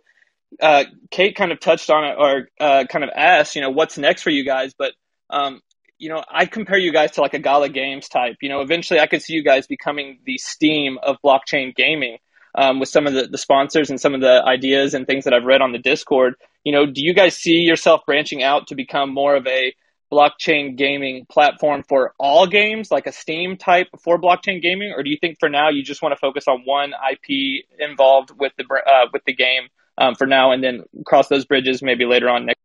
uh, 0.62 0.86
kate 1.12 1.36
kind 1.36 1.52
of 1.52 1.60
touched 1.60 1.90
on 1.90 2.06
it 2.06 2.16
or 2.18 2.48
uh, 2.60 2.86
kind 2.90 3.04
of 3.04 3.10
asked 3.16 3.56
you 3.56 3.62
know 3.62 3.70
what's 3.70 3.98
next 3.98 4.22
for 4.22 4.30
you 4.30 4.46
guys 4.46 4.74
but 4.78 4.94
um, 5.30 5.62
you 6.00 6.10
know, 6.10 6.24
I 6.30 6.46
compare 6.46 6.78
you 6.78 6.92
guys 6.92 7.12
to 7.12 7.22
like 7.22 7.34
a 7.34 7.40
Gala 7.40 7.70
Games 7.70 8.08
type. 8.08 8.38
You 8.42 8.50
know, 8.50 8.62
eventually 8.62 9.00
I 9.00 9.08
could 9.08 9.22
see 9.22 9.34
you 9.34 9.44
guys 9.44 9.68
becoming 9.68 10.20
the 10.26 10.38
Steam 10.38 10.98
of 11.02 11.18
blockchain 11.24 11.76
gaming 11.76 12.18
um, 12.56 12.80
with 12.80 12.90
some 12.90 13.08
of 13.08 13.14
the, 13.14 13.28
the 13.28 13.38
sponsors 13.38 13.90
and 13.90 14.00
some 14.00 14.14
of 14.14 14.22
the 14.22 14.44
ideas 14.46 14.94
and 14.94 15.08
things 15.08 15.24
that 15.24 15.34
I've 15.34 15.46
read 15.46 15.62
on 15.62 15.72
the 15.72 15.80
Discord. 15.80 16.36
You 16.64 16.72
know, 16.72 16.86
do 16.86 17.04
you 17.04 17.14
guys 17.14 17.36
see 17.36 17.60
yourself 17.60 18.02
branching 18.06 18.44
out 18.44 18.68
to 18.68 18.76
become 18.76 19.14
more 19.14 19.36
of 19.36 19.48
a 19.48 19.74
blockchain 20.12 20.78
gaming 20.78 21.26
platform 21.30 21.84
for 21.88 22.14
all 22.18 22.48
games, 22.48 22.92
like 22.92 23.08
a 23.08 23.12
Steam 23.12 23.58
type 23.58 23.88
for 24.04 24.20
blockchain 24.20 24.62
gaming, 24.62 24.94
or 24.96 25.04
do 25.04 25.10
you 25.10 25.18
think 25.20 25.38
for 25.40 25.50
now 25.50 25.70
you 25.70 25.84
just 25.84 26.02
want 26.02 26.14
to 26.14 26.20
focus 26.20 26.46
on 26.48 26.62
one 26.66 26.94
IP 27.12 27.66
involved 27.80 28.32
with 28.38 28.54
the 28.58 28.64
uh, 28.64 29.08
with 29.12 29.24
the 29.26 29.34
game 29.34 29.68
um, 29.98 30.16
for 30.16 30.26
now, 30.26 30.52
and 30.52 30.64
then 30.64 30.84
cross 31.06 31.28
those 31.28 31.46
bridges 31.46 31.82
maybe 31.82 32.06
later 32.06 32.30
on 32.30 32.46
next? 32.46 32.60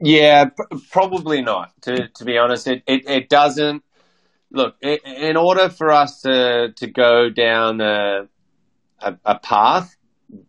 Yeah, 0.00 0.50
probably 0.90 1.42
not. 1.42 1.72
To 1.82 2.08
to 2.08 2.24
be 2.24 2.38
honest, 2.38 2.66
it 2.68 2.82
it, 2.86 3.08
it 3.08 3.28
doesn't. 3.28 3.82
Look, 4.50 4.76
it, 4.80 5.04
in 5.04 5.36
order 5.36 5.68
for 5.68 5.90
us 5.90 6.22
to 6.22 6.72
to 6.76 6.86
go 6.86 7.28
down 7.28 7.80
a, 7.80 8.28
a, 9.00 9.16
a 9.24 9.38
path, 9.40 9.94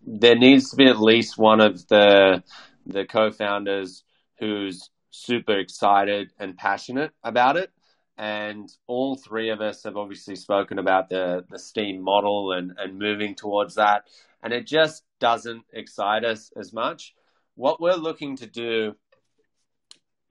there 0.05 0.35
needs 0.35 0.69
to 0.69 0.75
be 0.75 0.87
at 0.87 0.99
least 0.99 1.37
one 1.37 1.59
of 1.59 1.87
the 1.87 2.43
the 2.85 3.05
co-founders 3.05 4.03
who's 4.39 4.89
super 5.11 5.57
excited 5.57 6.31
and 6.39 6.57
passionate 6.57 7.11
about 7.23 7.57
it. 7.57 7.71
And 8.17 8.69
all 8.85 9.15
three 9.15 9.49
of 9.49 9.61
us 9.61 9.83
have 9.83 9.95
obviously 9.95 10.35
spoken 10.35 10.77
about 10.77 11.09
the, 11.09 11.45
the 11.49 11.57
Steam 11.57 12.01
model 12.01 12.51
and, 12.51 12.73
and 12.77 12.99
moving 12.99 13.33
towards 13.33 13.75
that. 13.75 14.03
And 14.43 14.51
it 14.51 14.67
just 14.67 15.03
doesn't 15.19 15.63
excite 15.71 16.25
us 16.25 16.51
as 16.57 16.73
much. 16.73 17.13
What 17.55 17.81
we're 17.81 17.95
looking 17.95 18.35
to 18.37 18.47
do 18.47 18.95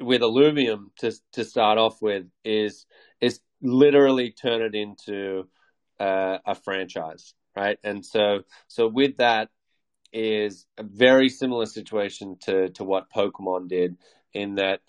with 0.01 0.20
Illuvium 0.22 0.87
to 0.99 1.12
to 1.33 1.45
start 1.45 1.79
off 1.79 2.01
with 2.01 2.26
is 2.45 2.87
is 3.20 3.41
literally 3.61 4.31
turn 4.31 4.62
it 4.62 4.74
into 4.74 5.49
uh, 5.99 6.39
a 6.47 6.55
franchise, 6.55 7.35
right? 7.57 7.79
And 7.83 8.05
so 8.05 8.41
so 8.68 8.87
with 8.87 9.16
that 9.18 9.49
is 10.12 10.66
a 10.79 10.83
very 10.83 11.29
similar 11.29 11.66
situation 11.66 12.37
to 12.43 12.70
to 12.70 12.85
what 12.85 13.11
Pokemon 13.14 13.68
did 13.68 13.97
in 14.33 14.57
that 14.57 14.81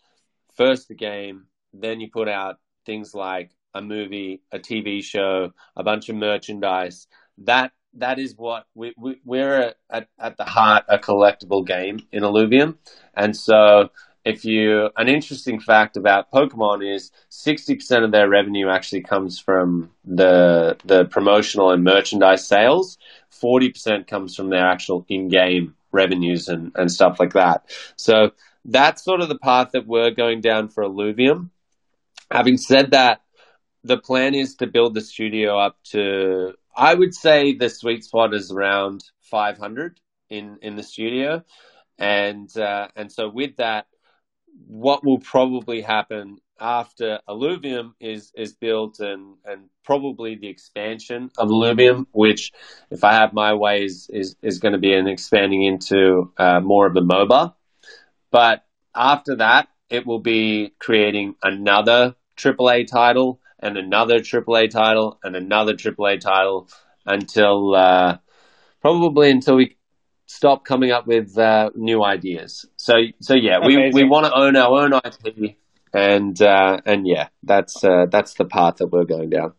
first 0.56 0.88
the 0.88 0.96
game, 0.96 1.46
then 1.74 2.00
you 2.00 2.10
put 2.12 2.28
out 2.28 2.60
things 2.86 3.14
like 3.14 3.52
a 3.74 3.82
movie, 3.82 4.42
a 4.52 4.60
TV 4.60 5.04
show, 5.04 5.52
a 5.76 5.84
bunch 5.84 6.10
of 6.10 6.16
merchandise. 6.16 7.08
That 7.40 7.72
that 7.96 8.20
is 8.20 8.36
what 8.36 8.66
we, 8.76 8.94
we 8.98 9.20
we're 9.26 9.74
at, 9.90 10.08
at 10.20 10.38
the 10.38 10.46
heart 10.46 10.86
a 10.88 11.00
collectible 11.00 11.66
game 11.66 12.00
in 12.12 12.24
Illuvium, 12.24 12.78
and 13.16 13.36
so 13.36 13.90
if 14.26 14.46
you 14.46 14.90
an 14.98 15.08
interesting 15.08 15.60
fact 15.60 15.98
about 15.98 16.32
Pokemon 16.32 16.96
is 16.96 17.12
60% 17.32 18.04
of 18.04 18.12
their 18.12 18.30
revenue 18.30 18.70
actually 18.70 19.02
comes 19.02 19.40
from 19.40 19.92
the 20.06 20.78
the 20.86 21.06
promotional 21.06 21.72
and 21.72 21.84
merchandise 21.84 22.46
sales. 22.46 22.98
40% 23.42 24.08
comes 24.08 24.36
from 24.36 24.50
their 24.50 24.66
actual 24.66 25.06
in-game 25.08 25.76
revenues 25.92 26.50
and, 26.50 26.72
and 26.76 26.92
stuff 26.92 27.20
like 27.20 27.34
that. 27.34 27.64
So 27.96 28.32
that's 28.66 29.04
sort 29.04 29.22
of 29.22 29.30
the 29.30 29.38
path 29.38 29.70
that 29.74 29.88
we're 29.88 30.12
going 30.12 30.42
down 30.42 30.70
for 30.70 30.84
Illuvium. 30.84 31.50
Having 32.32 32.58
said 32.58 32.92
that, 32.92 33.22
the 33.84 33.98
plan 33.98 34.36
is 34.36 34.56
to 34.56 34.68
build 34.68 34.94
the 34.94 35.02
studio 35.02 35.58
up 35.58 35.78
to 35.92 36.54
I 36.76 36.94
would 36.94 37.14
say 37.14 37.56
the 37.56 37.70
sweet 37.70 38.06
spot 38.06 38.34
is 38.34 38.52
around 38.52 39.04
500 39.24 40.00
in 40.30 40.60
in 40.62 40.76
the 40.76 40.84
studio. 40.84 41.44
And 41.98 42.56
uh, 42.58 42.88
and 42.96 43.12
so 43.12 43.30
with 43.30 43.58
that, 43.58 43.88
what 44.68 45.04
will 45.04 45.20
probably 45.20 45.82
happen 45.82 46.38
after 46.60 47.20
Illuvium 47.28 47.94
is 48.00 48.32
is 48.36 48.54
built 48.54 49.00
and 49.00 49.36
and 49.46 49.70
probably 49.84 50.36
the 50.36 50.48
expansion 50.48 51.32
of 51.38 51.50
Illuvium, 51.50 52.06
which, 52.12 52.52
if 52.92 53.04
I 53.04 53.14
have 53.14 53.34
my 53.34 53.54
way, 53.54 53.84
is 53.84 54.10
is, 54.12 54.36
is 54.42 54.60
going 54.60 54.74
to 54.74 54.80
be 54.80 54.94
an 54.94 55.08
expanding 55.08 55.64
into 55.64 56.32
uh, 56.38 56.62
more 56.62 56.88
of 56.88 56.96
a 56.96 57.02
MOBA. 57.02 57.54
But 58.32 58.66
after 58.96 59.38
that, 59.38 59.70
it 59.90 60.06
will 60.06 60.20
be 60.20 60.74
creating 60.80 61.36
another 61.42 62.16
AAA 62.38 62.88
title 62.88 63.42
and 63.60 63.78
another 63.78 64.20
AAA 64.20 64.70
title 64.70 65.20
and 65.24 65.36
another 65.36 65.74
AAA 65.74 66.20
title 66.20 66.70
until 67.06 67.76
uh, 67.76 68.18
probably 68.82 69.32
until 69.32 69.56
we 69.56 69.78
stop 70.26 70.64
coming 70.64 70.92
up 70.92 71.08
with 71.08 71.38
uh, 71.38 71.72
new 71.76 72.04
ideas. 72.04 72.66
So 72.78 72.94
so 73.20 73.34
yeah, 73.36 73.60
we 73.66 73.92
we 73.92 74.04
want 74.04 74.28
to 74.28 74.34
own 74.34 74.56
our 74.56 74.80
own 74.80 74.94
IP, 74.94 75.58
and 75.94 76.40
uh, 76.42 76.80
and 76.86 77.08
yeah, 77.08 77.30
that's 77.44 77.84
uh, 77.84 78.06
that's 78.10 78.36
the 78.36 78.46
path 78.46 78.78
that 78.78 78.88
we're 78.88 79.06
going 79.06 79.30
down. 79.30 79.54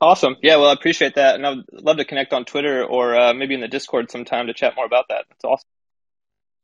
Awesome. 0.00 0.36
Yeah, 0.42 0.56
well, 0.56 0.68
I 0.68 0.74
appreciate 0.74 1.14
that, 1.14 1.36
and 1.36 1.46
I'd 1.46 1.64
love 1.72 1.96
to 1.96 2.04
connect 2.04 2.34
on 2.34 2.44
Twitter 2.44 2.84
or 2.84 3.16
uh, 3.16 3.32
maybe 3.32 3.54
in 3.54 3.60
the 3.60 3.68
Discord 3.68 4.10
sometime 4.10 4.46
to 4.46 4.54
chat 4.54 4.74
more 4.76 4.84
about 4.84 5.06
that. 5.08 5.24
That's 5.28 5.44
awesome. 5.44 5.68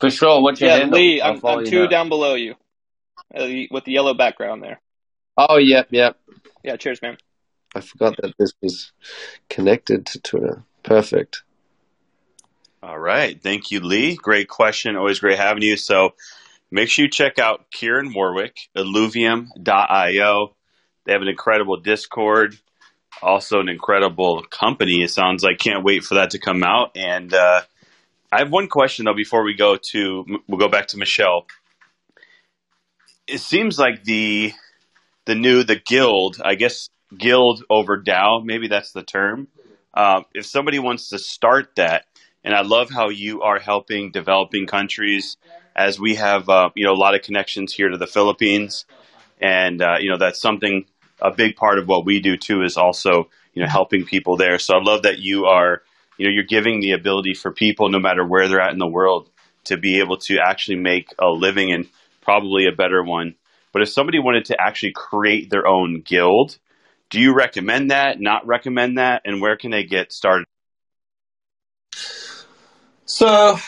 For 0.03 0.11
sure. 0.11 0.43
What's 0.43 0.61
your 0.61 0.71
yeah, 0.71 0.79
handle? 0.79 0.99
Lee? 0.99 1.23
I'm, 1.23 1.41
I'm 1.45 1.65
two 1.65 1.87
down 1.87 2.09
below 2.09 2.35
you, 2.35 2.57
uh, 3.33 3.47
with 3.71 3.85
the 3.85 3.93
yellow 3.93 4.15
background 4.15 4.61
there. 4.61 4.81
Oh, 5.39 5.59
yep, 5.59 5.87
yep. 5.93 6.19
Yeah. 6.65 6.75
Cheers, 6.75 7.01
man. 7.01 7.19
I 7.73 7.83
forgot 7.83 8.17
that 8.17 8.35
this 8.37 8.53
was 8.61 8.91
connected 9.49 10.07
to 10.07 10.21
Twitter. 10.21 10.65
Perfect. 10.83 11.45
All 12.83 12.99
right. 12.99 13.41
Thank 13.41 13.71
you, 13.71 13.79
Lee. 13.79 14.17
Great 14.17 14.49
question. 14.49 14.97
Always 14.97 15.21
great 15.21 15.39
having 15.39 15.63
you. 15.63 15.77
So 15.77 16.15
make 16.73 16.89
sure 16.89 17.05
you 17.05 17.09
check 17.09 17.39
out 17.39 17.71
Kieran 17.71 18.13
Warwick, 18.13 18.57
illuvium.io. 18.77 20.57
They 21.05 21.13
have 21.13 21.23
an 21.23 21.29
incredible 21.29 21.77
Discord, 21.77 22.59
also 23.23 23.61
an 23.61 23.69
incredible 23.69 24.43
company. 24.51 25.05
It 25.05 25.11
sounds 25.11 25.45
like 25.45 25.59
can't 25.59 25.85
wait 25.85 26.03
for 26.03 26.17
that 26.17 26.31
to 26.31 26.41
come 26.41 26.65
out. 26.65 26.97
And 26.97 27.33
uh, 27.33 27.63
I 28.33 28.39
have 28.39 28.51
one 28.51 28.69
question 28.69 29.05
though 29.05 29.15
before 29.15 29.45
we 29.45 29.55
go 29.55 29.77
to 29.77 30.25
we'll 30.49 30.59
go 30.59 30.69
back 30.69 30.89
to 30.89 30.99
Michelle. 30.99 31.47
It 33.27 33.41
seems 33.41 33.79
like 33.79 34.05
the 34.05 34.55
the 35.27 35.35
new 35.35 35.63
the 35.63 35.77
guild, 35.77 36.41
I 36.43 36.55
guess 36.55 36.89
guild 37.17 37.63
over 37.69 38.01
DAO, 38.03 38.43
maybe 38.45 38.69
that's 38.69 38.93
the 38.93 39.03
term. 39.03 39.49
Uh, 39.95 40.23
if 40.33 40.47
somebody 40.47 40.79
wants 40.79 41.11
to 41.11 41.19
start 41.19 41.77
that, 41.77 42.07
and 42.43 42.55
I 42.55 42.63
love 42.63 42.91
how 42.91 43.11
you 43.11 43.43
are 43.43 43.59
helping 43.59 44.11
developing 44.11 44.67
countries 44.67 45.37
as 45.77 46.01
we 46.01 46.15
have, 46.17 46.49
uh, 46.49 46.71
you 46.75 46.87
know, 46.87 46.93
a 46.93 46.95
lot 46.95 47.15
of 47.15 47.23
connections 47.23 47.73
here 47.73 47.89
to 47.89 47.99
the 47.99 48.07
Philippines. 48.07 48.87
And, 49.41 49.83
uh, 49.83 49.97
you 50.01 50.11
know, 50.11 50.19
that's 50.19 50.41
something, 50.41 50.87
a 51.21 51.31
big 51.31 51.57
part 51.57 51.79
of 51.79 51.87
what 51.87 52.05
we 52.05 52.21
do 52.21 52.37
too 52.37 52.63
is 52.63 52.77
also, 52.77 53.29
you 53.55 53.63
know, 53.63 53.69
helping 53.69 54.05
people 54.05 54.37
there. 54.37 54.59
So 54.59 54.75
I 54.75 54.83
love 54.83 55.03
that 55.03 55.19
you 55.19 55.45
are, 55.47 55.83
you 56.19 56.27
know, 56.27 56.33
you're 56.33 56.45
giving 56.45 56.81
the 56.81 56.93
ability 56.93 57.35
for 57.35 57.53
people, 57.53 57.89
no 57.89 57.99
matter 57.99 58.25
where 58.25 58.49
they're 58.49 58.61
at 58.61 58.73
in 58.73 58.79
the 58.79 58.87
world, 58.87 59.31
to 59.65 59.77
be 59.77 60.01
able 60.01 60.17
to 60.19 60.39
actually 60.39 60.77
make 60.77 61.15
a 61.19 61.29
living 61.29 61.73
and 61.73 61.87
probably 62.21 62.67
a 62.67 62.73
better 62.73 63.03
one. 63.03 63.35
But 63.73 63.83
if 63.83 63.89
somebody 63.89 64.19
wanted 64.19 64.47
to 64.47 64.61
actually 64.61 64.93
create 64.93 65.51
their 65.51 65.67
own 65.67 66.03
guild, 66.03 66.59
do 67.11 67.21
you 67.21 67.35
recommend 67.35 67.91
that, 67.91 68.21
not 68.21 68.47
recommend 68.47 68.99
that, 68.99 69.23
and 69.25 69.41
where 69.41 69.57
can 69.57 69.71
they 69.71 69.85
get 69.85 70.13
started? 70.13 70.47
So 73.05 73.59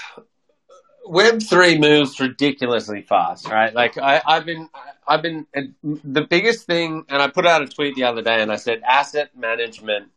Web 1.07 1.43
three 1.43 1.79
moves 1.79 2.19
ridiculously 2.19 3.03
fast, 3.03 3.49
right? 3.49 3.75
Like 3.75 3.99
I, 3.99 4.23
I've 4.25 4.47
been, 4.47 4.69
I've 5.07 5.23
been 5.23 5.47
the 5.83 6.23
biggest 6.23 6.67
thing, 6.67 7.05
and 7.09 7.21
I 7.21 7.29
put 7.29 7.47
out 7.47 7.63
a 7.63 7.67
tweet 7.67 7.95
the 7.95 8.05
other 8.05 8.23
day, 8.23 8.41
and 8.41 8.51
I 8.51 8.57
said 8.57 8.83
asset 8.87 9.37
management 9.37 10.09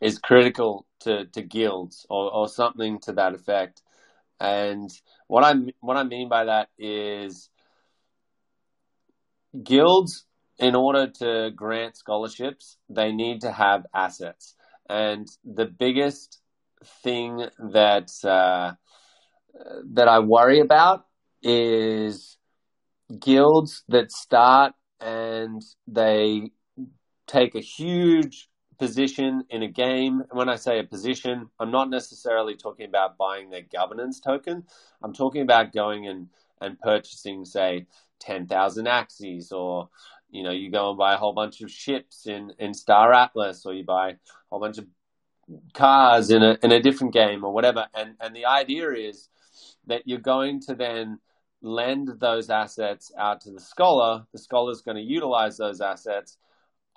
is 0.00 0.18
critical 0.18 0.86
to, 1.00 1.26
to 1.26 1.42
guilds 1.42 2.06
or, 2.08 2.32
or 2.32 2.48
something 2.48 2.98
to 3.00 3.12
that 3.12 3.34
effect. 3.34 3.82
And 4.40 4.90
what 5.26 5.44
I 5.44 5.54
what 5.80 5.96
I 5.96 6.04
mean 6.04 6.28
by 6.28 6.44
that 6.44 6.68
is 6.78 7.50
guilds, 9.62 10.26
in 10.58 10.74
order 10.74 11.06
to 11.06 11.50
grant 11.54 11.96
scholarships, 11.96 12.76
they 12.88 13.12
need 13.12 13.40
to 13.42 13.52
have 13.52 13.86
assets. 13.94 14.54
And 14.88 15.26
the 15.44 15.66
biggest 15.66 16.40
thing 17.02 17.46
that 17.58 18.10
uh, 18.24 18.72
that 19.92 20.08
I 20.08 20.20
worry 20.20 20.60
about 20.60 21.06
is 21.42 22.38
guilds 23.18 23.84
that 23.88 24.12
start 24.12 24.74
and 25.00 25.62
they 25.86 26.50
take 27.26 27.54
a 27.54 27.60
huge 27.60 28.48
position 28.78 29.44
in 29.50 29.62
a 29.62 29.68
game. 29.68 30.20
And 30.20 30.38
when 30.38 30.48
I 30.48 30.56
say 30.56 30.78
a 30.78 30.84
position, 30.84 31.48
I'm 31.58 31.70
not 31.70 31.90
necessarily 31.90 32.56
talking 32.56 32.86
about 32.86 33.16
buying 33.16 33.50
their 33.50 33.62
governance 33.62 34.20
token. 34.20 34.64
I'm 35.02 35.12
talking 35.12 35.42
about 35.42 35.72
going 35.72 36.06
and, 36.06 36.28
and 36.60 36.78
purchasing, 36.80 37.44
say, 37.44 37.86
10,000 38.20 38.86
Axies, 38.86 39.52
or 39.52 39.88
you 40.30 40.42
know, 40.42 40.50
you 40.50 40.70
go 40.70 40.90
and 40.90 40.98
buy 40.98 41.14
a 41.14 41.16
whole 41.16 41.32
bunch 41.32 41.60
of 41.60 41.70
ships 41.70 42.26
in, 42.26 42.52
in 42.58 42.74
Star 42.74 43.12
Atlas, 43.12 43.64
or 43.64 43.72
you 43.72 43.84
buy 43.84 44.10
a 44.10 44.16
whole 44.50 44.60
bunch 44.60 44.78
of 44.78 44.86
cars 45.72 46.30
in 46.30 46.42
a 46.42 46.58
in 46.62 46.72
a 46.72 46.80
different 46.80 47.12
game 47.14 47.44
or 47.44 47.52
whatever. 47.52 47.86
And 47.94 48.14
and 48.20 48.34
the 48.34 48.46
idea 48.46 48.90
is 48.92 49.28
that 49.86 50.02
you're 50.06 50.18
going 50.18 50.60
to 50.62 50.74
then 50.74 51.18
lend 51.62 52.08
those 52.20 52.50
assets 52.50 53.10
out 53.18 53.40
to 53.42 53.50
the 53.50 53.60
scholar. 53.60 54.24
The 54.32 54.38
scholar 54.38 54.72
is 54.72 54.82
going 54.82 54.96
to 54.96 55.02
utilize 55.02 55.56
those 55.56 55.80
assets, 55.80 56.36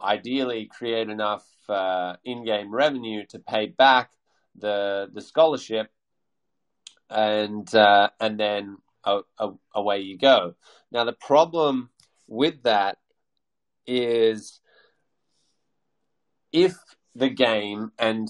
ideally 0.03 0.65
create 0.65 1.09
enough 1.09 1.45
uh, 1.69 2.15
in-game 2.23 2.73
revenue 2.73 3.25
to 3.29 3.39
pay 3.39 3.67
back 3.67 4.11
the 4.55 5.09
the 5.13 5.21
scholarship, 5.21 5.91
and 7.09 7.73
uh, 7.73 8.09
and 8.19 8.39
then 8.39 8.77
uh, 9.03 9.21
away 9.73 9.99
you 9.99 10.17
go. 10.17 10.55
Now 10.91 11.05
the 11.05 11.13
problem 11.13 11.89
with 12.27 12.63
that 12.63 12.97
is 13.87 14.59
if 16.51 16.75
the 17.15 17.29
game 17.29 17.91
and 17.97 18.29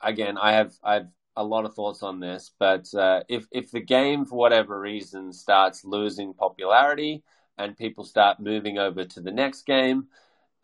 again 0.00 0.38
I 0.38 0.52
have 0.52 0.72
I've 0.82 1.06
a 1.36 1.44
lot 1.44 1.66
of 1.66 1.74
thoughts 1.74 2.02
on 2.02 2.18
this, 2.18 2.50
but 2.58 2.92
uh, 2.94 3.22
if 3.28 3.46
if 3.52 3.70
the 3.70 3.80
game 3.80 4.24
for 4.24 4.36
whatever 4.36 4.80
reason 4.80 5.32
starts 5.32 5.84
losing 5.84 6.32
popularity 6.32 7.22
and 7.58 7.76
people 7.76 8.04
start 8.04 8.40
moving 8.40 8.78
over 8.78 9.04
to 9.04 9.20
the 9.20 9.32
next 9.32 9.66
game, 9.66 10.08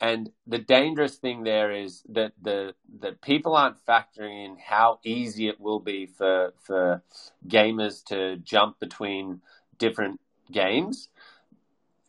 and 0.00 0.30
the 0.46 0.58
dangerous 0.58 1.16
thing 1.16 1.44
there 1.44 1.70
is 1.70 2.02
that 2.08 2.32
the 2.40 2.74
that 3.00 3.20
people 3.22 3.54
aren't 3.54 3.84
factoring 3.86 4.44
in 4.44 4.56
how 4.58 4.98
easy 5.04 5.48
it 5.48 5.60
will 5.60 5.80
be 5.80 6.06
for 6.06 6.52
for 6.60 7.02
gamers 7.46 8.04
to 8.06 8.36
jump 8.38 8.80
between 8.80 9.40
different 9.78 10.20
games. 10.50 11.08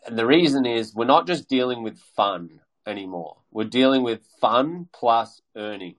And 0.06 0.18
the 0.18 0.26
reason 0.26 0.66
is 0.66 0.94
we're 0.94 1.06
not 1.06 1.28
just 1.28 1.48
dealing 1.48 1.84
with 1.84 1.98
fun 2.16 2.62
anymore. 2.86 3.38
We're 3.52 3.66
dealing 3.66 4.04
with 4.04 4.26
fun 4.42 4.90
plus 4.92 5.42
earning. 5.56 5.96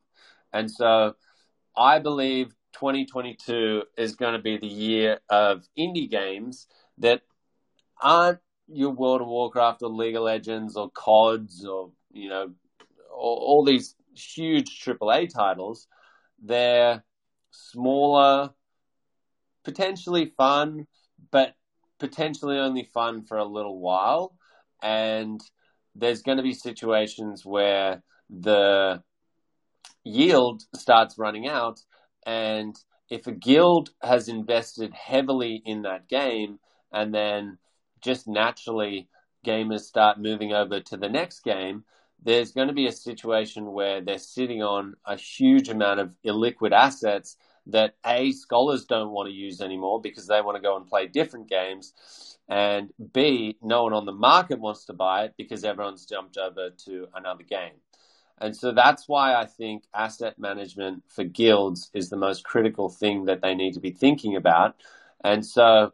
And 0.52 0.70
so 0.70 1.14
I 1.76 1.98
believe 1.98 2.54
2022 2.74 3.84
is 3.96 4.16
going 4.16 4.34
to 4.34 4.42
be 4.42 4.58
the 4.58 4.66
year 4.66 5.20
of 5.28 5.64
indie 5.78 6.10
games 6.10 6.66
that 6.98 7.22
aren't 8.00 8.40
your 8.68 8.90
World 8.90 9.20
of 9.20 9.28
Warcraft 9.28 9.82
or 9.82 9.90
League 9.90 10.16
of 10.16 10.22
Legends 10.22 10.76
or 10.76 10.90
CODs 10.90 11.64
or, 11.64 11.90
you 12.12 12.28
know, 12.28 12.52
all, 13.12 13.36
all 13.36 13.64
these 13.64 13.94
huge 14.14 14.80
AAA 14.84 15.32
titles. 15.32 15.86
They're 16.42 17.04
smaller, 17.50 18.50
potentially 19.64 20.32
fun, 20.36 20.86
but 21.30 21.54
potentially 21.98 22.58
only 22.58 22.84
fun 22.92 23.24
for 23.24 23.38
a 23.38 23.44
little 23.44 23.78
while. 23.78 24.36
And 24.82 25.40
there's 25.94 26.22
going 26.22 26.38
to 26.38 26.42
be 26.42 26.54
situations 26.54 27.44
where 27.44 28.02
the 28.28 29.02
yield 30.02 30.62
starts 30.74 31.18
running 31.18 31.46
out. 31.46 31.80
And 32.26 32.74
if 33.10 33.26
a 33.26 33.32
guild 33.32 33.90
has 34.02 34.28
invested 34.28 34.92
heavily 34.92 35.62
in 35.64 35.82
that 35.82 36.08
game 36.08 36.58
and 36.92 37.14
then 37.14 37.58
just 38.04 38.28
naturally 38.28 39.08
gamers 39.44 39.80
start 39.80 40.20
moving 40.20 40.52
over 40.52 40.80
to 40.80 40.96
the 40.96 41.08
next 41.08 41.40
game, 41.40 41.84
there's 42.22 42.52
going 42.52 42.68
to 42.68 42.74
be 42.74 42.86
a 42.86 42.92
situation 42.92 43.72
where 43.72 44.00
they're 44.00 44.18
sitting 44.18 44.62
on 44.62 44.94
a 45.04 45.16
huge 45.16 45.68
amount 45.68 46.00
of 46.00 46.14
illiquid 46.24 46.72
assets 46.72 47.36
that 47.66 47.94
A, 48.04 48.32
scholars 48.32 48.84
don't 48.84 49.10
want 49.10 49.28
to 49.28 49.34
use 49.34 49.60
anymore 49.60 50.00
because 50.00 50.26
they 50.26 50.40
want 50.40 50.56
to 50.56 50.62
go 50.62 50.76
and 50.76 50.86
play 50.86 51.06
different 51.06 51.48
games. 51.48 52.38
And 52.48 52.92
B, 53.12 53.56
no 53.62 53.84
one 53.84 53.94
on 53.94 54.06
the 54.06 54.12
market 54.12 54.58
wants 54.60 54.84
to 54.86 54.92
buy 54.92 55.24
it 55.24 55.34
because 55.38 55.64
everyone's 55.64 56.04
jumped 56.04 56.36
over 56.36 56.70
to 56.84 57.08
another 57.14 57.42
game. 57.42 57.72
And 58.38 58.54
so 58.56 58.72
that's 58.72 59.08
why 59.08 59.34
I 59.34 59.46
think 59.46 59.84
asset 59.94 60.38
management 60.38 61.04
for 61.08 61.24
guilds 61.24 61.90
is 61.94 62.10
the 62.10 62.16
most 62.16 62.44
critical 62.44 62.88
thing 62.88 63.26
that 63.26 63.40
they 63.40 63.54
need 63.54 63.74
to 63.74 63.80
be 63.80 63.92
thinking 63.92 64.36
about. 64.36 64.76
And 65.22 65.46
so 65.46 65.92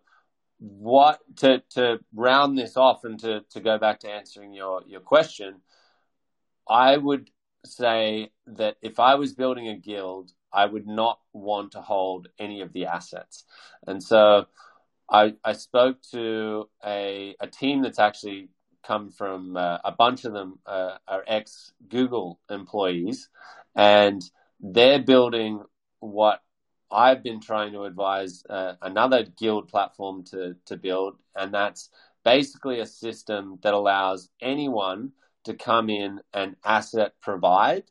what 0.60 1.20
to 1.36 1.62
to 1.70 1.98
round 2.14 2.56
this 2.56 2.76
off 2.76 3.04
and 3.04 3.18
to, 3.20 3.40
to 3.50 3.60
go 3.60 3.78
back 3.78 4.00
to 4.00 4.10
answering 4.10 4.52
your, 4.52 4.82
your 4.86 5.00
question, 5.00 5.56
I 6.68 6.96
would 6.96 7.30
say 7.64 8.30
that 8.46 8.76
if 8.82 9.00
I 9.00 9.14
was 9.16 9.32
building 9.32 9.68
a 9.68 9.76
guild, 9.76 10.32
I 10.52 10.66
would 10.66 10.86
not 10.86 11.18
want 11.32 11.72
to 11.72 11.80
hold 11.80 12.28
any 12.38 12.60
of 12.60 12.72
the 12.72 12.86
assets. 12.86 13.44
And 13.86 14.02
so 14.02 14.46
I, 15.10 15.34
I 15.44 15.52
spoke 15.54 15.98
to 16.12 16.68
a, 16.84 17.34
a 17.40 17.46
team 17.46 17.82
that's 17.82 17.98
actually 17.98 18.50
come 18.84 19.10
from 19.10 19.56
uh, 19.56 19.78
a 19.84 19.92
bunch 19.92 20.24
of 20.24 20.32
them 20.32 20.58
uh, 20.66 20.96
are 21.06 21.24
ex 21.26 21.72
Google 21.88 22.40
employees, 22.48 23.28
and 23.74 24.22
they're 24.60 25.02
building 25.02 25.62
what 26.00 26.40
I've 26.90 27.22
been 27.22 27.40
trying 27.40 27.72
to 27.72 27.84
advise 27.84 28.44
uh, 28.48 28.74
another 28.82 29.24
guild 29.24 29.68
platform 29.68 30.24
to, 30.24 30.56
to 30.66 30.76
build, 30.76 31.16
and 31.36 31.54
that's 31.54 31.90
basically 32.24 32.80
a 32.80 32.86
system 32.86 33.58
that 33.62 33.74
allows 33.74 34.28
anyone 34.40 35.12
to 35.44 35.54
come 35.54 35.88
in 35.88 36.20
and 36.34 36.56
asset 36.64 37.14
provide 37.20 37.84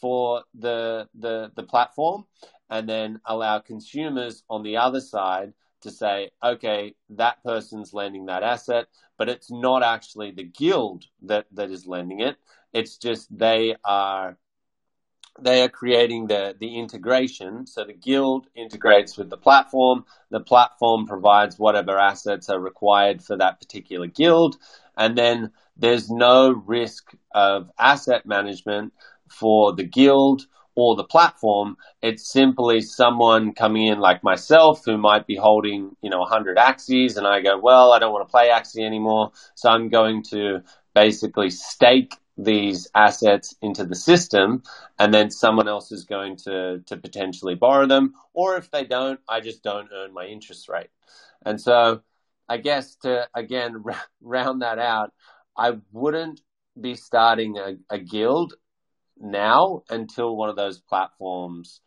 for 0.00 0.42
the, 0.58 1.08
the, 1.14 1.50
the 1.54 1.62
platform 1.62 2.26
and 2.68 2.88
then 2.88 3.20
allow 3.26 3.58
consumers 3.58 4.42
on 4.50 4.62
the 4.62 4.76
other 4.76 5.00
side 5.00 5.52
to 5.80 5.90
say, 5.90 6.30
okay, 6.42 6.94
that 7.10 7.42
person's 7.44 7.92
lending 7.92 8.26
that 8.26 8.42
asset, 8.42 8.86
but 9.18 9.28
it's 9.28 9.50
not 9.50 9.82
actually 9.82 10.30
the 10.30 10.44
guild 10.44 11.04
that, 11.22 11.46
that 11.52 11.70
is 11.70 11.86
lending 11.86 12.20
it. 12.20 12.36
It's 12.72 12.96
just 12.96 13.36
they 13.36 13.76
are 13.84 14.36
they 15.40 15.62
are 15.62 15.68
creating 15.68 16.26
the, 16.28 16.54
the 16.58 16.78
integration. 16.78 17.66
So 17.66 17.84
the 17.84 17.92
guild 17.92 18.46
integrates 18.54 19.16
with 19.16 19.30
the 19.30 19.36
platform. 19.36 20.04
The 20.30 20.40
platform 20.40 21.06
provides 21.06 21.58
whatever 21.58 21.98
assets 21.98 22.48
are 22.48 22.60
required 22.60 23.22
for 23.22 23.36
that 23.36 23.58
particular 23.60 24.06
guild. 24.06 24.56
And 24.96 25.18
then 25.18 25.50
there's 25.76 26.08
no 26.08 26.52
risk 26.52 27.12
of 27.34 27.70
asset 27.78 28.26
management 28.26 28.92
for 29.28 29.74
the 29.74 29.84
guild 29.84 30.46
or 30.76 30.96
the 30.96 31.04
platform. 31.04 31.76
It's 32.02 32.30
simply 32.30 32.80
someone 32.80 33.54
coming 33.54 33.86
in 33.86 33.98
like 33.98 34.22
myself 34.22 34.82
who 34.84 34.98
might 34.98 35.26
be 35.26 35.36
holding, 35.36 35.96
you 36.00 36.10
know, 36.10 36.20
100 36.20 36.56
Axies 36.56 37.16
and 37.16 37.26
I 37.26 37.40
go, 37.40 37.58
well, 37.58 37.92
I 37.92 37.98
don't 37.98 38.12
want 38.12 38.26
to 38.26 38.30
play 38.30 38.48
axie 38.48 38.84
anymore. 38.84 39.32
So 39.54 39.68
I'm 39.68 39.88
going 39.88 40.22
to 40.30 40.62
basically 40.94 41.50
stake 41.50 42.14
these 42.36 42.88
assets 42.94 43.54
into 43.62 43.84
the 43.84 43.94
system 43.94 44.62
and 44.98 45.14
then 45.14 45.30
someone 45.30 45.68
else 45.68 45.92
is 45.92 46.04
going 46.04 46.36
to, 46.36 46.82
to 46.86 46.96
potentially 46.96 47.54
borrow 47.54 47.86
them. 47.86 48.14
Or 48.32 48.56
if 48.56 48.70
they 48.70 48.84
don't, 48.84 49.20
I 49.28 49.40
just 49.40 49.62
don't 49.62 49.90
earn 49.94 50.12
my 50.12 50.26
interest 50.26 50.68
rate. 50.68 50.90
And 51.44 51.60
so 51.60 52.02
I 52.48 52.58
guess 52.58 52.96
to 53.02 53.28
again 53.34 53.84
round 54.20 54.62
that 54.62 54.78
out, 54.78 55.12
I 55.56 55.74
wouldn't 55.92 56.40
be 56.80 56.94
starting 56.96 57.56
a, 57.58 57.76
a 57.88 57.98
guild 57.98 58.54
now 59.18 59.82
until 59.88 60.36
one 60.36 60.48
of 60.48 60.56
those 60.56 60.80
platforms 60.80 61.80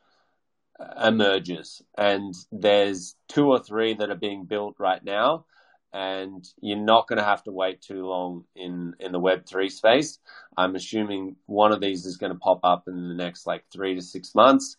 uh, 0.79 1.07
emerges. 1.07 1.81
And 1.97 2.33
there's 2.51 3.15
two 3.27 3.47
or 3.47 3.59
three 3.59 3.95
that 3.95 4.09
are 4.09 4.15
being 4.15 4.45
built 4.45 4.75
right 4.79 5.03
now. 5.03 5.45
And 5.93 6.47
you're 6.61 6.77
not 6.77 7.07
going 7.07 7.17
to 7.17 7.23
have 7.23 7.43
to 7.43 7.51
wait 7.51 7.81
too 7.81 8.05
long 8.05 8.43
in, 8.55 8.93
in 8.99 9.11
the 9.11 9.19
Web3 9.19 9.71
space. 9.71 10.19
I'm 10.55 10.75
assuming 10.75 11.37
one 11.45 11.71
of 11.71 11.81
these 11.81 12.05
is 12.05 12.17
going 12.17 12.33
to 12.33 12.39
pop 12.39 12.59
up 12.63 12.87
in 12.87 13.07
the 13.07 13.15
next 13.15 13.47
like 13.47 13.63
three 13.71 13.95
to 13.95 14.01
six 14.01 14.35
months. 14.35 14.77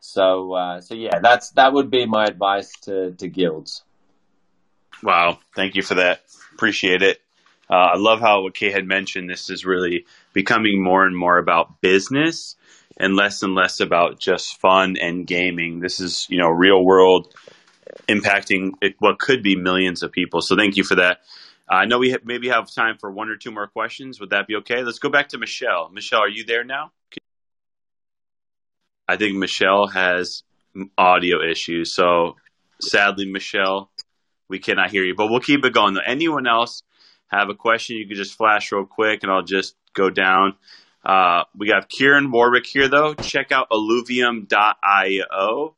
So, 0.00 0.52
uh, 0.54 0.80
so 0.80 0.94
yeah, 0.94 1.18
that's 1.20 1.50
that 1.50 1.72
would 1.72 1.90
be 1.90 2.06
my 2.06 2.26
advice 2.26 2.72
to, 2.82 3.12
to 3.12 3.28
guilds. 3.28 3.82
Wow, 5.02 5.38
thank 5.54 5.74
you 5.74 5.82
for 5.82 5.96
that. 5.96 6.22
Appreciate 6.54 7.02
it. 7.02 7.20
Uh, 7.68 7.74
I 7.74 7.96
love 7.96 8.20
how 8.20 8.42
what 8.42 8.54
Kay 8.54 8.70
had 8.70 8.86
mentioned. 8.86 9.28
This 9.28 9.50
is 9.50 9.64
really 9.64 10.06
becoming 10.32 10.82
more 10.82 11.04
and 11.04 11.16
more 11.16 11.38
about 11.38 11.80
business 11.80 12.56
and 12.96 13.16
less 13.16 13.42
and 13.42 13.54
less 13.54 13.80
about 13.80 14.18
just 14.18 14.60
fun 14.60 14.96
and 14.96 15.26
gaming. 15.26 15.80
This 15.80 16.00
is, 16.00 16.26
you 16.30 16.38
know, 16.38 16.48
real 16.48 16.82
world 16.84 17.34
impacting 18.08 18.72
what 18.98 19.18
could 19.18 19.42
be 19.42 19.56
millions 19.56 20.02
of 20.02 20.12
people. 20.12 20.40
So 20.40 20.56
thank 20.56 20.76
you 20.76 20.84
for 20.84 20.96
that. 20.96 21.20
I 21.68 21.86
know 21.86 21.98
we 21.98 22.16
maybe 22.24 22.48
have 22.48 22.72
time 22.72 22.96
for 22.98 23.10
one 23.10 23.28
or 23.28 23.36
two 23.36 23.50
more 23.50 23.66
questions. 23.66 24.20
Would 24.20 24.30
that 24.30 24.46
be 24.46 24.56
okay? 24.56 24.82
Let's 24.82 25.00
go 25.00 25.08
back 25.08 25.30
to 25.30 25.38
Michelle. 25.38 25.90
Michelle, 25.92 26.20
are 26.20 26.28
you 26.28 26.44
there 26.44 26.64
now? 26.64 26.92
I 29.08 29.16
think 29.16 29.36
Michelle 29.36 29.88
has 29.88 30.42
audio 30.96 31.42
issues. 31.42 31.94
So 31.94 32.36
sadly, 32.80 33.26
Michelle, 33.26 33.90
we 34.48 34.58
cannot 34.58 34.90
hear 34.90 35.04
you, 35.04 35.14
but 35.16 35.28
we'll 35.28 35.40
keep 35.40 35.64
it 35.64 35.72
going. 35.72 35.96
Anyone 36.04 36.46
else 36.46 36.82
have 37.28 37.48
a 37.48 37.54
question, 37.54 37.96
you 37.96 38.06
can 38.06 38.16
just 38.16 38.34
flash 38.34 38.70
real 38.70 38.84
quick 38.84 39.22
and 39.22 39.32
I'll 39.32 39.42
just 39.42 39.76
go 39.94 40.10
down. 40.10 40.54
Uh, 41.04 41.44
we 41.56 41.68
got 41.68 41.88
Kieran 41.88 42.32
Warwick 42.32 42.66
here, 42.66 42.88
though. 42.88 43.14
Check 43.14 43.52
out 43.52 43.70
illuvium.io. 43.70 45.75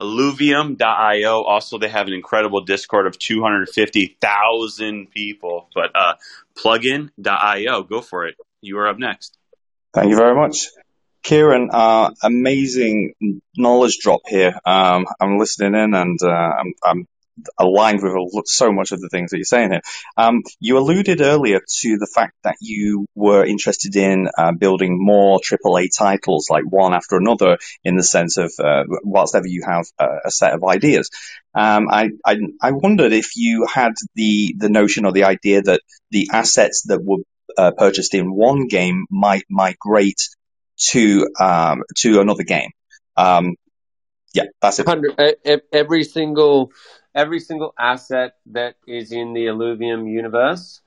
Illuvium.io. 0.00 1.42
Also, 1.42 1.78
they 1.78 1.88
have 1.88 2.06
an 2.06 2.12
incredible 2.12 2.62
Discord 2.62 3.06
of 3.06 3.18
250,000 3.18 5.10
people. 5.10 5.68
But 5.74 5.90
uh, 5.94 6.14
plugin.io, 6.56 7.82
go 7.82 8.00
for 8.00 8.26
it. 8.26 8.36
You 8.60 8.78
are 8.78 8.88
up 8.88 8.98
next. 8.98 9.36
Thank 9.92 10.10
you 10.10 10.16
very 10.16 10.34
much. 10.34 10.68
Kieran, 11.22 11.68
uh, 11.70 12.10
amazing 12.22 13.14
knowledge 13.56 13.98
drop 14.00 14.22
here. 14.26 14.58
Um, 14.64 15.06
I'm 15.20 15.38
listening 15.38 15.74
in 15.74 15.94
and 15.94 16.18
uh, 16.22 16.28
I'm, 16.28 16.72
I'm 16.82 17.08
aligned 17.58 18.00
with 18.02 18.46
so 18.46 18.72
much 18.72 18.92
of 18.92 19.00
the 19.00 19.08
things 19.08 19.30
that 19.30 19.38
you're 19.38 19.44
saying 19.44 19.70
here. 19.70 19.82
Um, 20.16 20.42
you 20.58 20.78
alluded 20.78 21.20
earlier 21.20 21.60
to 21.60 21.98
the 21.98 22.10
fact 22.12 22.34
that 22.44 22.56
you 22.60 23.06
were 23.14 23.44
interested 23.44 23.96
in 23.96 24.28
uh, 24.36 24.52
building 24.52 24.96
more 24.98 25.40
AAA 25.40 25.88
titles, 25.96 26.48
like 26.50 26.64
one 26.64 26.94
after 26.94 27.16
another, 27.16 27.58
in 27.84 27.96
the 27.96 28.02
sense 28.02 28.36
of 28.36 28.52
uh, 28.58 28.84
whilst 29.04 29.34
ever 29.34 29.46
you 29.46 29.62
have 29.66 29.86
a, 29.98 30.06
a 30.26 30.30
set 30.30 30.52
of 30.52 30.64
ideas. 30.64 31.10
Um, 31.54 31.88
I, 31.90 32.10
I, 32.24 32.38
I 32.62 32.70
wondered 32.72 33.12
if 33.12 33.36
you 33.36 33.66
had 33.66 33.92
the 34.14 34.54
the 34.56 34.68
notion 34.68 35.04
or 35.04 35.12
the 35.12 35.24
idea 35.24 35.62
that 35.62 35.80
the 36.10 36.28
assets 36.32 36.84
that 36.86 37.02
were 37.02 37.18
uh, 37.56 37.72
purchased 37.72 38.14
in 38.14 38.32
one 38.32 38.68
game 38.68 39.06
might 39.10 39.44
migrate 39.50 40.28
to 40.90 41.28
um, 41.38 41.82
to 41.98 42.20
another 42.20 42.44
game. 42.44 42.70
Um, 43.16 43.56
yeah, 44.32 44.44
that's 44.62 44.78
it. 44.78 45.66
Every 45.72 46.04
single 46.04 46.70
every 47.14 47.40
single 47.40 47.74
asset 47.78 48.34
that 48.46 48.76
is 48.86 49.12
in 49.12 49.32
the 49.32 49.46
Illuvium 49.46 50.10
universe. 50.10 50.80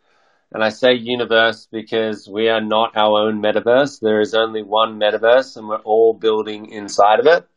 And 0.51 0.63
I 0.63 0.69
say 0.69 0.93
universe 0.93 1.67
because 1.71 2.29
we 2.29 2.47
are 2.47 2.61
not 2.61 2.95
our 2.95 3.27
own 3.27 3.41
metaverse. 3.41 3.99
There 3.99 4.21
is 4.21 4.35
only 4.35 4.61
one 4.61 4.99
metaverse 4.99 5.57
and 5.57 5.67
we're 5.67 5.77
all 5.77 6.13
building 6.13 6.69
inside 6.69 7.19
of 7.19 7.25
it. 7.25 7.47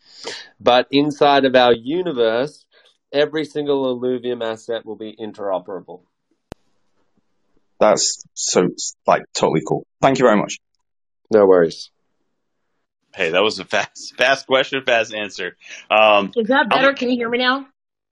But 0.58 0.88
inside 0.90 1.44
of 1.44 1.54
our 1.54 1.74
universe, 1.74 2.64
every 3.12 3.44
single 3.44 3.98
Illuvium 3.98 4.42
asset 4.42 4.86
will 4.86 4.96
be 4.96 5.14
interoperable. 5.14 6.02
That's 7.78 8.24
so 8.32 8.68
like 9.06 9.24
totally 9.34 9.62
cool. 9.66 9.86
Thank 10.00 10.18
you 10.18 10.24
very 10.24 10.38
much. 10.38 10.58
No 11.30 11.44
worries. 11.44 11.90
Hey, 13.14 13.30
that 13.30 13.42
was 13.42 13.58
a 13.58 13.64
fast, 13.64 14.14
fast 14.16 14.46
question, 14.46 14.82
fast 14.84 15.12
answer. 15.14 15.56
Um, 15.90 16.32
Is 16.36 16.48
that 16.48 16.68
better? 16.70 16.94
Can 16.94 17.10
you 17.10 17.16
hear 17.16 17.28
me 17.28 17.38
now? 17.38 17.66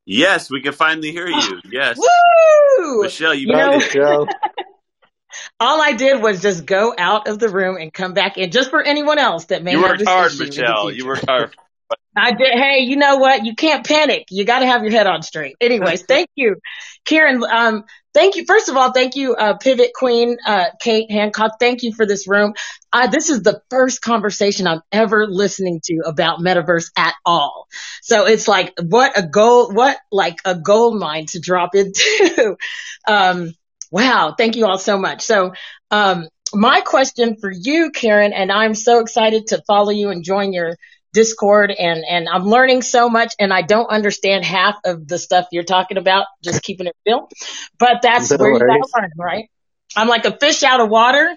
Yes, 0.07 0.51
we 0.51 0.61
can 0.61 0.73
finally 0.73 1.11
hear 1.13 1.27
you. 1.29 1.61
Yes. 1.71 1.99
Woo! 1.99 3.03
Michelle, 3.03 3.35
you, 3.35 3.47
You 3.49 3.53
got 3.53 3.71
know- 3.73 3.79
it. 3.79 3.91
Joe. 3.91 4.27
All 5.59 5.81
I 5.81 5.93
did 5.93 6.23
was 6.23 6.41
just 6.41 6.65
go 6.65 6.95
out 6.97 7.27
of 7.27 7.39
the 7.41 7.49
room 7.49 7.77
and 7.77 7.93
come 7.93 8.13
back 8.15 8.39
in, 8.39 8.51
just 8.53 8.71
for 8.71 8.81
anyone 8.83 9.19
else 9.19 9.47
that 9.47 9.65
may 9.65 9.73
You 9.73 9.81
have 9.81 9.91
worked 9.91 9.99
this 10.01 10.09
hard, 10.09 10.33
issue 10.33 10.43
in 10.45 10.51
the 10.51 10.57
Michelle. 10.61 10.91
You 10.93 11.07
worked 11.07 11.25
hard. 11.29 11.57
I 12.17 12.31
did. 12.33 12.53
Hey, 12.53 12.81
you 12.81 12.97
know 12.97 13.17
what? 13.17 13.45
You 13.45 13.57
can't 13.57 13.85
panic. 13.85 14.27
You 14.31 14.45
got 14.45 14.61
to 14.61 14.67
have 14.67 14.83
your 14.83 14.93
head 14.93 15.09
on 15.09 15.23
straight. 15.23 15.57
Anyways, 15.61 16.03
thank 16.09 16.29
you, 16.37 16.57
Kieran. 17.05 17.43
Um, 17.51 17.85
thank 18.13 18.37
you. 18.37 18.45
First 18.47 18.69
of 18.69 18.77
all, 18.77 18.93
thank 18.93 19.17
you, 19.17 19.35
uh, 19.35 19.57
Pivot 19.59 19.93
Queen, 19.95 20.37
uh, 20.47 20.67
Kate 20.81 21.11
Hancock. 21.11 21.53
Thank 21.61 21.83
you 21.83 21.93
for 21.93 22.07
this 22.07 22.29
room. 22.29 22.55
Uh, 22.93 23.07
this 23.09 23.31
is 23.31 23.43
the 23.43 23.61
first 23.71 24.01
conversation 24.01 24.67
I'm 24.67 24.83
ever 24.93 25.27
listening 25.27 25.81
to 25.85 26.03
about 26.07 26.41
metaverse 26.41 26.91
at 26.97 27.15
all. 27.25 27.67
So 28.03 28.27
it's 28.27 28.49
like, 28.49 28.75
what 28.81 29.19
a 29.19 29.27
gold, 29.27 29.75
what 29.75 29.97
like 30.11 30.39
a 30.45 30.55
gold 30.55 30.99
mine 30.99 31.27
to 31.27 31.41
drop 31.41 31.75
into. 31.75 32.57
um, 33.09 33.53
wow. 33.91 34.35
Thank 34.37 34.57
you 34.57 34.67
all 34.67 34.79
so 34.79 34.99
much. 34.99 35.23
So, 35.23 35.53
um, 35.91 36.29
my 36.55 36.83
question 36.83 37.37
for 37.41 37.51
you, 37.51 37.91
Kieran, 37.91 38.33
and 38.33 38.53
I'm 38.53 38.75
so 38.75 39.01
excited 39.01 39.49
to 39.49 39.63
follow 39.67 39.91
you 39.91 40.11
and 40.11 40.23
join 40.23 40.53
your 40.53 40.77
Discord 41.15 41.73
and, 41.73 42.05
and 42.09 42.29
I'm 42.29 42.45
learning 42.47 42.83
so 42.83 43.09
much 43.09 43.35
and 43.41 43.55
I 43.55 43.63
don't 43.63 43.89
understand 43.89 44.45
half 44.45 44.77
of 44.85 45.09
the 45.09 45.19
stuff 45.19 45.47
you're 45.53 45.65
talking 45.65 45.99
about, 45.99 46.27
just 46.45 46.63
keeping 46.63 46.89
it 46.89 46.97
real. 47.07 47.31
But 47.79 48.03
that's 48.03 48.37
No 48.39 48.39
where 48.39 48.53
you 48.53 48.61
worries. 48.61 48.67
gotta 48.67 49.03
learn, 49.03 49.13
right? 49.19 49.51
I'm 49.97 50.09
like 50.09 50.27
a 50.27 50.37
fish 50.37 50.65
out 50.65 50.81
of 50.81 50.91
water, 50.91 51.37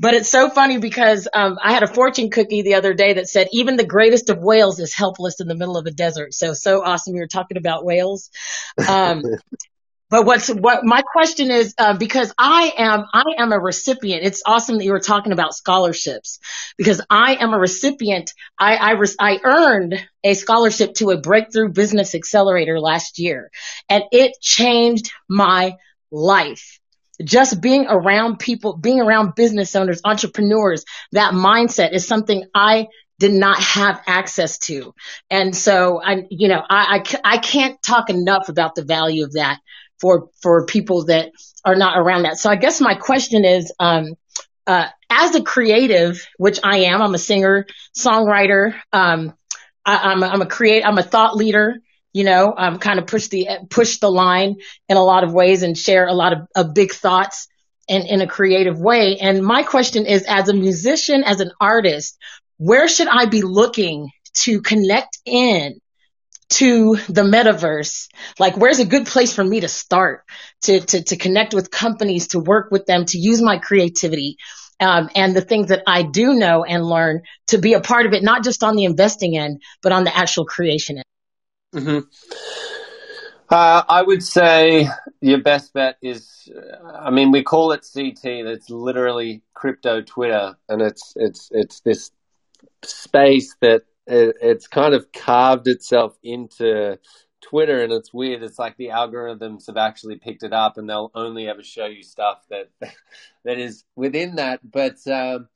but 0.00 0.14
it's 0.14 0.30
so 0.30 0.50
funny 0.50 0.78
because 0.78 1.28
um, 1.34 1.58
I 1.62 1.72
had 1.72 1.84
a 1.84 1.88
fortune 1.88 2.30
cookie 2.30 2.62
the 2.62 2.74
other 2.74 2.94
day 2.94 3.14
that 3.14 3.28
said 3.28 3.48
even 3.52 3.76
the 3.76 3.86
greatest 3.86 4.30
of 4.30 4.38
whales 4.38 4.80
is 4.80 4.94
helpless 4.94 5.40
in 5.40 5.48
the 5.48 5.56
middle 5.56 5.76
of 5.76 5.86
a 5.86 5.92
desert. 5.92 6.34
So 6.34 6.54
so 6.54 6.84
awesome 6.84 7.14
you 7.14 7.20
were 7.20 7.28
talking 7.28 7.58
about 7.58 7.84
whales. 7.84 8.30
Um, 8.88 9.22
but 10.10 10.26
what's 10.26 10.48
what 10.48 10.84
my 10.84 11.02
question 11.02 11.50
is 11.50 11.72
uh, 11.78 11.96
because 11.96 12.34
I 12.36 12.72
am 12.76 13.04
I 13.14 13.24
am 13.38 13.52
a 13.52 13.58
recipient. 13.58 14.24
It's 14.24 14.42
awesome 14.44 14.78
that 14.78 14.84
you 14.84 14.92
were 14.92 15.00
talking 15.00 15.32
about 15.32 15.54
scholarships 15.54 16.40
because 16.76 17.00
I 17.08 17.36
am 17.36 17.54
a 17.54 17.58
recipient. 17.58 18.34
I 18.58 18.76
I, 18.76 18.90
re- 18.92 19.16
I 19.18 19.40
earned 19.42 19.94
a 20.24 20.34
scholarship 20.34 20.94
to 20.94 21.10
a 21.10 21.20
breakthrough 21.20 21.70
business 21.72 22.14
accelerator 22.14 22.80
last 22.80 23.20
year, 23.20 23.50
and 23.88 24.02
it 24.10 24.32
changed 24.40 25.10
my 25.28 25.76
life. 26.10 26.78
Just 27.22 27.60
being 27.60 27.86
around 27.86 28.38
people, 28.38 28.76
being 28.76 29.00
around 29.00 29.34
business 29.34 29.76
owners, 29.76 30.00
entrepreneurs, 30.04 30.84
that 31.12 31.34
mindset 31.34 31.92
is 31.92 32.08
something 32.08 32.44
I 32.54 32.88
did 33.18 33.32
not 33.32 33.58
have 33.58 34.00
access 34.06 34.58
to. 34.58 34.94
And 35.28 35.54
so 35.54 36.00
I, 36.02 36.22
you 36.30 36.48
know, 36.48 36.62
I, 36.68 37.04
I, 37.04 37.34
I 37.34 37.36
can't 37.36 37.80
talk 37.82 38.08
enough 38.08 38.48
about 38.48 38.74
the 38.74 38.82
value 38.82 39.24
of 39.24 39.34
that 39.34 39.58
for, 40.00 40.28
for 40.42 40.66
people 40.66 41.06
that 41.06 41.30
are 41.64 41.76
not 41.76 41.98
around 41.98 42.22
that. 42.22 42.38
So 42.38 42.50
I 42.50 42.56
guess 42.56 42.80
my 42.80 42.94
question 42.94 43.44
is, 43.44 43.72
um, 43.78 44.14
uh, 44.66 44.86
as 45.08 45.34
a 45.34 45.42
creative, 45.42 46.26
which 46.38 46.60
I 46.62 46.78
am, 46.90 47.02
I'm 47.02 47.14
a 47.14 47.18
singer, 47.18 47.66
songwriter, 47.98 48.74
um, 48.92 49.34
I, 49.84 50.12
I'm, 50.12 50.22
a, 50.22 50.26
I'm 50.26 50.42
a 50.42 50.46
create, 50.46 50.84
I'm 50.84 50.98
a 50.98 51.02
thought 51.02 51.36
leader, 51.36 51.80
you 52.12 52.24
know, 52.24 52.54
um, 52.56 52.78
kind 52.78 52.98
of 52.98 53.06
push 53.06 53.28
the, 53.28 53.48
push 53.68 53.98
the 53.98 54.10
line 54.10 54.56
in 54.88 54.96
a 54.96 55.02
lot 55.02 55.24
of 55.24 55.32
ways 55.32 55.62
and 55.62 55.76
share 55.76 56.06
a 56.06 56.14
lot 56.14 56.32
of, 56.32 56.38
of 56.54 56.74
big 56.74 56.92
thoughts 56.92 57.48
in, 57.88 58.02
in 58.06 58.20
a 58.20 58.26
creative 58.26 58.78
way. 58.78 59.18
And 59.18 59.44
my 59.44 59.62
question 59.64 60.06
is, 60.06 60.24
as 60.28 60.48
a 60.48 60.54
musician, 60.54 61.24
as 61.24 61.40
an 61.40 61.50
artist, 61.60 62.16
where 62.58 62.88
should 62.88 63.08
I 63.08 63.26
be 63.26 63.42
looking 63.42 64.10
to 64.42 64.60
connect 64.60 65.18
in 65.24 65.80
to 66.50 66.96
the 67.08 67.22
metaverse? 67.22 68.08
Like, 68.38 68.56
where's 68.56 68.78
a 68.78 68.84
good 68.84 69.06
place 69.06 69.34
for 69.34 69.44
me 69.44 69.60
to 69.60 69.68
start 69.68 70.24
to, 70.62 70.80
to, 70.80 71.02
to 71.02 71.16
connect 71.16 71.54
with 71.54 71.70
companies, 71.70 72.28
to 72.28 72.38
work 72.38 72.70
with 72.70 72.86
them, 72.86 73.04
to 73.06 73.18
use 73.18 73.40
my 73.40 73.58
creativity? 73.58 74.36
Um, 74.80 75.10
and 75.14 75.36
the 75.36 75.42
things 75.42 75.68
that 75.68 75.82
I 75.86 76.02
do 76.02 76.34
know 76.34 76.64
and 76.64 76.84
learn 76.84 77.22
to 77.48 77.58
be 77.58 77.74
a 77.74 77.80
part 77.80 78.06
of 78.06 78.14
it, 78.14 78.22
not 78.22 78.42
just 78.42 78.64
on 78.64 78.76
the 78.76 78.84
investing 78.84 79.36
end, 79.36 79.62
but 79.82 79.92
on 79.92 80.04
the 80.04 80.16
actual 80.16 80.46
creation 80.46 80.98
end. 80.98 81.84
mm-hmm. 81.84 81.98
Uh, 83.50 83.82
I 83.88 84.02
would 84.02 84.22
say 84.22 84.88
your 85.20 85.42
best 85.42 85.72
bet 85.72 85.96
is, 86.00 86.48
uh, 86.56 86.86
I 86.86 87.10
mean, 87.10 87.32
we 87.32 87.42
call 87.42 87.72
it 87.72 87.84
CT. 87.92 88.44
That's 88.44 88.70
literally 88.70 89.42
crypto 89.54 90.02
Twitter, 90.02 90.56
and 90.68 90.80
it's 90.80 91.12
it's 91.16 91.48
it's 91.50 91.80
this 91.80 92.12
space 92.84 93.56
that 93.60 93.82
it, 94.10 94.36
it's 94.42 94.66
kind 94.66 94.94
of 94.94 95.12
carved 95.12 95.68
itself 95.68 96.18
into 96.22 96.98
Twitter, 97.40 97.82
and 97.82 97.92
it's 97.92 98.12
weird. 98.12 98.42
It's 98.42 98.58
like 98.58 98.76
the 98.76 98.88
algorithms 98.88 99.66
have 99.68 99.76
actually 99.76 100.16
picked 100.16 100.42
it 100.42 100.52
up, 100.52 100.76
and 100.76 100.88
they'll 100.88 101.10
only 101.14 101.48
ever 101.48 101.62
show 101.62 101.86
you 101.86 102.02
stuff 102.02 102.42
that 102.50 102.70
that 103.44 103.58
is 103.58 103.84
within 103.96 104.36
that. 104.36 104.60
But 104.68 104.96
um, 105.06 105.48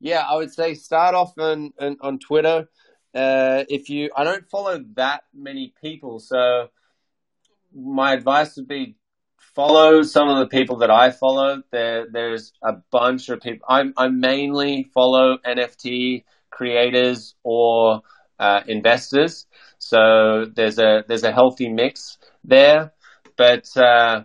yeah, 0.00 0.24
I 0.28 0.36
would 0.36 0.52
say 0.52 0.74
start 0.74 1.14
off 1.14 1.36
on 1.38 1.72
on, 1.78 1.96
on 2.00 2.18
Twitter. 2.18 2.68
Uh, 3.14 3.64
if 3.68 3.88
you, 3.88 4.10
I 4.14 4.24
don't 4.24 4.48
follow 4.50 4.84
that 4.94 5.22
many 5.34 5.72
people, 5.82 6.18
so 6.20 6.68
my 7.74 8.12
advice 8.12 8.56
would 8.56 8.68
be 8.68 8.96
follow 9.54 10.02
some 10.02 10.28
of 10.28 10.38
the 10.38 10.46
people 10.46 10.76
that 10.78 10.90
I 10.90 11.10
follow. 11.10 11.62
There, 11.72 12.06
there's 12.10 12.52
a 12.62 12.74
bunch 12.90 13.30
of 13.30 13.40
people. 13.40 13.66
I, 13.68 13.84
I 13.96 14.08
mainly 14.08 14.90
follow 14.92 15.38
NFT 15.38 16.24
creators 16.56 17.34
or 17.42 18.00
uh, 18.38 18.60
investors. 18.66 19.46
So 19.78 20.46
there's 20.54 20.78
a 20.78 21.04
there's 21.06 21.24
a 21.24 21.32
healthy 21.32 21.68
mix 21.68 22.18
there. 22.44 22.92
But 23.36 23.66
uh, 23.76 24.24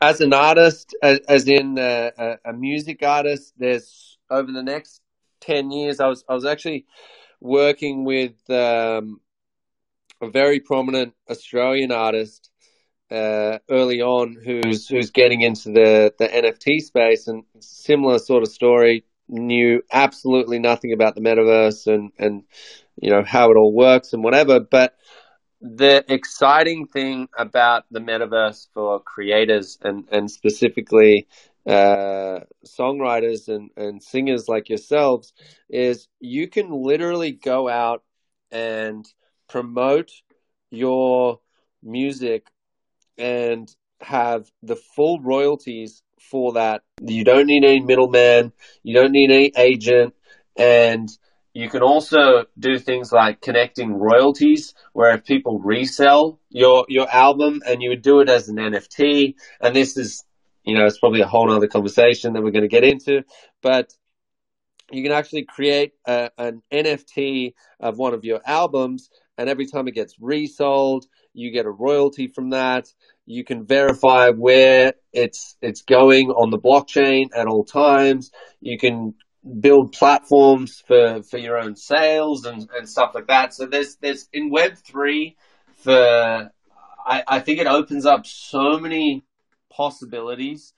as 0.00 0.20
an 0.20 0.34
artist, 0.34 0.94
as, 1.02 1.20
as 1.26 1.48
in 1.48 1.78
a, 1.78 2.12
a, 2.18 2.50
a 2.50 2.52
music 2.52 3.02
artist, 3.02 3.54
there's 3.56 4.18
over 4.30 4.52
the 4.52 4.62
next 4.62 5.00
ten 5.40 5.70
years, 5.70 6.00
I 6.00 6.08
was 6.08 6.24
I 6.28 6.34
was 6.34 6.44
actually 6.44 6.86
working 7.40 8.04
with 8.04 8.34
um, 8.50 9.20
a 10.20 10.30
very 10.30 10.60
prominent 10.60 11.14
Australian 11.30 11.90
artist 11.92 12.50
uh, 13.10 13.58
early 13.70 14.00
on 14.00 14.36
who's 14.44 14.88
who's 14.88 15.10
getting 15.10 15.42
into 15.42 15.70
the, 15.70 16.12
the 16.18 16.28
NFT 16.28 16.80
space 16.80 17.28
and 17.28 17.44
similar 17.60 18.18
sort 18.18 18.42
of 18.42 18.48
story. 18.48 19.04
Knew 19.28 19.82
absolutely 19.90 20.58
nothing 20.58 20.92
about 20.92 21.14
the 21.14 21.20
metaverse 21.20 21.86
and 21.86 22.12
and 22.18 22.42
you 23.00 23.10
know 23.10 23.22
how 23.24 23.50
it 23.50 23.56
all 23.56 23.74
works 23.74 24.12
and 24.12 24.22
whatever. 24.22 24.60
But 24.60 24.94
the 25.60 26.04
exciting 26.12 26.86
thing 26.86 27.28
about 27.38 27.84
the 27.90 28.00
metaverse 28.00 28.68
for 28.74 29.00
creators 29.00 29.78
and 29.82 30.06
and 30.12 30.30
specifically 30.30 31.26
uh, 31.66 32.40
songwriters 32.66 33.48
and, 33.48 33.70
and 33.76 34.02
singers 34.02 34.48
like 34.48 34.68
yourselves 34.68 35.32
is 35.70 36.08
you 36.20 36.48
can 36.48 36.70
literally 36.70 37.32
go 37.32 37.68
out 37.68 38.02
and 38.52 39.06
promote 39.48 40.10
your 40.70 41.40
music 41.82 42.46
and 43.16 43.74
have 44.00 44.50
the 44.62 44.76
full 44.76 45.20
royalties 45.20 46.03
for 46.20 46.54
that. 46.54 46.82
You 47.02 47.24
don't 47.24 47.46
need 47.46 47.64
any 47.64 47.80
middleman, 47.80 48.52
you 48.82 48.94
don't 48.94 49.12
need 49.12 49.30
any 49.30 49.52
agent, 49.56 50.14
and 50.56 51.08
you 51.52 51.68
can 51.68 51.82
also 51.82 52.46
do 52.58 52.78
things 52.78 53.12
like 53.12 53.40
connecting 53.40 53.94
royalties, 53.94 54.74
where 54.92 55.14
if 55.14 55.24
people 55.24 55.60
resell 55.60 56.40
your 56.50 56.84
your 56.88 57.08
album 57.08 57.62
and 57.66 57.82
you 57.82 57.90
would 57.90 58.02
do 58.02 58.20
it 58.20 58.28
as 58.28 58.48
an 58.48 58.56
NFT, 58.56 59.34
and 59.60 59.74
this 59.74 59.96
is, 59.96 60.24
you 60.64 60.76
know, 60.76 60.84
it's 60.84 60.98
probably 60.98 61.20
a 61.20 61.26
whole 61.26 61.50
other 61.50 61.68
conversation 61.68 62.32
that 62.32 62.42
we're 62.42 62.50
going 62.50 62.62
to 62.62 62.68
get 62.68 62.84
into, 62.84 63.22
but 63.62 63.92
you 64.90 65.02
can 65.02 65.12
actually 65.12 65.44
create 65.44 65.92
a, 66.06 66.30
an 66.36 66.62
NFT 66.72 67.54
of 67.80 67.98
one 67.98 68.14
of 68.14 68.24
your 68.24 68.40
albums, 68.44 69.08
and 69.38 69.48
every 69.48 69.66
time 69.66 69.88
it 69.88 69.94
gets 69.94 70.16
resold, 70.20 71.06
you 71.32 71.50
get 71.50 71.66
a 71.66 71.70
royalty 71.70 72.28
from 72.28 72.50
that. 72.50 72.92
You 73.26 73.44
can 73.44 73.64
verify 73.64 74.30
where 74.30 74.94
it's 75.12 75.56
it's 75.62 75.82
going 75.82 76.30
on 76.30 76.50
the 76.50 76.58
blockchain 76.58 77.28
at 77.34 77.46
all 77.46 77.64
times. 77.64 78.30
You 78.60 78.78
can 78.78 79.14
build 79.60 79.92
platforms 79.92 80.82
for, 80.86 81.22
for 81.22 81.38
your 81.38 81.58
own 81.58 81.76
sales 81.76 82.46
and, 82.46 82.68
and 82.76 82.88
stuff 82.88 83.12
like 83.14 83.26
that. 83.28 83.54
So 83.54 83.66
there's 83.66 83.96
there's 83.96 84.28
in 84.32 84.50
Web 84.50 84.76
three 84.76 85.36
for 85.76 86.50
I, 87.06 87.22
I 87.26 87.40
think 87.40 87.60
it 87.60 87.66
opens 87.66 88.06
up 88.06 88.26
so 88.26 88.78
many 88.78 89.24
possibilities 89.70 90.72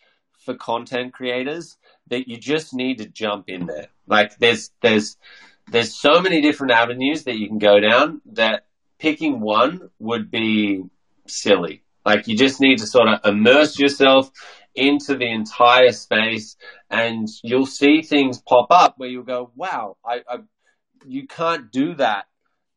for 0.44 0.54
content 0.54 1.12
creators 1.12 1.76
that 2.08 2.28
you 2.28 2.36
just 2.36 2.74
need 2.74 2.98
to 2.98 3.06
jump 3.06 3.48
in 3.48 3.66
there. 3.66 3.88
Like 4.06 4.38
there's 4.38 4.70
there's 4.82 5.16
there's 5.68 5.94
so 5.94 6.20
many 6.20 6.40
different 6.40 6.72
avenues 6.72 7.24
that 7.24 7.36
you 7.36 7.48
can 7.48 7.58
go 7.58 7.80
down 7.80 8.20
that 8.32 8.66
picking 8.98 9.40
one 9.40 9.90
would 9.98 10.30
be 10.30 10.84
silly. 11.26 11.82
Like 12.06 12.28
you 12.28 12.36
just 12.36 12.60
need 12.60 12.78
to 12.78 12.86
sort 12.86 13.08
of 13.08 13.20
immerse 13.24 13.78
yourself 13.80 14.30
into 14.76 15.16
the 15.16 15.28
entire 15.28 15.90
space 15.90 16.56
and 16.88 17.26
you'll 17.42 17.66
see 17.66 18.02
things 18.02 18.40
pop 18.40 18.68
up 18.70 18.94
where 18.96 19.08
you'll 19.08 19.24
go, 19.24 19.50
wow, 19.56 19.96
I, 20.04 20.20
I 20.28 20.38
you 21.04 21.26
can't 21.26 21.72
do 21.72 21.94
that 21.94 22.26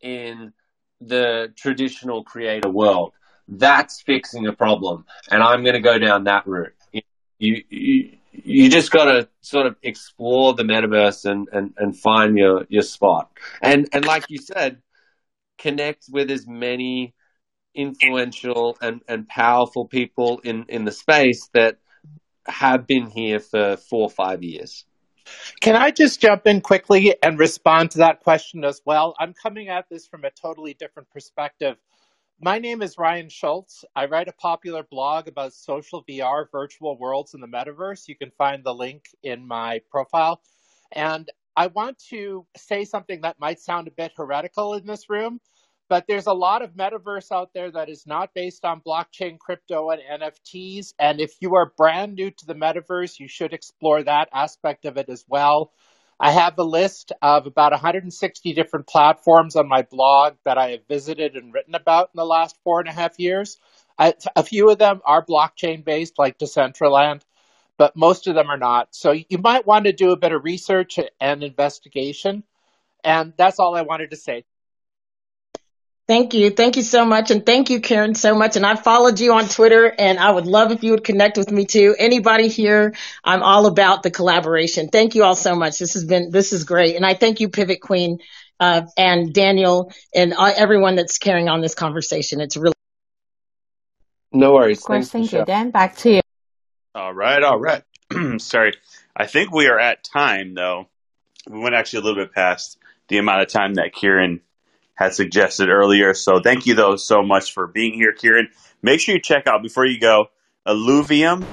in 0.01 0.51
the 0.99 1.53
traditional 1.55 2.23
creator 2.23 2.69
world. 2.69 3.13
That's 3.47 4.01
fixing 4.01 4.47
a 4.47 4.53
problem. 4.53 5.05
And 5.29 5.43
I'm 5.43 5.63
going 5.63 5.75
to 5.75 5.81
go 5.81 5.99
down 5.99 6.23
that 6.23 6.47
route. 6.47 6.73
You, 6.91 7.63
you, 7.69 8.17
you 8.31 8.69
just 8.69 8.91
got 8.91 9.05
to 9.05 9.29
sort 9.41 9.67
of 9.67 9.75
explore 9.83 10.53
the 10.55 10.63
metaverse 10.63 11.29
and, 11.29 11.47
and, 11.51 11.73
and 11.77 11.97
find 11.97 12.35
your, 12.37 12.65
your 12.69 12.81
spot. 12.81 13.29
And, 13.61 13.87
and 13.93 14.05
like 14.05 14.25
you 14.29 14.39
said, 14.39 14.81
connect 15.57 16.05
with 16.11 16.31
as 16.31 16.47
many 16.47 17.13
influential 17.75 18.77
and, 18.81 19.01
and 19.07 19.27
powerful 19.27 19.87
people 19.87 20.39
in, 20.43 20.65
in 20.69 20.85
the 20.85 20.91
space 20.91 21.49
that 21.53 21.77
have 22.47 22.87
been 22.87 23.09
here 23.09 23.39
for 23.39 23.77
four 23.77 24.03
or 24.03 24.09
five 24.09 24.43
years. 24.43 24.85
Can 25.61 25.75
I 25.75 25.91
just 25.91 26.21
jump 26.21 26.47
in 26.47 26.61
quickly 26.61 27.15
and 27.21 27.37
respond 27.37 27.91
to 27.91 27.99
that 27.99 28.21
question 28.21 28.63
as 28.63 28.81
well? 28.85 29.15
I'm 29.19 29.33
coming 29.33 29.69
at 29.69 29.85
this 29.89 30.07
from 30.07 30.25
a 30.25 30.31
totally 30.31 30.73
different 30.73 31.09
perspective. 31.11 31.77
My 32.41 32.57
name 32.57 32.81
is 32.81 32.97
Ryan 32.97 33.27
Schultz. 33.27 33.83
I 33.95 34.05
write 34.05 34.29
a 34.29 34.33
popular 34.33 34.83
blog 34.83 35.27
about 35.27 35.53
social 35.53 36.05
VR 36.05 36.45
virtual 36.51 36.97
worlds 36.97 37.33
in 37.33 37.41
the 37.41 37.47
metaverse. 37.47 38.07
You 38.07 38.15
can 38.15 38.31
find 38.37 38.63
the 38.63 38.73
link 38.73 39.03
in 39.23 39.45
my 39.45 39.81
profile. 39.91 40.41
And 40.93 41.29
I 41.57 41.67
want 41.67 41.99
to 42.09 42.45
say 42.55 42.85
something 42.85 43.21
that 43.21 43.41
might 43.41 43.59
sound 43.59 43.89
a 43.89 43.91
bit 43.91 44.13
heretical 44.15 44.75
in 44.75 44.87
this 44.87 45.09
room, 45.09 45.41
but 45.89 46.05
there's 46.07 46.27
a 46.27 46.33
lot 46.33 46.61
of 46.61 46.75
metaverse 46.75 47.31
out 47.31 47.51
there 47.53 47.71
that 47.71 47.89
is 47.89 48.07
not 48.07 48.33
based 48.35 48.63
on 48.63 48.81
blockchain, 48.81 49.39
crypto, 49.39 49.89
and 49.89 50.01
NFTs. 50.21 50.93
And 50.99 51.19
if 51.19 51.33
you 51.41 51.55
are 51.55 51.73
brand 51.77 52.15
new 52.15 52.31
to 52.31 52.45
the 52.45 52.55
metaverse, 52.55 53.19
you 53.19 53.27
should 53.27 53.53
explore 53.53 54.03
that 54.03 54.29
aspect 54.33 54.85
of 54.85 54.97
it 54.97 55.09
as 55.09 55.25
well. 55.27 55.73
I 56.19 56.31
have 56.31 56.57
a 56.59 56.63
list 56.63 57.11
of 57.21 57.47
about 57.47 57.71
160 57.71 58.53
different 58.53 58.87
platforms 58.87 59.55
on 59.55 59.67
my 59.67 59.83
blog 59.83 60.35
that 60.45 60.57
I 60.57 60.71
have 60.71 60.87
visited 60.87 61.35
and 61.35 61.53
written 61.53 61.75
about 61.75 62.11
in 62.13 62.17
the 62.17 62.25
last 62.25 62.57
four 62.63 62.79
and 62.79 62.89
a 62.89 62.93
half 62.93 63.19
years. 63.19 63.57
I, 63.97 64.13
a 64.35 64.43
few 64.43 64.69
of 64.69 64.77
them 64.77 65.01
are 65.05 65.25
blockchain 65.25 65.83
based, 65.83 66.19
like 66.19 66.37
Decentraland, 66.37 67.21
but 67.77 67.95
most 67.95 68.27
of 68.27 68.35
them 68.35 68.49
are 68.49 68.57
not. 68.57 68.89
So 68.91 69.11
you 69.11 69.39
might 69.39 69.65
want 69.65 69.85
to 69.85 69.93
do 69.93 70.11
a 70.11 70.17
bit 70.17 70.33
of 70.33 70.43
research 70.43 70.99
and 71.19 71.43
investigation. 71.43 72.43
And 73.03 73.33
that's 73.37 73.59
all 73.59 73.75
I 73.75 73.83
wanted 73.83 74.11
to 74.11 74.17
say. 74.17 74.45
Thank 76.09 76.33
you. 76.33 76.49
Thank 76.49 76.75
you 76.75 76.81
so 76.81 77.05
much. 77.05 77.29
And 77.29 77.45
thank 77.45 77.69
you, 77.69 77.81
Kieran, 77.81 78.15
so 78.15 78.33
much. 78.33 78.55
And 78.55 78.65
I 78.65 78.75
followed 78.75 79.19
you 79.19 79.33
on 79.33 79.47
Twitter 79.47 79.93
and 79.95 80.17
I 80.17 80.31
would 80.31 80.47
love 80.47 80.71
if 80.71 80.83
you 80.83 80.89
would 80.89 81.03
connect 81.03 81.37
with 81.37 81.51
me 81.51 81.65
too. 81.65 81.95
Anybody 81.99 82.47
here, 82.47 82.95
I'm 83.23 83.43
all 83.43 83.67
about 83.67 84.01
the 84.01 84.09
collaboration. 84.09 84.87
Thank 84.87 85.13
you 85.13 85.23
all 85.23 85.35
so 85.35 85.53
much. 85.53 85.77
This 85.77 85.93
has 85.93 86.05
been, 86.05 86.31
this 86.31 86.51
is 86.51 86.63
great. 86.63 86.95
And 86.95 87.05
I 87.05 87.13
thank 87.13 87.41
you, 87.41 87.49
Pivot 87.49 87.79
Queen, 87.79 88.17
uh, 88.59 88.87
and 88.97 89.31
Daniel 89.31 89.93
and 90.15 90.33
uh, 90.33 90.51
everyone 90.57 90.95
that's 90.95 91.19
carrying 91.19 91.47
on 91.47 91.61
this 91.61 91.75
conversation. 91.75 92.41
It's 92.41 92.57
really. 92.57 92.73
No 94.31 94.53
worries. 94.53 94.79
Of 94.79 94.85
course. 94.85 95.11
Thanks, 95.11 95.29
Thank 95.29 95.41
you, 95.41 95.45
Dan. 95.45 95.69
Back 95.69 95.95
to 95.97 96.11
you. 96.11 96.21
All 96.95 97.13
right, 97.13 97.43
all 97.43 97.59
right. 97.59 97.83
Sorry. 98.41 98.73
I 99.15 99.27
think 99.27 99.51
we 99.51 99.67
are 99.67 99.77
at 99.77 100.03
time, 100.03 100.55
though. 100.55 100.87
We 101.47 101.59
went 101.59 101.75
actually 101.75 101.99
a 101.99 102.01
little 102.05 102.25
bit 102.25 102.33
past 102.33 102.79
the 103.09 103.19
amount 103.19 103.43
of 103.43 103.49
time 103.49 103.75
that 103.75 103.93
Kieran 103.93 104.41
had 104.99 105.13
suggested 105.13 105.69
earlier. 105.69 106.13
So 106.13 106.41
thank 106.41 106.65
you, 106.65 106.75
though, 106.75 106.97
so 106.97 107.23
much 107.23 107.53
for 107.53 107.67
being 107.67 107.93
here, 107.93 108.11
Kieran. 108.11 108.49
Make 108.81 108.99
sure 108.99 109.15
you 109.15 109.21
check 109.21 109.47
out, 109.47 109.63
before 109.63 109.85
you 109.85 109.97
go, 109.97 110.25
illuvium.io. 110.67 111.47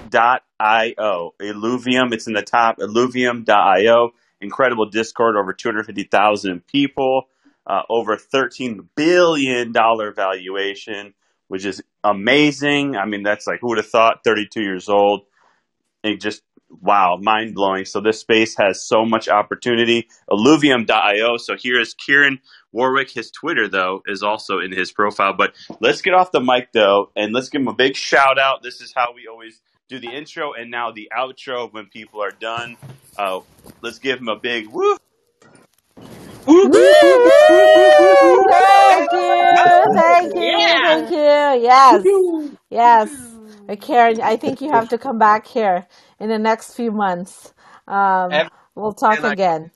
Illuvium, 1.41 2.13
it's 2.13 2.27
in 2.27 2.33
the 2.33 2.43
top, 2.43 2.79
illuvium.io. 2.79 4.11
Incredible 4.41 4.87
Discord, 4.87 5.37
over 5.37 5.53
250,000 5.53 6.67
people, 6.67 7.29
uh, 7.65 7.83
over 7.89 8.17
$13 8.17 8.89
billion 8.97 9.73
valuation, 9.73 11.15
which 11.47 11.65
is 11.65 11.81
amazing. 12.03 12.97
I 12.97 13.07
mean, 13.07 13.23
that's 13.23 13.47
like, 13.47 13.61
who 13.61 13.69
would 13.69 13.79
have 13.79 13.87
thought, 13.87 14.25
32 14.25 14.61
years 14.61 14.89
old? 14.89 15.21
It 16.03 16.21
just, 16.21 16.43
wow, 16.71 17.19
mind 17.21 17.55
blowing. 17.55 17.85
So 17.85 18.01
this 18.01 18.21
space 18.21 18.57
has 18.57 18.87
so 18.87 19.05
much 19.05 19.29
opportunity. 19.29 20.09
Illuvium.io. 20.31 21.37
So 21.37 21.57
here 21.57 21.81
is 21.81 21.95
Kieran 21.95 22.41
Warwick. 22.73 23.11
His 23.11 23.31
Twitter, 23.31 23.69
though, 23.69 24.03
is 24.07 24.23
also 24.23 24.59
in 24.59 24.73
his 24.73 24.93
profile. 24.93 25.35
But 25.37 25.55
let's 25.81 26.03
get 26.03 26.15
off 26.15 26.33
the 26.33 26.41
mic, 26.41 26.73
though, 26.73 27.11
and 27.17 27.33
let's 27.33 27.49
give 27.49 27.61
him 27.63 27.69
a 27.69 27.75
big 27.75 27.97
shout 27.97 28.39
out. 28.39 28.63
This 28.63 28.81
is 28.81 28.93
how 28.95 29.13
we 29.15 29.27
always 29.29 29.61
do 29.89 29.99
the 30.01 30.09
intro 30.09 30.53
and 30.53 30.71
now 30.71 30.91
the 30.91 31.11
outro 31.17 31.73
when 31.73 31.87
people 31.87 32.23
are 32.23 32.33
done. 32.33 32.77
Uh, 33.17 33.41
let's 33.83 33.99
give 33.99 34.19
him 34.19 34.29
a 34.29 34.37
big 34.37 34.67
woo. 34.69 34.97
Thank 36.47 36.75
you. 36.75 38.47
Thank 39.93 40.35
you. 40.35 40.57
Thank 40.75 41.11
you. 41.11 41.63
Yes. 41.63 42.05
Yes. 42.71 43.33
Kieran, 43.81 44.21
I 44.21 44.37
think 44.37 44.61
you 44.61 44.71
have 44.71 44.89
to 44.91 44.99
come 44.99 45.19
back 45.19 45.47
here 45.47 45.87
in 46.19 46.29
the 46.29 46.39
next 46.39 46.75
few 46.75 46.91
months. 46.93 47.53
Um, 47.87 48.33
Every- 48.33 48.51
we'll 48.75 48.93
talk 48.93 49.19
and 49.19 49.27
I- 49.27 49.33
again. 49.33 49.71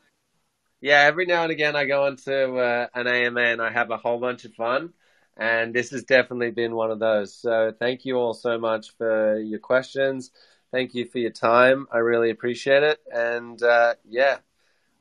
Yeah, 0.82 1.00
every 1.00 1.26
now 1.26 1.42
and 1.42 1.52
again 1.52 1.76
I 1.76 1.84
go 1.84 2.06
into 2.06 2.56
uh, 2.56 2.86
an 2.94 3.06
AMA 3.06 3.40
and 3.40 3.60
I 3.60 3.70
have 3.70 3.90
a 3.90 3.98
whole 3.98 4.18
bunch 4.18 4.46
of 4.46 4.54
fun, 4.54 4.94
and 5.36 5.74
this 5.74 5.90
has 5.90 6.04
definitely 6.04 6.52
been 6.52 6.74
one 6.74 6.90
of 6.90 6.98
those. 6.98 7.34
So 7.34 7.74
thank 7.78 8.06
you 8.06 8.16
all 8.16 8.32
so 8.32 8.58
much 8.58 8.96
for 8.96 9.38
your 9.38 9.58
questions. 9.58 10.30
Thank 10.72 10.94
you 10.94 11.04
for 11.04 11.18
your 11.18 11.32
time. 11.32 11.86
I 11.92 11.98
really 11.98 12.30
appreciate 12.30 12.82
it, 12.82 12.98
and 13.12 13.62
uh, 13.62 13.94
yeah, 14.08 14.38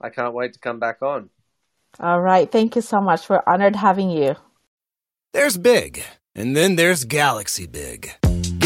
I 0.01 0.09
can't 0.09 0.33
wait 0.33 0.51
to 0.53 0.59
come 0.59 0.79
back 0.79 1.01
on. 1.01 1.29
All 1.99 2.19
right. 2.21 2.51
Thank 2.51 2.75
you 2.75 2.81
so 2.81 2.99
much. 2.99 3.29
We're 3.29 3.41
honored 3.47 3.75
having 3.77 4.09
you. 4.09 4.35
There's 5.33 5.57
big, 5.57 6.03
and 6.35 6.57
then 6.57 6.75
there's 6.75 7.05
Galaxy 7.05 7.67
Big. 7.67 8.11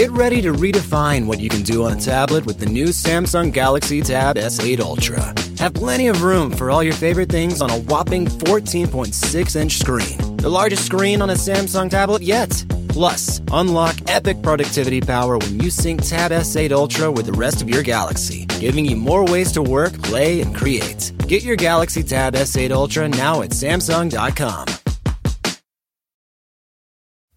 Get 0.04 0.12
ready 0.12 0.42
to 0.42 0.52
redefine 0.52 1.28
what 1.28 1.40
you 1.40 1.48
can 1.48 1.62
do 1.62 1.86
on 1.86 1.94
a 1.94 1.96
tablet 1.96 2.46
with 2.46 2.60
the 2.60 2.66
new 2.66 2.88
Samsung 2.88 3.54
Galaxy 3.54 4.02
Tab 4.02 4.36
S8 4.36 4.82
Ultra. 4.82 5.34
Have 5.60 5.74
plenty 5.74 6.10
of 6.10 6.24
room 6.24 6.52
for 6.52 6.70
all 6.70 6.84
your 6.84 6.94
favorite 6.94 7.30
things 7.30 7.62
on 7.62 7.70
a 7.70 7.80
whopping 7.84 8.26
14.6 8.26 9.56
inch 9.56 9.78
screen. 9.78 10.36
The 10.36 10.50
largest 10.50 10.86
screen 10.86 11.22
on 11.22 11.30
a 11.30 11.36
Samsung 11.36 11.90
tablet 11.90 12.22
yet. 12.22 12.66
Plus, 12.90 13.40
unlock 13.54 13.96
epic 14.08 14.42
productivity 14.42 15.00
power 15.00 15.38
when 15.38 15.62
you 15.62 15.72
sync 15.72 16.02
Tab 16.02 16.32
S8 16.32 16.74
Ultra 16.74 17.10
with 17.10 17.26
the 17.26 17.32
rest 17.32 17.62
of 17.62 17.70
your 17.70 17.82
Galaxy, 17.82 18.46
giving 18.60 18.84
you 18.84 18.98
more 18.98 19.24
ways 19.24 19.54
to 19.54 19.62
work, 19.62 19.94
play, 20.02 20.42
and 20.42 20.54
create. 20.54 21.14
Get 21.30 21.44
your 21.44 21.56
Galaxy 21.56 22.04
Tab 22.04 22.34
S8 22.34 22.72
Ultra 22.72 23.08
now 23.08 23.42
at 23.42 23.52
Samsung.com. 23.52 24.83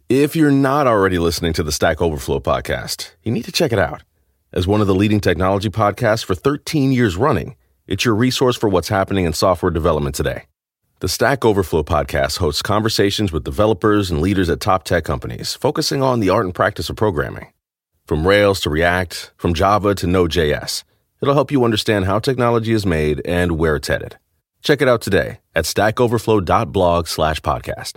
If 0.08 0.36
you're 0.36 0.52
not 0.52 0.86
already 0.86 1.18
listening 1.18 1.52
to 1.54 1.64
the 1.64 1.72
Stack 1.72 2.00
Overflow 2.00 2.38
podcast, 2.38 3.10
you 3.24 3.32
need 3.32 3.44
to 3.46 3.50
check 3.50 3.72
it 3.72 3.78
out. 3.80 4.04
As 4.52 4.64
one 4.64 4.80
of 4.80 4.86
the 4.86 4.94
leading 4.94 5.18
technology 5.18 5.68
podcasts 5.68 6.24
for 6.24 6.36
13 6.36 6.92
years 6.92 7.16
running, 7.16 7.56
it's 7.88 8.04
your 8.04 8.14
resource 8.14 8.56
for 8.56 8.68
what's 8.68 8.86
happening 8.86 9.24
in 9.24 9.32
software 9.32 9.72
development 9.72 10.14
today. 10.14 10.44
The 11.00 11.08
Stack 11.08 11.44
Overflow 11.44 11.82
podcast 11.82 12.38
hosts 12.38 12.62
conversations 12.62 13.32
with 13.32 13.42
developers 13.42 14.08
and 14.08 14.20
leaders 14.22 14.48
at 14.48 14.60
top 14.60 14.84
tech 14.84 15.02
companies, 15.02 15.54
focusing 15.54 16.04
on 16.04 16.20
the 16.20 16.30
art 16.30 16.44
and 16.44 16.54
practice 16.54 16.88
of 16.88 16.94
programming. 16.94 17.52
From 18.06 18.28
Rails 18.28 18.60
to 18.60 18.70
React, 18.70 19.32
from 19.36 19.54
Java 19.54 19.96
to 19.96 20.06
Node.js, 20.06 20.84
it'll 21.20 21.34
help 21.34 21.50
you 21.50 21.64
understand 21.64 22.04
how 22.04 22.20
technology 22.20 22.72
is 22.72 22.86
made 22.86 23.22
and 23.24 23.58
where 23.58 23.74
it's 23.74 23.88
headed. 23.88 24.18
Check 24.62 24.80
it 24.80 24.86
out 24.86 25.02
today 25.02 25.40
at 25.52 25.64
stackoverflow.blog 25.64 27.08
slash 27.08 27.40
podcast. 27.40 27.96